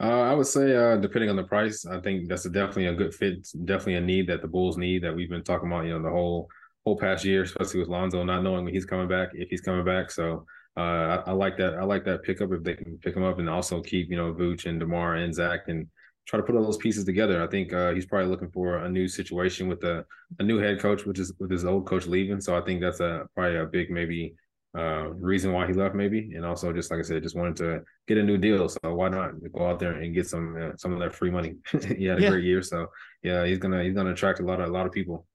Uh, 0.00 0.22
I 0.22 0.34
would 0.34 0.46
say, 0.46 0.76
uh, 0.76 0.96
depending 0.96 1.30
on 1.30 1.36
the 1.36 1.44
price, 1.44 1.84
I 1.84 2.00
think 2.00 2.28
that's 2.28 2.44
a, 2.44 2.50
definitely 2.50 2.86
a 2.86 2.94
good 2.94 3.14
fit. 3.14 3.48
Definitely 3.64 3.96
a 3.96 4.00
need 4.00 4.28
that 4.28 4.42
the 4.42 4.48
Bulls 4.48 4.76
need 4.76 5.02
that 5.02 5.14
we've 5.14 5.30
been 5.30 5.42
talking 5.42 5.68
about, 5.68 5.86
you 5.86 5.90
know, 5.90 6.02
the 6.02 6.10
whole 6.10 6.48
whole 6.84 6.96
past 6.96 7.24
year, 7.24 7.42
especially 7.42 7.80
with 7.80 7.88
Lonzo 7.88 8.22
not 8.22 8.42
knowing 8.42 8.64
when 8.64 8.72
he's 8.72 8.84
coming 8.84 9.08
back, 9.08 9.30
if 9.32 9.48
he's 9.48 9.60
coming 9.60 9.84
back. 9.84 10.10
So 10.10 10.46
uh, 10.76 10.80
I, 10.80 11.16
I 11.26 11.32
like 11.32 11.56
that. 11.56 11.74
I 11.74 11.84
like 11.84 12.04
that 12.04 12.22
pickup 12.22 12.52
if 12.52 12.62
they 12.62 12.74
can 12.74 12.98
pick 12.98 13.16
him 13.16 13.24
up 13.24 13.38
and 13.40 13.50
also 13.50 13.82
keep, 13.82 14.08
you 14.10 14.16
know, 14.16 14.32
Vooch 14.32 14.66
and 14.66 14.78
Demar 14.78 15.16
and 15.16 15.34
Zach 15.34 15.62
and 15.66 15.88
try 16.28 16.36
to 16.36 16.42
put 16.42 16.54
all 16.54 16.62
those 16.62 16.76
pieces 16.76 17.04
together. 17.04 17.42
I 17.42 17.46
think 17.46 17.72
uh, 17.72 17.92
he's 17.92 18.06
probably 18.06 18.28
looking 18.28 18.50
for 18.50 18.78
a 18.78 18.88
new 18.88 19.08
situation 19.08 19.66
with 19.66 19.82
a, 19.84 20.04
a 20.38 20.42
new 20.42 20.58
head 20.58 20.78
coach, 20.78 21.06
which 21.06 21.18
is 21.18 21.32
with 21.40 21.50
his 21.50 21.64
old 21.64 21.86
coach 21.86 22.06
leaving. 22.06 22.40
So 22.40 22.56
I 22.56 22.60
think 22.60 22.80
that's 22.82 23.00
a 23.00 23.26
probably 23.34 23.56
a 23.56 23.64
big 23.64 23.90
maybe 23.90 24.34
uh, 24.76 25.08
reason 25.14 25.52
why 25.52 25.66
he 25.66 25.72
left, 25.72 25.94
maybe, 25.94 26.32
and 26.36 26.44
also 26.44 26.70
just 26.72 26.90
like 26.90 27.00
I 27.00 27.02
said, 27.02 27.22
just 27.22 27.34
wanted 27.34 27.56
to 27.56 27.80
get 28.06 28.18
a 28.18 28.22
new 28.22 28.36
deal. 28.36 28.68
So 28.68 28.78
why 28.94 29.08
not 29.08 29.30
go 29.52 29.66
out 29.66 29.78
there 29.80 29.92
and 29.92 30.14
get 30.14 30.26
some 30.28 30.54
uh, 30.60 30.76
some 30.76 30.92
of 30.92 30.98
that 31.00 31.14
free 31.14 31.30
money? 31.30 31.54
he 31.96 32.04
had 32.04 32.18
a 32.18 32.22
Yeah. 32.22 32.30
great 32.30 32.44
year, 32.44 32.60
so 32.62 32.86
yeah, 33.22 33.46
he's 33.46 33.58
gonna 33.58 33.82
he's 33.82 33.94
gonna 33.94 34.12
attract 34.12 34.40
a 34.40 34.44
lot 34.44 34.60
of 34.60 34.68
a 34.68 34.72
lot 34.72 34.84
of 34.86 34.92
people. 34.92 35.26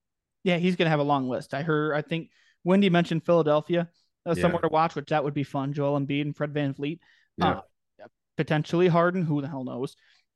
Yeah, 0.43 0.57
he's 0.57 0.75
gonna 0.75 0.91
have 0.91 0.99
a 0.99 1.03
long 1.03 1.27
list. 1.27 1.55
I 1.55 1.63
heard. 1.63 1.95
I 1.95 2.01
think 2.03 2.29
Wendy 2.63 2.91
mentioned 2.91 3.25
Philadelphia 3.25 3.89
uh, 4.27 4.35
Yeah. 4.37 4.41
somewhere 4.43 4.61
to 4.61 4.69
watch, 4.69 4.93
which 4.93 5.09
that 5.09 5.23
would 5.23 5.33
be 5.33 5.43
fun. 5.43 5.73
Joel 5.73 5.99
Embiid 5.99 6.21
and 6.21 6.37
Fred 6.37 6.53
VanVleet, 6.53 6.99
Yeah. 7.37 7.49
uh, 7.49 8.07
potentially 8.37 8.87
Harden. 8.87 9.23
Who 9.23 9.41
the 9.41 9.47
hell 9.47 9.63
knows? 9.63 9.95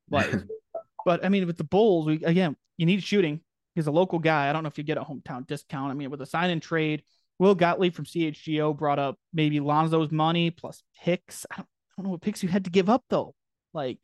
But 0.10 0.30
but 1.06 1.26
I 1.26 1.30
mean, 1.30 1.48
with 1.48 1.58
the 1.58 1.64
Bulls, 1.64 2.06
we 2.06 2.24
again, 2.24 2.56
you 2.78 2.86
need 2.86 3.04
shooting. 3.04 3.42
He's 3.76 3.88
a 3.88 3.92
local 3.92 4.20
guy. 4.20 4.50
I 4.50 4.54
don't 4.54 4.64
know 4.64 4.68
if 4.68 4.78
you 4.78 4.84
get 4.84 4.98
a 4.98 5.02
hometown 5.02 5.46
discount. 5.46 5.92
I 5.92 5.94
mean, 5.94 6.10
with 6.10 6.22
a 6.22 6.26
sign 6.26 6.50
and 6.50 6.62
trade, 6.62 7.04
Will 7.40 7.56
Gottlieb 7.56 7.94
from 7.94 8.06
CHGO 8.06 8.76
brought 8.76 9.00
up 9.00 9.20
maybe 9.34 9.60
Lonzo's 9.60 10.12
money 10.12 10.50
plus 10.50 10.82
picks. 11.04 11.46
I 11.52 11.58
don't, 11.58 11.68
I 11.68 11.94
don't 11.98 12.06
know 12.06 12.12
what 12.12 12.22
picks 12.22 12.42
you 12.42 12.50
had 12.50 12.66
to 12.66 12.72
give 12.72 12.90
up 12.90 13.04
though. 13.10 13.36
Like, 13.74 14.00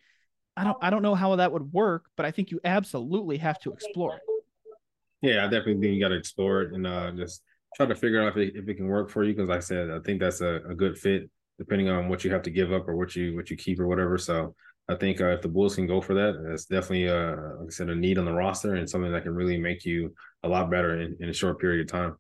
I 0.56 0.64
don't 0.64 0.78
I 0.82 0.90
don't 0.90 1.02
know 1.02 1.16
how 1.16 1.36
that 1.38 1.52
would 1.52 1.74
work, 1.74 2.06
but 2.16 2.26
I 2.26 2.32
think 2.32 2.52
you 2.52 2.60
absolutely 2.64 3.38
have 3.38 3.60
to 3.62 3.72
explore 3.72 4.16
it. 4.16 4.22
Yeah, 5.22 5.46
I 5.46 5.48
definitely 5.48 5.80
think 5.80 5.96
you 5.96 6.02
got 6.02 6.10
to 6.10 6.18
explore 6.18 6.62
it 6.64 6.74
and 6.74 6.86
uh, 6.86 7.12
just 7.12 7.42
try 7.76 7.86
to 7.86 7.96
figure 7.96 8.22
out 8.22 8.28
if 8.30 8.38
it, 8.38 8.56
if 8.56 8.68
it 8.68 8.76
can 8.76 8.88
work 8.88 9.10
for 9.10 9.24
you. 9.24 9.34
Because 9.34 9.50
like 9.50 9.58
I 9.58 9.62
said, 9.62 9.90
I 9.90 10.00
think 10.00 10.20
that's 10.20 10.42
a, 10.42 10.60
a 10.70 10.76
good 10.76 10.98
fit 10.98 11.30
depending 11.58 11.88
on 11.88 12.10
what 12.10 12.24
you 12.24 12.32
have 12.32 12.42
to 12.44 12.52
give 12.52 12.74
up 12.74 12.88
or 12.88 12.96
what 12.96 13.16
you 13.16 13.36
what 13.36 13.50
you 13.50 13.58
keep 13.58 13.80
or 13.80 13.88
whatever. 13.88 14.18
So 14.18 14.54
I 14.90 14.96
think 14.96 15.22
uh, 15.22 15.28
if 15.28 15.42
the 15.42 15.48
Bulls 15.48 15.76
can 15.76 15.88
go 15.88 16.02
for 16.02 16.14
that, 16.14 16.44
that's 16.46 16.66
definitely, 16.66 17.08
uh, 17.08 17.36
like 17.60 17.68
I 17.68 17.70
said, 17.70 17.90
a 17.90 17.96
need 17.96 18.18
on 18.18 18.26
the 18.26 18.34
roster 18.34 18.76
and 18.76 18.90
something 18.90 19.12
that 19.14 19.24
can 19.24 19.34
really 19.34 19.58
make 19.58 19.86
you 19.86 20.14
a 20.44 20.50
lot 20.50 20.70
better 20.70 21.00
in, 21.00 21.16
in 21.22 21.30
a 21.30 21.34
short 21.34 21.60
period 21.60 21.82
of 21.82 21.92
time. 21.92 22.16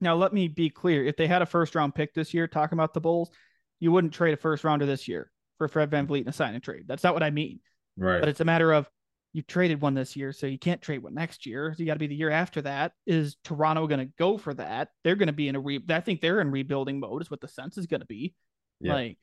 Now, 0.00 0.16
let 0.16 0.32
me 0.32 0.48
be 0.48 0.68
clear. 0.68 1.04
If 1.04 1.16
they 1.16 1.28
had 1.28 1.42
a 1.42 1.46
first 1.46 1.76
round 1.76 1.94
pick 1.94 2.12
this 2.12 2.34
year, 2.34 2.48
talking 2.48 2.76
about 2.76 2.92
the 2.92 3.00
Bulls, 3.00 3.30
you 3.78 3.92
wouldn't 3.92 4.12
trade 4.12 4.34
a 4.34 4.36
first 4.36 4.64
rounder 4.64 4.84
this 4.84 5.06
year 5.06 5.30
for 5.58 5.68
Fred 5.68 5.90
VanVleet 5.90 6.22
in 6.22 6.28
a 6.28 6.32
sign 6.32 6.54
and 6.54 6.62
trade. 6.62 6.84
That's 6.88 7.04
not 7.04 7.14
what 7.14 7.22
I 7.22 7.30
mean. 7.30 7.60
Right. 7.96 8.18
But 8.18 8.28
it's 8.28 8.40
a 8.40 8.44
matter 8.44 8.72
of 8.72 8.90
you 9.32 9.42
traded 9.42 9.80
one 9.80 9.94
this 9.94 10.16
year, 10.16 10.32
so 10.32 10.46
you 10.46 10.58
can't 10.58 10.82
trade 10.82 11.04
one 11.04 11.14
next 11.14 11.46
year. 11.46 11.72
So 11.72 11.80
you 11.80 11.86
got 11.86 11.94
to 11.94 12.00
be 12.00 12.08
the 12.08 12.16
year 12.16 12.30
after 12.30 12.62
that. 12.62 12.92
Is 13.06 13.36
Toronto 13.44 13.86
going 13.86 14.00
to 14.00 14.12
go 14.18 14.38
for 14.38 14.52
that? 14.54 14.88
They're 15.04 15.14
going 15.14 15.28
to 15.28 15.32
be 15.32 15.46
in 15.46 15.54
a 15.54 15.60
re. 15.60 15.80
I 15.88 16.00
think 16.00 16.20
they're 16.20 16.40
in 16.40 16.50
rebuilding 16.50 16.98
mode. 16.98 17.22
Is 17.22 17.30
what 17.30 17.40
the 17.40 17.48
sense 17.48 17.78
is 17.78 17.86
going 17.86 18.00
to 18.00 18.06
be. 18.06 18.34
Yeah. 18.80 18.94
Like, 18.94 19.18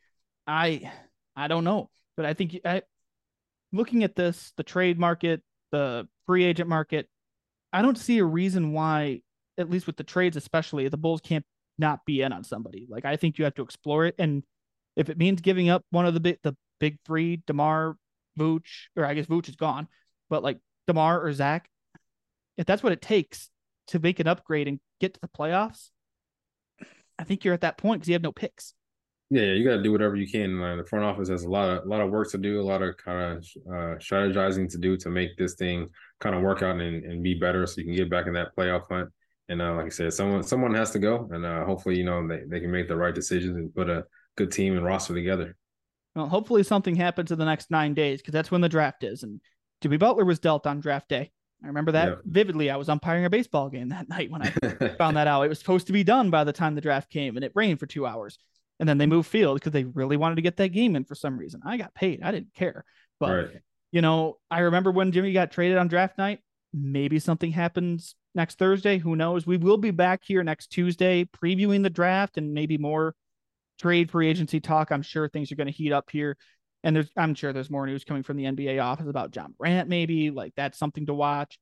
I, 0.48 0.90
I 1.36 1.48
don't 1.48 1.66
know, 1.66 1.90
but 2.20 2.26
I 2.26 2.34
think 2.34 2.60
I, 2.66 2.82
looking 3.72 4.04
at 4.04 4.14
this, 4.14 4.52
the 4.58 4.64
trade 4.64 5.00
market, 5.00 5.42
the 5.72 6.06
free 6.26 6.44
agent 6.44 6.68
market, 6.68 7.08
I 7.72 7.82
don't 7.82 7.98
see 7.98 8.18
a 8.18 8.26
reason 8.26 8.74
why 8.74 9.22
at 9.58 9.70
least 9.70 9.88
with 9.88 9.96
the 9.96 10.04
trades, 10.04 10.36
especially 10.36 10.90
the 10.90 10.98
Bulls 10.98 11.22
can't 11.22 11.46
not 11.78 12.06
be 12.06 12.22
in 12.22 12.34
on 12.34 12.44
somebody. 12.44 12.88
Like 12.90 13.06
I 13.06 13.16
think 13.16 13.38
you 13.38 13.46
have 13.46 13.56
to 13.56 13.62
explore 13.62 14.06
it, 14.06 14.16
and 14.20 14.44
if 14.98 15.10
it 15.10 15.18
means 15.18 15.40
giving 15.40 15.70
up 15.70 15.86
one 15.92 16.06
of 16.06 16.14
the 16.14 16.20
big 16.20 16.40
the 16.44 16.58
big 16.82 16.98
three, 17.06 17.38
Demar, 17.48 17.96
Vooch, 18.38 18.90
or 18.98 19.06
I 19.06 19.14
guess 19.14 19.28
Vooch 19.28 19.48
is 19.48 19.56
gone, 19.56 19.88
but 20.30 20.44
like 20.44 20.60
Demar 20.88 21.24
or 21.24 21.32
Zach, 21.32 21.70
if 22.58 22.66
that's 22.66 22.84
what 22.84 22.92
it 22.92 23.02
takes 23.02 23.50
to 23.88 24.00
make 24.00 24.20
an 24.20 24.28
upgrade 24.28 24.68
and 24.68 24.82
get 25.00 25.14
to 25.14 25.22
the 25.22 25.30
playoffs, 25.30 25.88
I 27.18 27.24
think 27.24 27.46
you're 27.46 27.54
at 27.54 27.62
that 27.62 27.78
point 27.78 28.02
because 28.02 28.10
you 28.10 28.16
have 28.16 28.22
no 28.22 28.34
picks. 28.34 28.74
Yeah, 29.32 29.44
you 29.44 29.64
got 29.64 29.78
to 29.78 29.84
do 29.84 29.92
whatever 29.92 30.16
you 30.16 30.28
can. 30.28 30.62
Uh, 30.62 30.78
the 30.78 30.86
front 30.86 31.06
office 31.06 31.30
has 31.30 31.44
a 31.44 31.50
lot 31.50 31.70
of 31.70 31.86
a 31.86 31.88
lot 31.88 32.02
of 32.02 32.10
work 32.10 32.32
to 32.32 32.38
do, 32.38 32.60
a 32.60 32.64
lot 32.64 32.82
of 32.82 32.98
kind 32.98 33.38
of 33.38 33.46
uh, 33.68 33.96
strategizing 34.00 34.70
to 34.72 34.78
do 34.78 34.98
to 34.98 35.10
make 35.10 35.38
this 35.38 35.54
thing 35.54 35.90
kind 36.20 36.36
of 36.36 36.42
work 36.42 36.64
out 36.64 36.80
and, 36.80 37.04
and 37.06 37.22
be 37.22 37.36
better, 37.36 37.68
so 37.68 37.76
you 37.78 37.86
can 37.86 37.96
get 37.96 38.10
back 38.10 38.26
in 38.26 38.34
that 38.34 38.56
playoff 38.56 38.88
hunt. 38.90 39.10
And 39.48 39.62
uh, 39.62 39.76
like 39.76 39.86
I 39.86 39.90
said, 39.90 40.14
someone 40.14 40.42
someone 40.42 40.74
has 40.74 40.92
to 40.92 41.00
go, 41.00 41.30
and 41.32 41.46
uh, 41.46 41.64
hopefully, 41.66 41.98
you 41.98 42.06
know, 42.06 42.28
they, 42.28 42.42
they 42.48 42.60
can 42.60 42.72
make 42.72 42.88
the 42.88 42.96
right 42.96 43.14
decisions 43.14 43.56
and 43.56 43.74
put 43.74 43.90
a 43.90 44.06
good 44.36 44.52
team 44.52 44.76
and 44.76 44.84
roster 44.84 45.14
together. 45.14 45.56
Well, 46.16 46.28
hopefully 46.28 46.64
something 46.64 46.96
happens 46.96 47.32
in 47.32 47.38
the 47.38 47.46
next 47.46 47.70
nine 47.70 47.94
days 47.94 48.22
because 48.22 48.34
that's 48.34 48.50
when 48.50 48.62
the 48.62 48.70
draft 48.70 49.04
is. 49.04 49.22
And 49.22 49.42
Jimmy 49.82 49.98
Butler 49.98 50.26
was 50.26 50.40
dealt 50.40 50.66
on 50.66 50.80
draft 50.80 51.08
day. 51.08 51.32
I 51.64 51.68
remember 51.68 51.92
that 51.92 52.08
yeah. 52.08 52.16
vividly. 52.26 52.70
I 52.70 52.78
was 52.78 52.90
umpiring 52.90 53.26
a 53.26 53.30
baseball 53.30 53.70
game 53.70 53.90
that 53.90 54.10
night 54.10 54.32
when 54.32 54.42
I 54.42 54.50
found 54.98 55.18
that 55.18 55.28
out. 55.28 55.44
It 55.44 55.50
was 55.50 55.60
supposed 55.60 55.88
to 55.88 55.94
be 55.94 56.04
done 56.04 56.30
by 56.30 56.44
the 56.44 56.54
time 56.54 56.74
the 56.74 56.82
draft 56.82 57.12
came, 57.12 57.36
and 57.36 57.46
it 57.46 57.52
rained 57.54 57.80
for 57.80 57.86
two 57.86 58.08
hours. 58.08 58.40
And 58.80 58.88
then 58.88 58.98
they 58.98 59.06
moved 59.06 59.28
field 59.28 59.60
because 59.60 59.74
they 59.74 59.84
really 59.84 60.18
wanted 60.18 60.36
to 60.36 60.42
get 60.42 60.58
that 60.58 60.70
game 60.70 60.96
in 60.96 61.04
for 61.04 61.16
some 61.16 61.38
reason. 61.38 61.62
I 61.66 61.78
got 61.78 61.94
paid. 61.94 62.22
I 62.24 62.32
didn't 62.32 62.54
care. 62.54 62.86
But 63.20 63.32
right. 63.32 63.62
you 63.92 64.02
know, 64.02 64.38
I 64.50 64.60
remember 64.60 64.92
when 64.92 65.12
Jimmy 65.12 65.34
got 65.34 65.52
traded 65.52 65.78
on 65.78 65.88
draft 65.88 66.18
night. 66.18 66.40
Maybe 66.74 67.20
something 67.20 67.52
happens 67.52 68.16
next 68.36 68.60
Thursday. 68.60 69.00
Who 69.00 69.16
knows? 69.16 69.46
We 69.46 69.58
will 69.58 69.78
be 69.78 69.92
back 69.92 70.22
here 70.24 70.44
next 70.44 70.68
Tuesday 70.68 71.26
previewing 71.26 71.84
the 71.84 71.90
draft 71.90 72.38
and 72.38 72.54
maybe 72.54 72.78
more 72.78 73.16
trade 73.80 74.12
free 74.12 74.28
agency 74.28 74.60
talk. 74.60 74.92
I'm 74.92 75.02
sure 75.02 75.28
things 75.28 75.52
are 75.52 75.56
going 75.56 75.68
to 75.68 75.74
heat 75.74 75.92
up 75.92 76.10
here. 76.12 76.38
And 76.84 76.96
there's 76.96 77.10
I'm 77.18 77.36
sure 77.36 77.52
there's 77.52 77.70
more 77.70 77.86
news 77.86 78.04
coming 78.04 78.24
from 78.24 78.38
the 78.38 78.46
NBA 78.46 78.82
office 78.82 79.08
about 79.08 79.36
Ja 79.36 79.48
Morant, 79.60 79.90
maybe. 79.90 80.30
Like 80.30 80.54
that's 80.56 80.78
something 80.78 81.08
to 81.08 81.14
watch. 81.14 81.60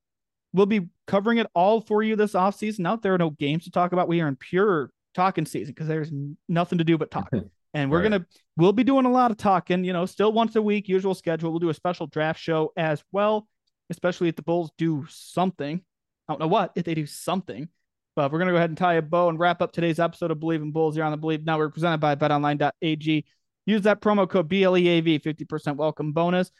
We'll 0.53 0.65
be 0.65 0.87
covering 1.07 1.39
it 1.39 1.47
all 1.53 1.81
for 1.81 2.03
you 2.03 2.15
this 2.15 2.33
offseason. 2.33 2.87
Out 2.87 3.01
there 3.01 3.13
are 3.13 3.17
no 3.17 3.31
games 3.31 3.63
to 3.63 3.71
talk 3.71 3.93
about. 3.93 4.07
We 4.07 4.21
are 4.21 4.27
in 4.27 4.35
pure 4.35 4.91
talking 5.13 5.45
season 5.45 5.73
because 5.73 5.87
there's 5.87 6.11
nothing 6.47 6.77
to 6.77 6.83
do 6.83 6.97
but 6.97 7.11
talk. 7.11 7.31
And 7.73 7.91
we're 7.91 8.01
right. 8.01 8.09
gonna 8.09 8.25
we'll 8.55 8.73
be 8.73 8.85
doing 8.85 9.05
a 9.05 9.11
lot 9.11 9.29
of 9.29 9.37
talking, 9.37 9.83
you 9.83 9.93
know, 9.93 10.05
still 10.05 10.31
once 10.31 10.55
a 10.55 10.61
week, 10.61 10.87
usual 10.87 11.13
schedule. 11.13 11.51
We'll 11.51 11.59
do 11.59 11.69
a 11.69 11.73
special 11.75 12.07
draft 12.07 12.39
show 12.39 12.71
as 12.75 13.03
well, 13.11 13.47
especially 13.91 14.29
if 14.29 14.35
the 14.35 14.41
Bulls 14.41 14.71
do 14.77 15.05
something. 15.09 15.81
I 16.27 16.33
don't 16.33 16.39
know 16.39 16.47
what, 16.47 16.71
if 16.75 16.85
they 16.85 16.95
do 16.95 17.05
something. 17.05 17.67
But 18.15 18.31
we're 18.31 18.39
going 18.39 18.47
to 18.47 18.53
go 18.53 18.57
ahead 18.57 18.71
and 18.71 18.77
tie 18.77 18.95
a 18.95 19.01
bow 19.03 19.29
and 19.29 19.37
wrap 19.37 19.61
up 19.61 19.73
today's 19.73 19.99
episode 19.99 20.31
of 20.31 20.39
Bleav 20.39 20.55
in 20.55 20.71
Bulls 20.71 20.95
here 20.95 21.03
on 21.03 21.11
the 21.11 21.19
Bleav 21.19 21.45
Network, 21.45 21.73
presented 21.73 21.99
by 21.99 22.15
betonline.ag. 22.15 23.25
Use 23.67 23.81
that 23.83 24.01
promo 24.01 24.27
code 24.27 24.49
BLEAV, 24.49 25.21
50% 25.21 25.75
welcome 25.75 26.13
bonus. 26.13 26.51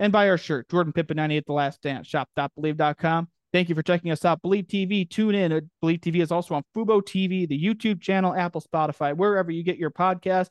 And 0.00 0.12
buy 0.12 0.28
our 0.28 0.36
shirt, 0.36 0.68
Jordan 0.68 0.92
Pippen 0.92 1.16
98 1.16 1.46
The 1.46 1.52
Last 1.52 1.80
Dance, 1.80 2.08
shop.bleav.com. 2.08 3.28
Thank 3.56 3.70
you 3.70 3.74
for 3.74 3.82
checking 3.82 4.10
us 4.10 4.22
out. 4.26 4.42
Bleav 4.42 4.66
TV, 4.66 5.08
tune 5.08 5.34
in. 5.34 5.50
Bleav 5.82 6.00
TV 6.00 6.20
is 6.20 6.30
also 6.30 6.54
on 6.54 6.62
Fubo 6.76 7.00
TV, 7.00 7.48
the 7.48 7.58
YouTube 7.58 8.02
channel, 8.02 8.34
Apple, 8.34 8.60
Spotify, 8.60 9.16
wherever 9.16 9.50
you 9.50 9.62
get 9.62 9.78
your 9.78 9.90
podcast. 9.90 10.48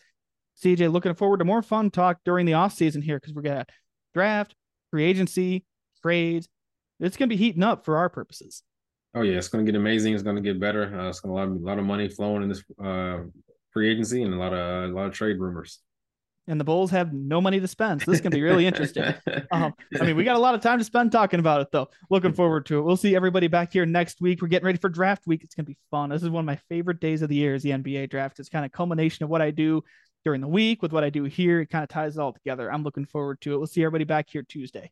CJ, 0.59 0.91
looking 0.91 1.13
forward 1.13 1.37
to 1.37 1.45
more 1.45 1.61
fun 1.61 1.91
talk 1.91 2.17
during 2.25 2.47
the 2.47 2.53
off 2.53 2.73
season 2.73 3.03
here 3.03 3.19
because 3.19 3.35
we're 3.35 3.43
going 3.43 3.57
to 3.57 3.65
draft, 4.15 4.55
free 4.89 5.03
agency, 5.03 5.65
trades, 6.01 6.49
it's 6.99 7.15
going 7.15 7.29
to 7.29 7.35
be 7.35 7.37
heating 7.37 7.61
up 7.61 7.85
for 7.85 7.97
our 7.97 8.09
purposes. 8.09 8.63
Oh 9.13 9.21
yeah, 9.21 9.37
it's 9.37 9.49
going 9.49 9.63
to 9.63 9.71
get 9.71 9.77
amazing. 9.77 10.15
It's 10.15 10.23
going 10.23 10.37
to 10.37 10.41
get 10.41 10.59
better. 10.59 10.85
Uh, 10.99 11.07
it's 11.07 11.19
going 11.19 11.35
to 11.35 11.41
of, 11.43 11.61
a 11.61 11.63
lot 11.63 11.77
of 11.77 11.85
money 11.85 12.09
flowing 12.09 12.41
in 12.41 12.49
this 12.49 12.63
uh, 12.83 13.19
free 13.69 13.91
agency 13.91 14.23
and 14.23 14.33
a 14.33 14.37
lot 14.37 14.51
of 14.51 14.89
a 14.89 14.93
lot 14.95 15.05
of 15.05 15.13
trade 15.13 15.39
rumors. 15.39 15.77
And 16.47 16.59
the 16.59 16.63
Bulls 16.63 16.91
have 16.91 17.11
no 17.11 17.41
money 17.41 17.59
to 17.59 17.67
spend, 17.67 18.01
so 18.01 18.11
this 18.11 18.21
can 18.21 18.31
be 18.31 18.43
really 18.43 18.67
interesting. 18.67 19.15
um, 19.51 19.73
I 19.99 20.05
mean, 20.05 20.15
we 20.15 20.23
got 20.23 20.35
a 20.35 20.39
lot 20.39 20.53
of 20.53 20.61
time 20.61 20.77
to 20.77 20.83
spend 20.83 21.11
talking 21.11 21.39
about 21.39 21.61
it, 21.61 21.69
though. 21.71 21.89
Looking 22.11 22.33
forward 22.33 22.67
to 22.67 22.77
it. 22.77 22.81
We'll 22.83 22.97
see 22.97 23.15
everybody 23.15 23.47
back 23.47 23.73
here 23.73 23.85
next 23.85 24.21
week. 24.21 24.41
We're 24.41 24.47
getting 24.47 24.67
ready 24.67 24.77
for 24.77 24.89
draft 24.89 25.25
week. 25.25 25.43
It's 25.43 25.55
going 25.55 25.65
to 25.65 25.71
be 25.71 25.77
fun. 25.89 26.09
This 26.09 26.21
is 26.21 26.29
one 26.29 26.41
of 26.41 26.45
my 26.45 26.59
favorite 26.69 26.99
days 26.99 27.23
of 27.23 27.29
the 27.29 27.35
year. 27.35 27.55
Is 27.55 27.63
the 27.63 27.71
NBA 27.71 28.11
draft. 28.11 28.39
It's 28.39 28.49
kind 28.49 28.63
of 28.63 28.71
culmination 28.71 29.23
of 29.23 29.29
what 29.29 29.41
I 29.41 29.49
do 29.49 29.83
during 30.23 30.41
the 30.41 30.47
week 30.47 30.81
with 30.81 30.91
what 30.91 31.03
I 31.03 31.09
do 31.09 31.23
here. 31.23 31.61
It 31.61 31.69
kind 31.69 31.83
of 31.83 31.89
ties 31.89 32.17
it 32.17 32.21
all 32.21 32.33
together. 32.33 32.71
I'm 32.71 32.83
looking 32.83 33.05
forward 33.05 33.41
to 33.41 33.53
it. 33.53 33.57
We'll 33.57 33.67
see 33.67 33.83
everybody 33.83 34.03
back 34.03 34.29
here 34.29 34.43
Tuesday. 34.43 34.91